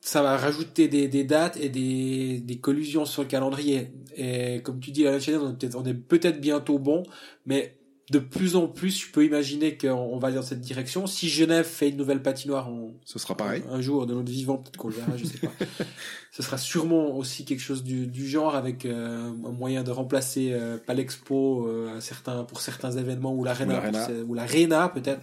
[0.00, 3.92] ça va rajouter des, des dates et des, des collusions sur le calendrier.
[4.16, 7.04] Et comme tu dis, la chaîne, on est peut-être peut bientôt bon,
[7.46, 7.77] mais
[8.10, 11.06] de plus en plus, je peux imaginer qu'on va aller dans cette direction.
[11.06, 13.62] Si Genève fait une nouvelle patinoire, on, ce sera pareil.
[13.70, 15.52] Un, un jour de notre vivant, peut-être qu'on le verra, je sais pas.
[16.30, 20.50] Ce sera sûrement aussi quelque chose du, du genre avec euh, un moyen de remplacer
[20.52, 23.82] euh, pas l'expo euh, certains pour certains événements ou l'arena
[24.26, 25.22] ou l'arena peut-être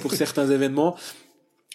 [0.00, 0.96] pour certains événements.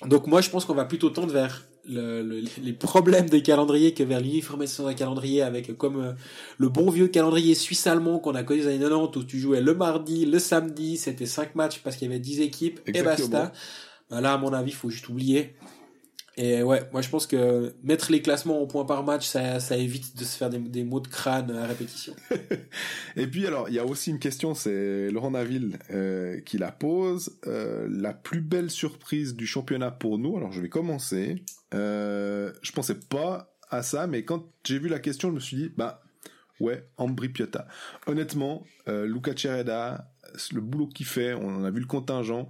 [0.05, 3.93] Donc moi, je pense qu'on va plutôt tendre vers le, le, les problèmes des calendriers
[3.93, 6.13] que vers l'uniformisation d'un calendrier avec comme euh,
[6.57, 9.61] le bon vieux calendrier suisse-allemand qu'on a connu dans les années 90 où tu jouais
[9.61, 13.27] le mardi, le samedi, c'était cinq matchs parce qu'il y avait 10 équipes Exactement.
[13.27, 13.51] et basta.
[14.09, 15.55] Ben là, à mon avis, il faut juste oublier.
[16.35, 20.17] Et ouais, moi je pense que mettre les classements au point par match, ça, évite
[20.17, 22.15] de se faire des, mots de crâne à répétition.
[23.15, 26.71] et puis alors, il y a aussi une question, c'est Laurent Naville euh, qui la
[26.71, 27.37] pose.
[27.45, 31.43] Euh, la plus belle surprise du championnat pour nous, alors je vais commencer.
[31.75, 35.57] Euh, je pensais pas à ça, mais quand j'ai vu la question, je me suis
[35.57, 36.03] dit, bah
[36.59, 37.67] ouais, Ambri Piotta.
[38.07, 40.11] Honnêtement, euh, Luca Cereda,
[40.51, 42.47] le boulot qu'il fait, on a vu le contingent.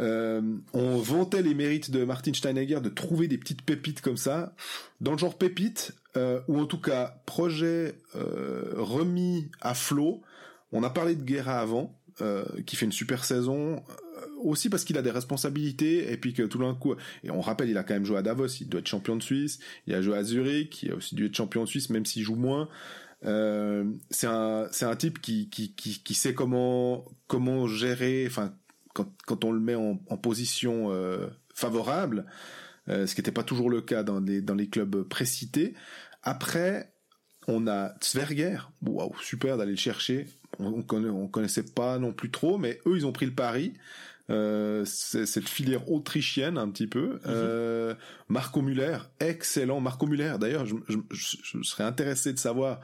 [0.00, 0.40] Euh,
[0.72, 4.54] on vantait les mérites de Martin Steinegger de trouver des petites pépites comme ça,
[5.00, 10.22] dans le genre pépite, euh, ou en tout cas projet euh, remis à flot.
[10.72, 11.96] On a parlé de Guerra avant,
[12.66, 13.82] qui fait une super saison,
[14.42, 16.94] aussi parce qu'il a des responsabilités, et puis que tout d'un coup,
[17.24, 19.22] et on rappelle, il a quand même joué à Davos, il doit être champion de
[19.22, 22.04] Suisse, il a joué à Zurich, il a aussi dû être champion de Suisse, même
[22.04, 22.68] s'il joue moins.
[23.22, 28.52] C'est un c'est un type qui, qui qui qui sait comment comment gérer enfin
[28.94, 32.26] quand quand on le met en, en position euh, favorable
[32.88, 35.74] euh, ce qui n'était pas toujours le cas dans les dans les clubs précités
[36.22, 36.92] après
[37.46, 40.26] on a Zwerger waouh super d'aller le chercher
[40.58, 43.74] on, on, connaissait pas non plus trop mais eux ils ont pris le pari
[44.30, 47.16] euh, cette filière autrichienne un petit peu.
[47.16, 47.26] -hmm.
[47.26, 47.94] euh,
[48.28, 49.80] Marco Muller, excellent.
[49.80, 52.80] Marco Muller, d'ailleurs, je, je, je, serais intéressé de savoir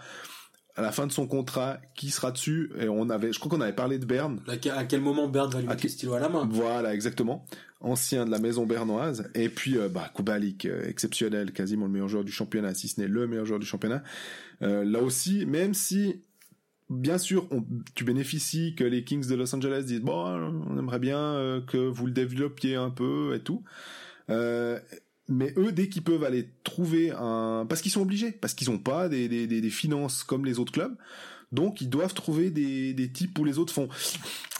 [0.76, 2.70] à la fin de son contrat qui sera dessus?
[2.78, 4.40] Et on avait, je crois qu'on avait parlé de Berne.
[4.46, 6.48] À quel moment Berne va lui mettre le stylo à la main?
[6.50, 7.44] Voilà, exactement.
[7.80, 9.30] Ancien de la maison bernoise.
[9.34, 13.00] Et puis, euh, bah, Kubalik, euh, exceptionnel, quasiment le meilleur joueur du championnat, si ce
[13.00, 14.02] n'est le meilleur joueur du championnat.
[14.62, 16.22] Euh, là aussi, même si
[16.90, 17.64] bien sûr, on,
[17.94, 20.24] tu bénéficies que les Kings de Los Angeles disent bon,
[20.68, 23.62] on aimerait bien euh, que vous le développiez un peu et tout.
[24.30, 24.78] Euh,
[25.28, 28.78] mais eux, dès qu'ils peuvent aller trouver un, parce qu'ils sont obligés, parce qu'ils n'ont
[28.78, 30.96] pas des, des, des, finances comme les autres clubs,
[31.52, 33.88] donc ils doivent trouver des, des types où les autres font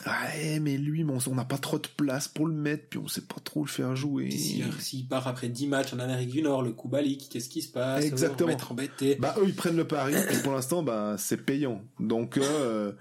[0.06, 3.22] ouais mais lui on n'a pas trop de place pour le mettre puis on sait
[3.22, 4.30] pas trop le faire jouer.
[4.30, 8.04] S'il part après 10 matchs en Amérique du Nord, le Kubalik, qu'est-ce qui se passe?
[8.04, 8.50] Exactement.
[8.50, 9.16] Être embêté.
[9.16, 11.82] Bah eux ils prennent le pari et pour l'instant bah c'est payant.
[11.98, 12.92] Donc euh,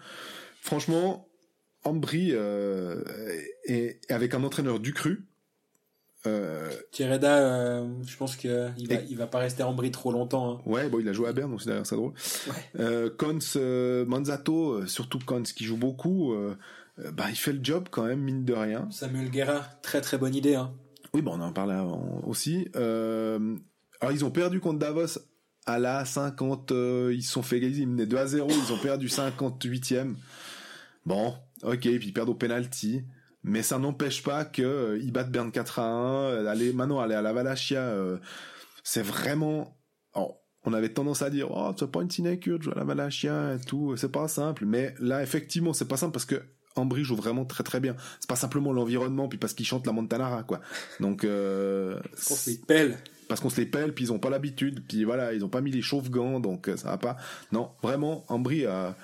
[0.61, 1.27] franchement
[1.83, 3.03] Ambry euh,
[3.67, 5.27] et, et avec un entraîneur du cru
[6.27, 6.69] euh...
[6.99, 9.05] Euh, je pense que il va, et...
[9.09, 10.51] il va pas rester en bris trop longtemps.
[10.51, 10.61] Hein.
[10.65, 12.13] Ouais, bon, il a joué à Berne, donc c'est d'ailleurs ça drôle.
[12.47, 12.53] Ouais.
[12.79, 16.35] Euh, Kons, euh, Manzato, surtout Kons qui joue beaucoup,
[17.13, 18.87] bah il fait le job quand même mine de rien.
[18.91, 20.55] Samuel Guerra, très très bonne idée.
[20.55, 20.73] Hein.
[21.13, 22.67] Oui, bon, on en parlait avant aussi.
[22.73, 25.19] alors ils ont perdu contre Davos
[25.65, 26.71] à la 50,
[27.11, 30.13] ils se sont fait égaliser, ils menaient 2 à 0, ils ont perdu 58e.
[31.05, 33.03] Bon, ok, puis ils perdent au penalty
[33.45, 37.15] mais ça n'empêche pas que euh, ils battent Berne 4 à 1 aller maintenant aller
[37.15, 38.17] à la Valachia euh,
[38.83, 39.77] c'est vraiment
[40.15, 40.35] oh,
[40.65, 43.55] on avait tendance à dire oh c'est pas une sinecure de jouer à la Valachia
[43.55, 44.65] et tout c'est pas simple.
[44.65, 46.41] Mais là effectivement c'est pas simple parce que
[46.75, 47.95] Ambry joue vraiment très très bien.
[48.19, 50.61] C'est pas simplement l'environnement puis parce qu'ils chantent la Montanara quoi.
[50.99, 52.97] Donc euh, parce qu'on se les pèle.
[53.27, 55.61] parce qu'on se les pèle puis ils ont pas l'habitude puis voilà ils ont pas
[55.61, 57.17] mis les chauffe-gants donc euh, ça va pas.
[57.51, 58.95] Non vraiment Ambry a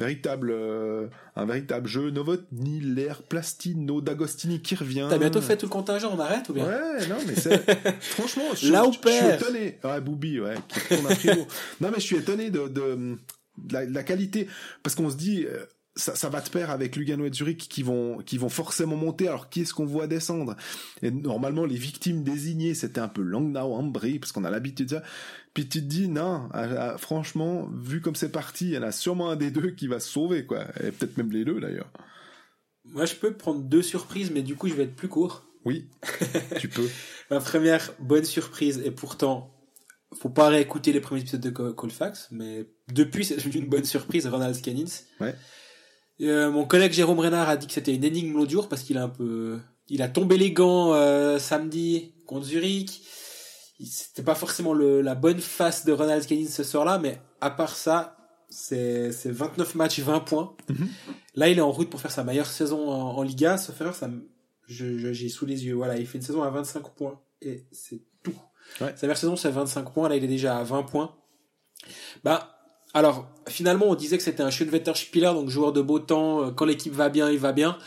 [0.00, 2.10] véritable euh, un véritable jeu.
[2.10, 5.06] Novotny l'air Plastino D'Agostini qui revient.
[5.08, 6.66] T'as bientôt fait tout le contingent on arrête ou bien?
[6.66, 9.78] Ouais non mais c'est franchement je, là où je, je, suis étonné.
[9.84, 11.36] Ouais Boubi ouais qui tourne un
[11.80, 13.16] non mais je suis étonné de, de,
[13.58, 14.48] de, la, de la, qualité.
[14.82, 15.64] Parce qu'on se dit euh,
[16.00, 19.28] ça, ça, va de pair avec Lugano et Zurich qui vont qui vont forcément monter.
[19.28, 20.56] Alors qui est-ce qu'on voit descendre?
[21.02, 24.96] Et normalement les victimes désignées c'était un peu Langnau, Ambry parce qu'on a l'habitude de
[24.96, 25.02] ça.
[25.54, 28.82] Puis tu te dis non, à, à, franchement vu comme c'est parti, il y en
[28.82, 31.60] a sûrement un des deux qui va se sauver quoi, et peut-être même les deux
[31.60, 31.90] d'ailleurs.
[32.84, 35.44] Moi je peux prendre deux surprises, mais du coup je vais être plus court.
[35.64, 35.88] Oui,
[36.58, 36.88] tu peux.
[37.30, 39.54] Ma première bonne surprise et pourtant
[40.14, 44.54] faut pas réécouter les premiers épisodes de Colfax, mais depuis c'est une bonne surprise, Ronald
[44.54, 44.84] Scannins.
[45.20, 45.34] Ouais.
[46.22, 49.02] Euh, mon collègue Jérôme Renard a dit que c'était une énigme jour parce qu'il a
[49.02, 49.58] un peu,
[49.88, 53.02] il a tombé les gants euh, samedi contre Zurich.
[53.82, 57.74] C'était pas forcément le, la bonne face de Ronald Scannin ce soir-là, mais à part
[57.74, 58.16] ça,
[58.50, 60.54] c'est 29 matchs, 20 points.
[60.68, 60.88] Mm -hmm.
[61.36, 63.56] Là, il est en route pour faire sa meilleure saison en, en Liga.
[63.56, 64.10] Sauf erreur, ça,
[64.66, 65.74] j'ai je, sous les yeux.
[65.74, 68.38] Voilà, il fait une saison à 25 points et c'est tout.
[68.80, 68.92] Ouais.
[68.96, 70.08] Sa meilleure saison, c'est 25 points.
[70.08, 71.16] Là, il est déjà à 20 points.
[72.24, 72.59] Bah,
[72.92, 76.52] alors, finalement, on disait que c'était un Schönwetter-Spieler, donc joueur de beau temps.
[76.52, 77.78] Quand l'équipe va bien, il va bien.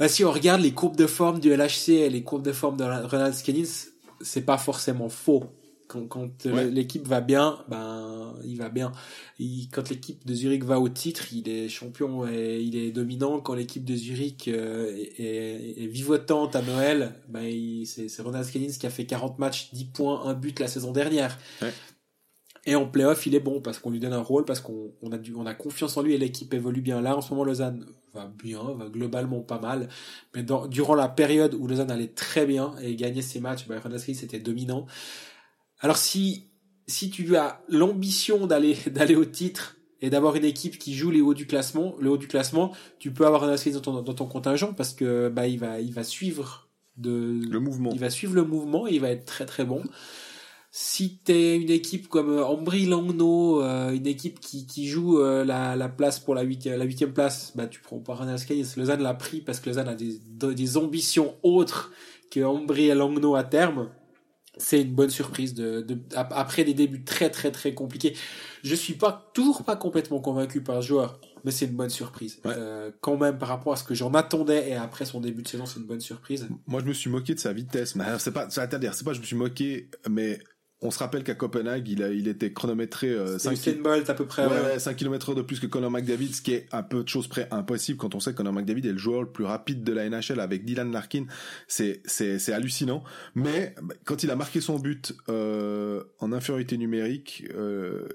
[0.00, 2.78] Bah, si on regarde les courbes de forme du LHC et les courbes de forme
[2.78, 3.88] de Ronald Skennings,
[4.22, 5.44] c'est pas forcément faux.
[5.88, 6.70] Quand, quand ouais.
[6.70, 8.92] l'équipe va bien, ben, il va bien.
[9.38, 13.40] Il, quand l'équipe de Zurich va au titre, il est champion et il est dominant.
[13.40, 18.78] Quand l'équipe de Zurich euh, est, est, est, vivotante à Noël, ben, c'est Ronald Skennings
[18.78, 21.36] qui a fait 40 matchs, 10 points, un but la saison dernière.
[21.60, 21.72] Ouais.
[22.66, 25.12] Et en playoff, il est bon parce qu'on lui donne un rôle, parce qu'on on
[25.12, 27.00] a, du, on a confiance en lui et l'équipe évolue bien.
[27.00, 29.88] Là, en ce moment, Lausanne va bien, va globalement pas mal.
[30.34, 33.80] Mais dans, durant la période où Lausanne allait très bien et gagnait ses matchs, bah,
[33.98, 34.86] c'était dominant.
[35.80, 36.50] Alors si,
[36.86, 41.20] si tu as l'ambition d'aller, d'aller au titre et d'avoir une équipe qui joue les
[41.20, 44.26] hauts du classement, le haut du classement, tu peux avoir Renasri dans ton, dans ton
[44.26, 46.68] contingent parce que, bah, il va, il va suivre
[46.98, 47.90] de, le mouvement.
[47.92, 49.82] Il va suivre le mouvement et il va être très très bon.
[50.72, 55.44] Si t'es une équipe comme euh, Ambry Langno, euh, une équipe qui, qui joue euh,
[55.44, 58.66] la, la place pour la huitième, la huitième place, bah tu prends Paranas Kayes.
[58.76, 61.90] Lausanne l'a pris parce que Lausanne a des, des ambitions autres
[62.30, 63.90] que Ambry et Langno à terme.
[64.56, 68.16] C'est une bonne surprise de, de, après des débuts très très très compliqués.
[68.62, 72.40] Je suis pas toujours pas complètement convaincu par ce joueur, mais c'est une bonne surprise.
[72.44, 75.48] Euh, quand même par rapport à ce que j'en attendais et après son début de
[75.48, 76.48] saison, c'est une bonne surprise.
[76.66, 77.94] Moi, je me suis moqué de sa vitesse.
[77.94, 80.40] Mais c'est pas, ça dire, c'est pas, je me suis moqué, mais
[80.82, 84.24] on se rappelle qu'à Copenhague, il, a, il était chronométré euh, 5 km à peu
[84.24, 84.46] près.
[84.46, 87.28] Ouais, 5 km de plus que Conor McDavid, ce qui est un peu de choses
[87.28, 89.92] près impossible quand on sait que Conor McDavid est le joueur le plus rapide de
[89.92, 91.26] la NHL avec Dylan Larkin.
[91.68, 93.04] C'est c'est c'est hallucinant.
[93.34, 98.08] Mais bah, quand il a marqué son but euh, en infériorité numérique, euh,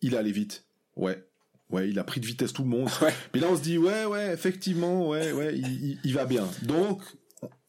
[0.00, 0.64] il allait vite.
[0.96, 1.24] Ouais.
[1.70, 2.88] Ouais, il a pris de vitesse tout le monde.
[3.02, 3.12] Ouais.
[3.30, 6.48] Puis là, on se dit, ouais, ouais, effectivement, ouais, ouais, il, il va bien.
[6.62, 7.02] Donc,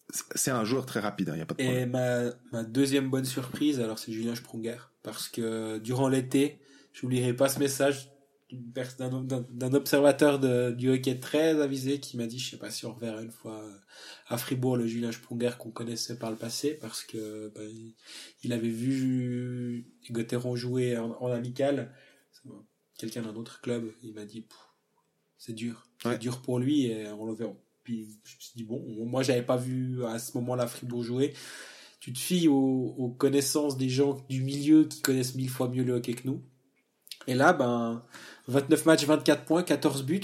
[0.09, 1.83] c'est un joueur très rapide, il hein, y a pas de problème.
[1.83, 6.59] Et ma, ma deuxième bonne surprise, alors c'est Julien Sprunger, parce que durant l'été,
[6.93, 8.11] j'oublierai pas ce message
[8.51, 12.93] d'un observateur de, du hockey très avisé qui m'a dit, je sais pas si on
[12.93, 13.63] reverra une fois
[14.27, 17.61] à Fribourg le Julien Sprunger qu'on connaissait par le passé, parce que bah,
[18.43, 21.93] il avait vu Gauthieron jouer en, amical,
[22.97, 24.47] quelqu'un d'un autre club, il m'a dit,
[25.37, 27.53] c'est dur, c'est dur pour lui et on le verra
[27.89, 31.33] puis je me suis dit, bon, moi j'avais pas vu à ce moment-là Fribourg jouer.
[31.99, 35.93] Tu te fies aux, connaissances des gens du milieu qui connaissent mille fois mieux le
[35.93, 36.39] hockey que nous.
[37.25, 38.03] Et là, ben,
[38.47, 40.21] 29 matchs, 24 points, 14 buts.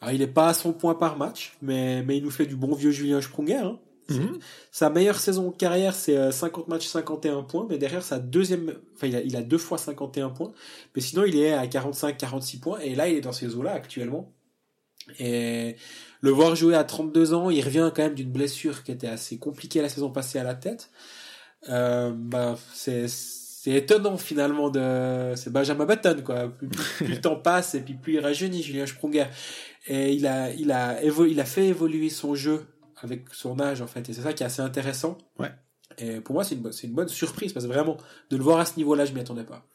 [0.00, 2.56] Alors, il est pas à son point par match, mais, mais il nous fait du
[2.56, 3.56] bon vieux Julien Sprunger.
[3.56, 3.78] Hein.
[4.08, 4.38] Mhm.
[4.72, 8.72] Sa meilleure saison de carrière, c'est 50 euh, matchs, 51 points, mais derrière sa deuxième,
[8.94, 10.52] enfin, il a, il a deux fois 51 points,
[10.96, 13.72] mais sinon, il est à 45, 46 points, et là, il est dans ces eaux-là
[13.72, 14.32] actuellement.
[15.18, 15.76] Et
[16.20, 19.38] le voir jouer à 32 ans, il revient quand même d'une blessure qui était assez
[19.38, 20.90] compliquée la saison passée à la tête.
[21.68, 26.48] Euh, bah, c'est c'est étonnant finalement de c'est Benjamin Button quoi.
[26.48, 29.26] Plus, le temps passe et puis plus il rajeunit Julien Sprunger.
[29.88, 32.66] Et il a il a il a fait évoluer son jeu
[33.02, 34.08] avec son âge en fait.
[34.08, 35.18] Et c'est ça qui est assez intéressant.
[35.38, 35.50] Ouais
[35.96, 37.96] et pour moi, c'est une, bonne, une bonne surprise parce que vraiment,
[38.30, 39.66] de le voir à ce niveau-là, je m'y attendais pas.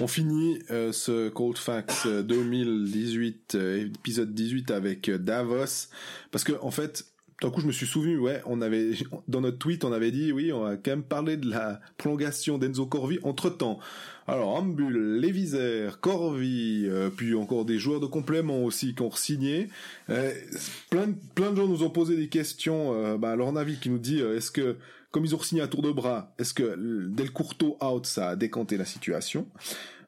[0.00, 5.88] On finit euh, ce Cold Facts 2018, euh, épisode 18 avec euh, Davos,
[6.30, 7.06] parce que en fait,
[7.42, 8.92] d'un coup, je me suis souvenu, ouais, on avait
[9.26, 12.58] dans notre tweet, on avait dit, oui, on a quand même parlé de la prolongation
[12.58, 13.80] d'Enzo Corvi entre temps.
[14.28, 19.68] Alors, Ambul, Léviser, Corvi, puis encore des joueurs de complément aussi qui ont signé.
[20.06, 23.18] plein, de, plein de gens nous ont posé des questions.
[23.18, 24.76] bah, leur avis qui nous dit, est-ce que
[25.12, 26.74] comme ils ont signé à tour de bras, est-ce que
[27.08, 29.46] Del Courto out, ça a décanté la situation?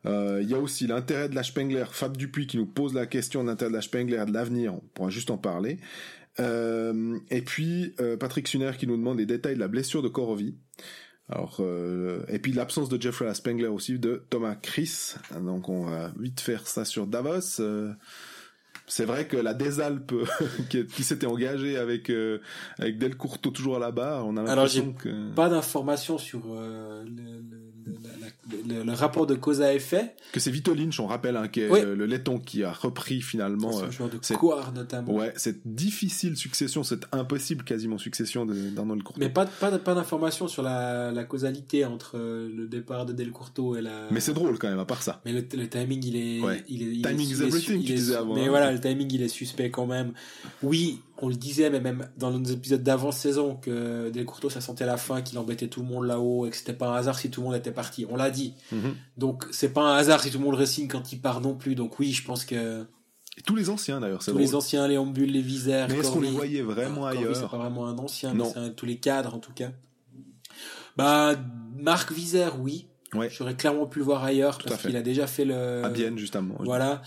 [0.06, 3.06] Euh, il y a aussi l'intérêt de la Spengler, Fab Dupuis qui nous pose la
[3.06, 5.78] question de l'intérêt de la Spengler de l'avenir, on pourra juste en parler.
[6.40, 10.08] Euh, et puis euh, Patrick Suner qui nous demande les détails de la blessure de
[10.08, 10.56] Korovi.
[11.30, 11.62] Alors
[12.28, 15.14] et puis l'absence de Jeffrey Spengler aussi de Thomas Chris.
[15.40, 17.62] Donc on va vite faire ça sur Davos.
[18.86, 20.12] C'est vrai que la Desalpes
[20.70, 22.40] qui, qui s'était engagée avec euh,
[22.78, 27.02] avec Del Courto toujours à la barre, on a l'impression que pas d'informations sur euh,
[27.04, 27.73] le, le,
[28.94, 30.14] rapport de cause à effet.
[30.32, 33.72] Que c'est Vito Lynch, on rappelle, hein, qui est le, laiton qui a repris finalement.
[33.72, 35.12] C'est joueur de Coire notamment.
[35.12, 39.20] Ouais, cette difficile succession, cette impossible quasiment succession d'Arnold Courto.
[39.20, 43.30] Mais pas pas pas d'informations sur la, la causalité entre euh, le départ de Del
[43.30, 44.08] Courto et la.
[44.10, 45.20] Mais c'est drôle quand même à part ça.
[45.24, 48.34] Mais le, timing il est il est timing is everything, tu disais avant.
[48.34, 48.50] Mais hein.
[48.50, 50.12] voilà le timing il est suspect quand même.
[50.62, 54.86] Oui, on le disait, mais même dans nos épisodes d'avant-saison, que Del Courto ça sentait
[54.86, 57.30] la fin, qu'il embêtait tout le monde là-haut et que c'était pas un hasard si
[57.30, 58.06] tout le monde était parti.
[58.10, 58.54] On l'a dit.
[58.72, 58.94] Mhm.
[59.16, 61.74] Donc c'est pas un hasard si tout le monde resigne quand il part non plus.
[61.74, 62.84] Donc oui, je pense que.
[63.36, 65.88] Et tous les anciens d'ailleurs, Tous les anciens, les Ambules, les Visères.
[65.88, 68.52] Mais est-ce qu'on les voyait vraiment ailleurs C'est pas vraiment un ancien, non.
[68.52, 69.70] c'est tous les cadres en tout cas.
[70.96, 71.34] Bah,
[71.76, 72.86] Marc Visère, oui.
[73.14, 73.30] Ouais.
[73.30, 75.84] J'aurais clairement pu le voir ailleurs parce qu'il a déjà fait le.
[75.84, 76.56] À Bienne, justement.
[76.60, 77.02] Voilà.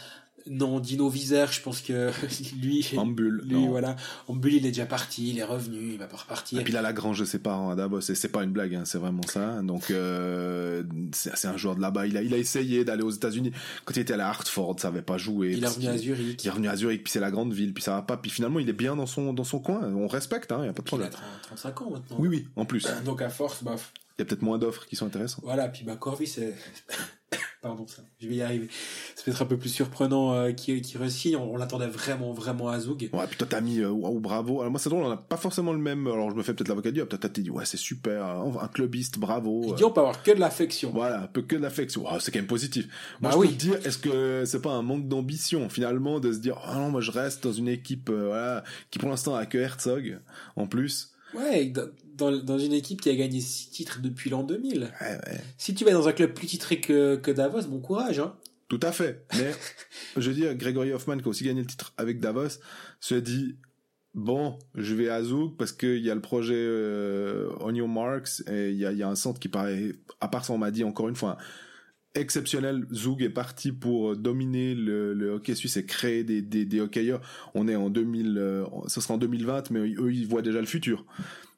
[0.49, 2.11] Non, Dino Visère, je pense que
[2.61, 3.69] lui, Ambul, lui non.
[3.69, 3.95] voilà,
[4.27, 6.59] Ambul, il est déjà parti, il est revenu, il va pas repartir.
[6.59, 8.51] Et puis il a la grange de ses parents à Davos, et c'est pas une
[8.51, 9.61] blague, hein, c'est vraiment ça.
[9.61, 12.07] Donc euh, c'est un joueur de là-bas.
[12.07, 13.51] Il a, il a essayé d'aller aux États-Unis.
[13.85, 15.53] Quand il était à la Hartford, ça avait pas joué.
[15.55, 16.43] Il est revenu à Zurich.
[16.43, 18.17] Il est revenu à Zurich, puis c'est la grande ville, puis ça va pas.
[18.17, 19.81] Puis finalement, il est bien dans son dans son coin.
[19.93, 21.09] On respecte, hein, y a pas de problème.
[21.11, 22.17] Il a 35 ans maintenant.
[22.19, 22.87] Oui, oui, en plus.
[23.05, 23.75] Donc à force, bah.
[24.17, 25.43] Il y a peut-être moins d'offres qui sont intéressantes.
[25.43, 26.55] Voilà, puis bah Corvi, c'est
[27.61, 28.67] Pardon, ça, je vais y arriver.
[29.15, 31.35] C'est peut-être un peu plus surprenant euh, qui qui réussit.
[31.35, 33.09] On, l'attendait vraiment, vraiment à Zoug.
[33.11, 34.59] Ouais, puis toi t'as mis euh, waouh, bravo.
[34.61, 36.07] Alors moi c'est drôle, on n'a pas forcément le même.
[36.07, 38.67] Alors je me fais peut-être l'avocat du Peut-être t'as dit ouais c'est super, hein, un
[38.67, 39.63] clubiste, bravo.
[39.67, 40.91] Il dit on peut avoir que de l'affection.
[40.91, 42.05] Voilà, peu que de l'affection.
[42.19, 42.85] c'est quand même positif.
[43.21, 43.47] Moi bah je oui.
[43.47, 46.75] peux te dire, est-ce que c'est pas un manque d'ambition finalement de se dire oh
[46.75, 50.19] non moi je reste dans une équipe euh, voilà qui pour l'instant a que Herzog
[50.55, 51.16] en plus.
[51.37, 51.71] Ouais,
[52.15, 54.91] dans, dans une équipe qui a gagné six titres depuis l'an 2000.
[55.57, 58.35] Si tu vas dans un club plus titré que, que Davos, bon courage, hein.
[58.67, 59.25] Tout à fait.
[59.37, 59.51] Mais,
[60.17, 62.59] je veux dire, Gregory Hoffman, qui a aussi gagné le titre avec Davos,
[62.99, 63.57] se dit,
[64.13, 68.41] bon, je vais à Zouk parce qu'il y a le projet euh, On Your Marks
[68.47, 70.71] et il y a, y a, un centre qui paraît, à part ça, on m'a
[70.71, 71.37] dit encore une fois,
[72.21, 72.85] exceptionnel.
[72.93, 77.21] Zoug est parti pour dominer le, le, hockey suisse et créer des, des, des hockeyeurs.
[77.53, 80.65] On est en 2000, euh, ce sera en 2020, mais eux, ils voient déjà le
[80.65, 81.05] futur.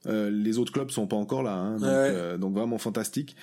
[0.07, 3.35] Euh, les autres clubs sont pas encore là, hein, donc, euh, donc, vraiment fantastique.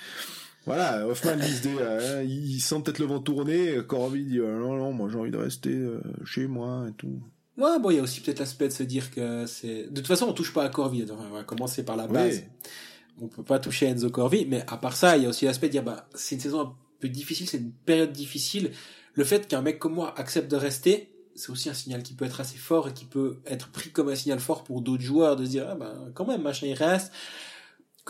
[0.64, 3.78] Voilà, Hoffman il, euh, il sent peut-être le vent tourner.
[3.86, 5.80] Corby dit non non, moi j'ai envie de rester
[6.24, 7.20] chez moi et tout.
[7.56, 9.84] Ouais, bon, il y a aussi peut-être l'aspect de se dire que c'est.
[9.84, 11.06] De toute façon, on touche pas à Corby.
[11.09, 12.43] On va commencer par la base.
[13.20, 15.44] On peut pas toucher à Enzo Corby, mais à part ça, il y a aussi
[15.44, 18.73] l'aspect de dire bah c'est une saison peu difficile, c'est une période difficile.
[19.14, 22.24] Le fait qu'un mec comme moi accepte de rester, c'est aussi un signal qui peut
[22.24, 25.36] être assez fort et qui peut être pris comme un signal fort pour d'autres joueurs
[25.36, 27.12] de se dire ah ben quand même machin il reste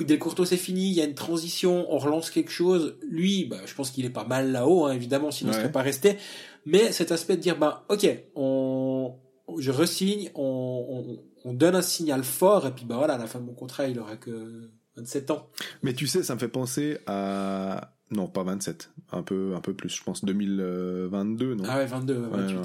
[0.05, 2.99] Del Courto c'est fini, il y a une transition, on relance quelque chose.
[3.09, 5.83] Lui, bah, je pense qu'il est pas mal là-haut, hein, évidemment, sinon il serait pas
[5.83, 6.19] resté.
[6.67, 9.15] Mais cet aspect de dire, bah, ok, on,
[9.59, 13.27] je resigne, on, on, on, donne un signal fort, et puis bah voilà, à la
[13.27, 15.49] fin de mon contrat, il aura que 27 ans.
[15.83, 19.75] Mais tu sais, ça me fait penser à non, pas 27, un peu, un peu
[19.75, 21.65] plus, je pense 2022, non?
[21.67, 22.59] Ah ouais, 22, 28.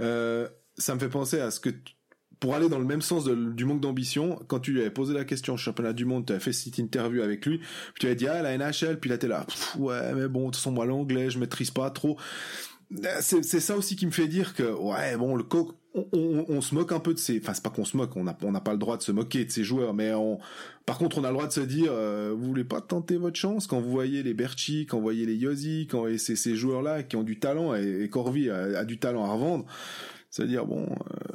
[0.00, 1.70] Euh, ça me fait penser à ce que,
[2.40, 5.24] pour aller dans le même sens du manque d'ambition, quand tu lui avais posé la
[5.24, 8.16] question au championnat du monde, tu as fait cette interview avec lui, puis tu avais
[8.16, 9.46] dit, ah, la NHL, puis là t'es là,
[9.78, 12.18] ouais, mais bon, de toute façon, moi, l'anglais, je maîtrise pas trop.
[13.20, 16.74] C'est ça aussi qui me fait dire que, ouais, bon, le coq, on, on, se
[16.74, 18.60] moque un peu de ces, enfin c'est pas qu'on se moque, on n'a on n'a
[18.60, 20.38] pas le droit de se moquer de ces joueurs, mais on,
[20.86, 23.36] par contre on a le droit de se dire, euh, vous voulez pas tenter votre
[23.36, 26.56] chance quand vous voyez les Berchi, quand vous voyez les Yosi, quand et ces, ces
[26.56, 29.66] joueurs là qui ont du talent et, et Corvi a, a, du talent à revendre,
[30.30, 30.86] c'est-à-dire bon,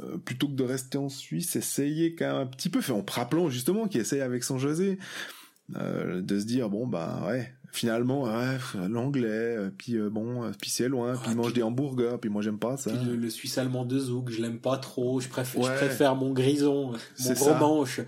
[0.01, 3.03] euh, plutôt que de rester en Suisse, essayez quand même un petit peu, fait en
[3.07, 4.97] rappelant justement qui essaye avec son José,
[5.77, 10.69] euh, de se dire bon bah ouais finalement ouais, l'anglais euh, puis euh, bon puis
[10.69, 12.91] c'est loin puis il mange des hamburgers puis moi j'aime pas ça.
[12.91, 16.31] puis le, suisse allemand de Zouk je l'aime pas trop je préfère je préfère mon
[16.31, 18.01] grison mon gros manche.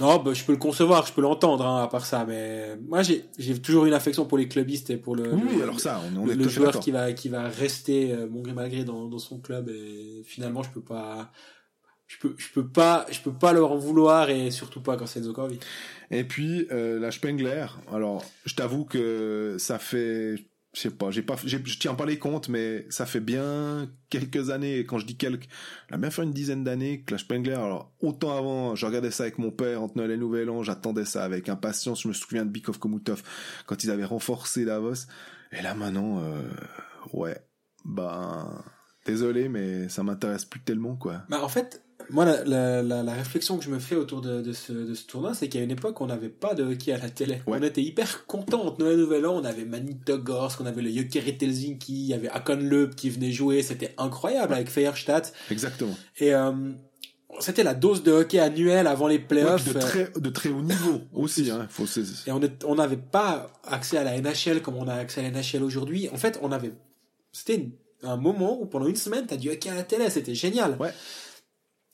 [0.00, 3.02] Non bah, je peux le concevoir je peux l'entendre hein, à part ça mais moi
[3.02, 6.28] j'ai j'ai toujours une affection pour les clubistes et pour le oui alors ça on,
[6.28, 9.70] est le joueur qui va qui va rester bon gré malgré dans dans son club
[9.70, 11.30] et finalement je peux pas
[12.06, 15.06] je peux je peux pas je peux pas leur en vouloir et surtout pas quand
[15.06, 15.58] c'est Corvi.
[16.10, 20.36] Et puis euh, la Spengler, alors je t'avoue que ça fait
[20.74, 24.50] je sais pas, j'ai pas je tiens pas les comptes mais ça fait bien quelques
[24.50, 25.48] années quand je dis quelques,
[25.88, 29.22] la bien fait une dizaine d'années que la Spengler alors autant avant, je regardais ça
[29.22, 32.44] avec mon père entre Noël et Nouvel An, j'attendais ça avec impatience, je me souviens
[32.44, 33.22] de Bikov Komutov
[33.66, 35.06] quand ils avaient renforcé Davos
[35.52, 36.42] et là maintenant euh,
[37.12, 37.40] ouais,
[37.84, 38.60] ben
[39.06, 41.22] désolé mais ça m'intéresse plus tellement quoi.
[41.28, 44.40] Bah en fait moi, la, la, la, la, réflexion que je me fais autour de,
[44.42, 46.98] de ce, de ce tournoi, c'est qu'à une époque, on n'avait pas de hockey à
[46.98, 47.40] la télé.
[47.46, 48.74] On était hyper contents.
[48.78, 52.56] Noël Nouvel An, on avait Magnitogorsk, on avait le Jokeri Helsinki, il y avait Akon
[52.56, 53.62] Leup qui venait jouer.
[53.62, 55.32] C'était incroyable avec Feierstadt.
[55.50, 55.96] Exactement.
[56.18, 56.52] Et euh,
[57.40, 59.66] c'était la dose de hockey annuelle avant les playoffs.
[59.66, 61.50] de, très, de très haut niveau aussi.
[61.50, 61.86] Hein, faut...
[62.26, 62.32] Et
[62.64, 66.08] on n'avait pas accès à la NHL comme on a accès à la NHL aujourd'hui.
[66.12, 66.72] En fait, on avait...
[67.32, 67.68] C'était
[68.02, 70.10] un moment où pendant une semaine, t'as du hockey à la télé.
[70.10, 70.76] C'était génial.
[70.78, 70.92] Ouais.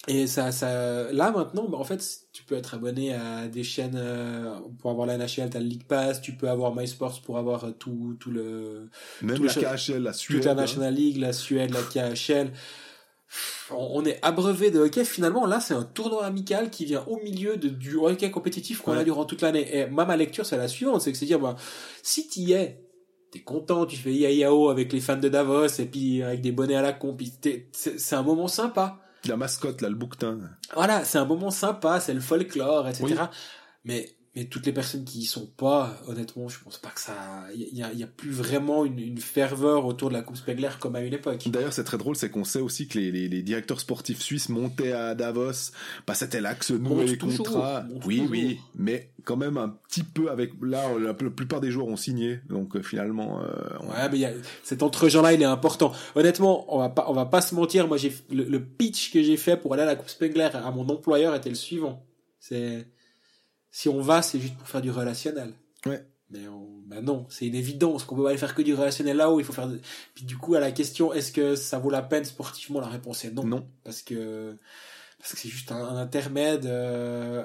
[0.09, 2.03] Et ça, ça, là maintenant, bah, en fait,
[2.33, 5.85] tu peux être abonné à des chaînes euh, pour avoir la NHL, t'as le League
[5.85, 8.89] Pass, tu peux avoir MySports pour avoir euh, tout, tout le,
[9.21, 12.51] même tout la KHL, la Suède, toute la National League, la Suède, la KHL.
[13.71, 15.05] On est abreuvé de hockey.
[15.05, 18.93] Finalement, là, c'est un tournoi amical qui vient au milieu de, du hockey compétitif qu'on
[18.93, 19.69] a durant toute l'année.
[19.77, 21.55] Et moi, ma lecture, c'est la suivante, c'est que c'est dire, bah,
[22.03, 22.83] si t'y es,
[23.31, 26.75] t'es content, tu fais yao avec les fans de Davos et puis avec des bonnets
[26.75, 27.23] à la comp,
[27.71, 28.99] c'est un moment sympa
[29.29, 30.39] la mascotte, là, le bouquetin.
[30.75, 33.25] Voilà, c'est un moment sympa, c'est le folklore, etc.
[33.85, 37.47] Mais mais toutes les personnes qui y sont pas, honnêtement, je pense pas que ça,
[37.53, 40.69] il y a, y a, plus vraiment une, une, ferveur autour de la Coupe Spengler
[40.79, 41.49] comme à une époque.
[41.49, 44.49] D'ailleurs, c'est très drôle, c'est qu'on sait aussi que les, les, les, directeurs sportifs suisses
[44.49, 45.73] montaient à Davos,
[46.07, 47.85] bah c'était là que se nouaient les contrats.
[48.07, 51.97] Oui, oui, mais quand même un petit peu avec là, la, plupart des joueurs ont
[51.97, 53.43] signé, donc euh, finalement.
[53.43, 54.33] Euh, ouais, mais y a,
[54.63, 55.93] cet entre-gens-là, il est important.
[56.15, 57.89] Honnêtement, on va pas, on va pas se mentir.
[57.89, 60.71] Moi, j'ai le, le pitch que j'ai fait pour aller à la Coupe Spengler à
[60.71, 62.07] mon employeur était le suivant.
[62.39, 62.87] C'est
[63.71, 65.53] si on va, c'est juste pour faire du relationnel.
[65.87, 66.05] Ouais.
[66.31, 66.41] Mais
[66.87, 69.41] bah non, c'est une évidence qu'on peut pas aller faire que du relationnel là-haut.
[69.41, 69.69] Il faut faire.
[70.15, 73.25] Puis du coup, à la question, est-ce que ça vaut la peine sportivement La réponse
[73.25, 73.45] est non.
[73.45, 73.67] Non.
[73.83, 74.57] Parce que
[75.19, 76.67] parce que c'est juste un, intermède.
[76.67, 77.45] Euh,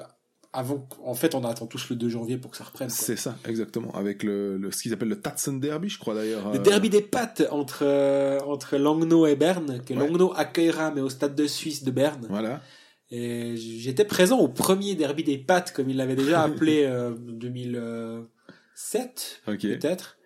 [0.52, 2.88] avant, en fait, on attend tous le 2 janvier pour que ça reprenne.
[2.88, 3.92] C'est ça, exactement.
[3.92, 6.50] Avec le, le ce qu'ils appellent le Tatsen Derby, je crois d'ailleurs.
[6.52, 9.98] Le derby des pattes entre euh, entre Langnau et Berne, que ouais.
[9.98, 12.26] Langnau accueillera mais au stade de Suisse de Berne.
[12.30, 12.62] Voilà.
[13.10, 19.42] Et j'étais présent au premier derby des pattes, comme il l'avait déjà appelé euh, 2007,
[19.46, 20.18] peut-être.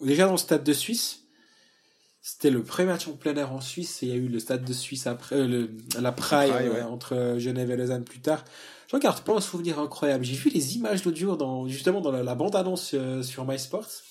[0.00, 1.26] Déjà dans le stade de Suisse.
[2.28, 4.40] C'était le premier match en plein air en Suisse et il y a eu le
[4.40, 8.44] stade de Suisse après, euh, le, la Praille, euh, entre Genève et Lausanne plus tard.
[8.88, 10.24] Je regarde pas un souvenir incroyable.
[10.24, 14.02] J'ai vu les images l'autre jour dans, justement dans la, bande-annonce euh, sur MySports.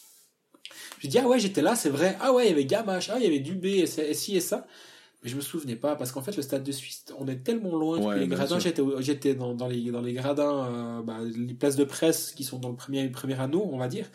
[1.02, 2.18] Je me dis, ah ouais, j'étais là, c'est vrai.
[2.22, 4.66] Ah ouais, il y avait Gamache, ah, il y avait Dubé, et, ci et ça.
[5.24, 7.76] Mais je me souvenais pas, parce qu'en fait, le stade de Suisse, on est tellement
[7.76, 8.60] loin les gradins.
[8.60, 12.60] J'étais, j'étais dans, dans, les, dans les gradins, bah, les places de presse qui sont
[12.60, 14.06] dans le premier, premier anneau, on va dire.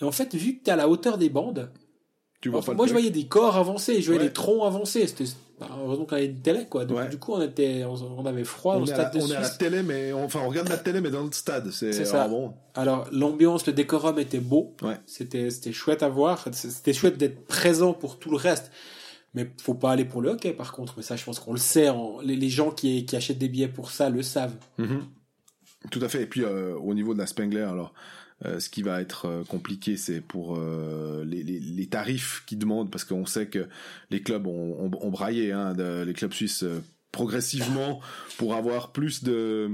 [0.00, 1.70] Et en fait, vu que t'es à la hauteur des bandes,
[2.46, 5.06] moi, je voyais des corps avancés, je voyais des troncs avancés.
[5.06, 5.24] C'était
[5.58, 6.84] bah, heureusement qu'on avait une télé, quoi.
[6.84, 9.40] Donc, du coup, on était, on, avait froid on au stade de On est à
[9.40, 11.70] la télé, mais enfin, on regarde la télé, mais dans le stade.
[11.70, 12.28] C'est ça.
[12.28, 12.54] Bon.
[12.74, 14.74] Alors, l'ambiance, le décorum était beau.
[15.06, 16.46] C'était, c'était chouette à voir.
[16.52, 18.70] C'était chouette d'être présent pour tout le reste.
[19.34, 20.94] Mais faut pas aller pour le hockey, par contre.
[20.96, 21.88] Mais ça, je pense qu'on le sait.
[22.22, 24.56] Les, gens qui, qui achètent des billets pour ça le savent.
[24.78, 25.00] Mm-hmm.
[25.90, 26.22] Tout à fait.
[26.22, 27.92] Et puis, euh, au niveau de la Spengler, alors,
[28.44, 30.58] euh, ce qui va être euh, compliqué, c'est pour
[31.24, 33.68] les, les, les, tarifs qu'ils demandent, parce qu'on sait que
[34.10, 36.64] les clubs ont, ont, ont braillé, hein, de, les clubs suisses
[37.14, 38.00] progressivement
[38.38, 39.70] pour avoir plus de,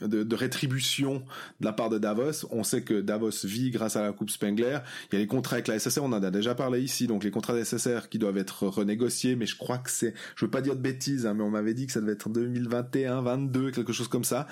[0.00, 1.24] de, de, rétribution
[1.60, 2.46] de la part de Davos.
[2.50, 4.78] On sait que Davos vit grâce à la Coupe Spengler.
[5.10, 7.24] Il y a les contrats avec la SSR, on en a déjà parlé ici, donc
[7.24, 10.50] les contrats de SSR qui doivent être renégociés, mais je crois que c'est, je veux
[10.50, 13.72] pas dire de bêtises, hein, mais on m'avait dit que ça devait être 2021, 22,
[13.72, 14.46] quelque chose comme ça.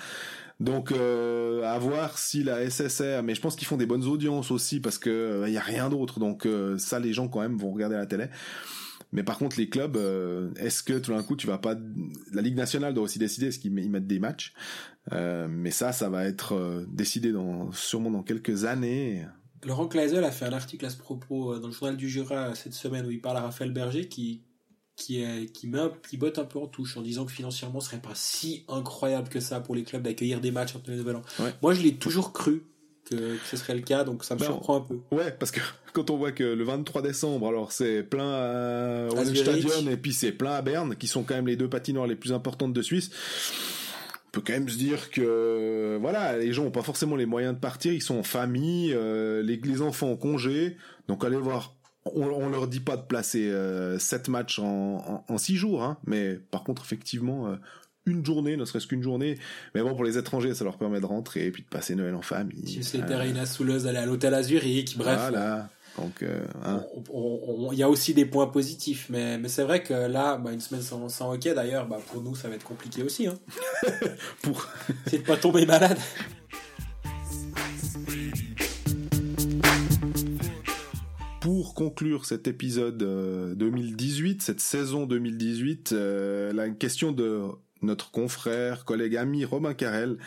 [0.59, 4.51] Donc euh, à voir si la SSR, mais je pense qu'ils font des bonnes audiences
[4.51, 6.19] aussi parce que il euh, y a rien d'autre.
[6.19, 8.25] Donc euh, ça, les gens quand même vont regarder la télé.
[9.13, 11.75] Mais par contre, les clubs, euh, est-ce que tout d'un coup, tu vas pas...
[12.33, 14.53] La Ligue nationale doit aussi décider, est-ce qu'ils mettent des matchs
[15.13, 19.25] euh, Mais ça, ça va être euh, décidé dans, sûrement dans quelques années.
[19.63, 22.73] Laurent Kleisel a fait un article à ce propos dans le journal du Jura cette
[22.73, 24.43] semaine où il parle à Raphaël Berger qui
[24.95, 27.89] qui est, qui met qui botte un peu en touche en disant que financièrement ce
[27.89, 31.15] serait pas si incroyable que ça pour les clubs d'accueillir des matchs entre les nouvel
[31.15, 31.21] an.
[31.61, 32.63] Moi je l'ai toujours cru
[33.09, 34.99] que, ce serait le cas, donc ça me ben, surprend un peu.
[35.11, 35.59] Ouais, parce que
[35.93, 40.31] quand on voit que le 23 décembre, alors c'est plein à Stadion et puis c'est
[40.31, 43.09] plein à Berne, qui sont quand même les deux patinoires les plus importantes de Suisse.
[44.27, 47.53] On peut quand même se dire que voilà, les gens ont pas forcément les moyens
[47.53, 50.77] de partir, ils sont en famille, euh, les, les enfants en congé,
[51.07, 51.75] donc allez voir
[52.05, 55.97] on, on leur dit pas de placer euh, 7 matchs en, en, 6 jours, hein,
[56.05, 57.55] mais par contre effectivement euh,
[58.05, 59.37] une journée, ne serait-ce qu'une journée.
[59.75, 62.15] Mais bon, pour les étrangers, ça leur permet de rentrer et puis de passer Noël
[62.15, 62.67] en famille.
[62.67, 63.45] Si c'est euh...
[63.45, 65.19] Souleuse, aller à l'hôtel à Zurich, bref.
[65.29, 65.69] Voilà.
[65.97, 66.83] Donc, euh, hein.
[67.71, 70.59] il y a aussi des points positifs, mais, mais c'est vrai que là, bah, une
[70.59, 73.27] semaine sans, sans hockey, d'ailleurs, bah, pour nous, ça va être compliqué aussi.
[73.27, 73.37] Hein.
[74.41, 74.67] pour...
[75.07, 75.99] c'est de pas tomber malade.
[81.43, 82.97] pour conclure cet épisode
[83.57, 87.41] 2018, euh, cette saison 2018, euh, la question de
[87.83, 90.17] notre confrère, collègue, ami Romain Carrel,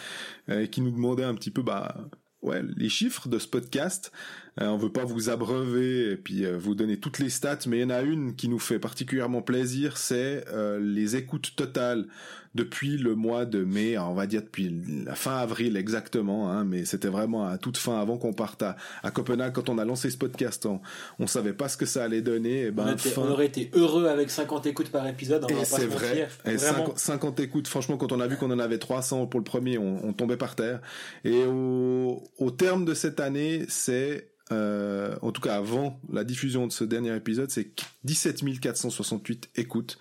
[0.48, 1.96] euh, qui nous demandait un petit peu bah,
[2.42, 4.12] ouais, les chiffres de ce podcast.
[4.60, 7.78] Euh, on veut pas vous abreuver et puis euh, vous donner toutes les stats, mais
[7.78, 12.06] il y en a une qui nous fait particulièrement plaisir, c'est euh, les écoutes totales
[12.54, 14.74] depuis le mois de mai, on va dire depuis
[15.04, 18.76] la fin avril exactement, hein, mais c'était vraiment à toute fin avant qu'on parte à,
[19.10, 20.64] Copenhague quand on a lancé ce podcast.
[20.64, 20.80] On,
[21.18, 22.62] on savait pas ce que ça allait donner.
[22.62, 25.44] Et ben, on, aurait été heureux avec 50 écoutes par épisode.
[25.50, 26.28] et c'est vrai.
[26.46, 29.76] Et 50, écoutes, franchement, quand on a vu qu'on en avait 300 pour le premier,
[29.76, 30.80] on, on tombait par terre.
[31.24, 36.66] Et au, au terme de cette année, c'est euh, en tout cas avant la diffusion
[36.66, 37.70] de ce dernier épisode, c'est
[38.04, 39.98] 17 468 écoutes.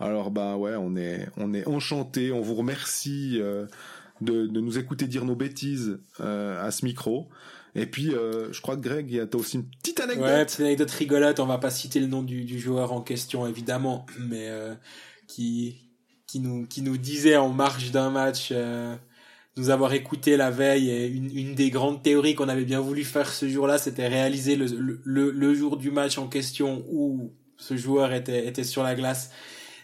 [0.00, 3.66] Alors bah ouais, on est on est enchanté, on vous remercie euh,
[4.20, 7.28] de, de, nous écouter dire nos bêtises euh, à ce micro.
[7.74, 10.26] Et puis euh, je crois que Greg, il y a aussi une petite anecdote.
[10.26, 11.40] Ouais, petite anecdote rigolote.
[11.40, 14.74] On va pas citer le nom du, du joueur en question évidemment, mais euh,
[15.26, 15.90] qui
[16.26, 18.52] qui nous qui nous disait en marge d'un match
[19.56, 23.04] nous avoir écouté la veille et une, une des grandes théories qu'on avait bien voulu
[23.04, 24.66] faire ce jour-là, c'était réaliser le,
[25.04, 29.30] le, le, jour du match en question où ce joueur était, était sur la glace.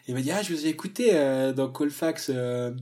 [0.08, 2.30] Il m'a dit, ah, je vous ai écouté euh, dans Colfax.
[2.34, 2.72] Euh...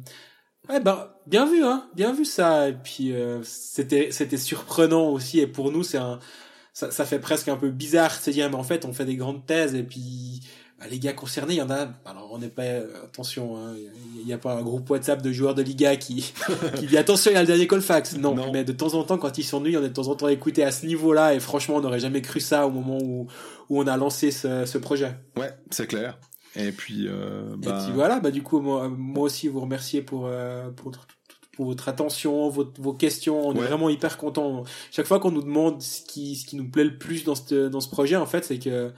[0.68, 2.70] Ouais, ben, bien vu, hein, bien vu ça.
[2.70, 5.40] Et puis, euh, c'était, c'était surprenant aussi.
[5.40, 6.20] Et pour nous, c'est un,
[6.72, 9.04] ça, ça fait presque un peu bizarre de se dire, mais en fait, on fait
[9.04, 10.48] des grandes thèses et puis bah,
[10.86, 11.88] les gars concernés, il y en a.
[12.04, 12.62] Alors on n'est pas
[13.04, 13.74] attention, hein,
[14.20, 16.32] il n'y a, pas un groupe WhatsApp de joueurs de Liga qui
[16.76, 18.16] qui dit attention, il y a le dernier Colfax.
[18.16, 20.14] Non, non, mais de temps en temps, quand ils s'ennuient, on est de temps en
[20.14, 21.34] temps écouté à ce niveau-là.
[21.34, 23.26] Et franchement, on n'aurait jamais cru ça au moment où
[23.68, 25.16] où on a lancé ce, ce projet.
[25.36, 26.18] Ouais, c'est clair.
[26.56, 27.70] Et puis, euh, bah...
[27.70, 30.92] et puis voilà, bah du coup moi, moi aussi vous remercier pour euh, pour
[31.58, 33.48] pour votre attention, vos, vos questions.
[33.48, 34.62] On est vraiment hyper content.
[34.92, 37.66] Chaque fois qu'on nous demande ce qui, ce qui nous plaît le plus dans ce,
[37.66, 38.92] dans ce projet, en fait, c'est que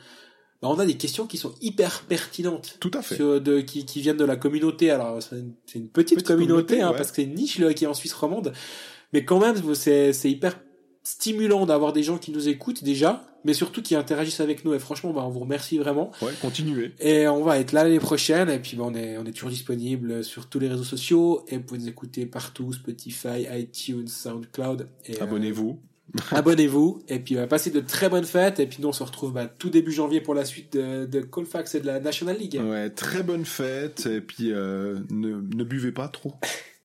[0.62, 2.76] bah, on a des questions qui sont hyper pertinentes.
[2.80, 3.18] Tout à fait.
[3.18, 4.90] de, qui, qui viennent de la communauté.
[4.90, 5.36] Alors, c'est
[5.74, 8.52] une, petite, communauté, hein, parce que c'est une niche qui est en Suisse romande.
[9.12, 10.58] Mais quand même, c'est hyper
[11.02, 14.74] stimulant d'avoir des gens qui nous écoutent déjà, mais surtout qui interagissent avec nous.
[14.74, 16.10] Et franchement, bah, on vous remercie vraiment.
[16.20, 16.92] Ouais, continuez.
[17.00, 18.50] Et on va être là l'année prochaine.
[18.50, 21.44] Et puis, bah, on est, on est toujours disponible sur tous les réseaux sociaux.
[21.48, 24.88] Et vous pouvez nous écouter partout, Spotify, iTunes, SoundCloud.
[25.08, 25.80] Euh, Abonnez-vous.
[26.32, 29.32] Abonnez-vous et puis va passez de très bonnes fêtes et puis nous on se retrouve
[29.32, 32.60] bah, tout début janvier pour la suite de, de Colfax et de la National League.
[32.62, 36.34] Ouais, très bonnes fêtes et puis euh, ne, ne buvez pas trop.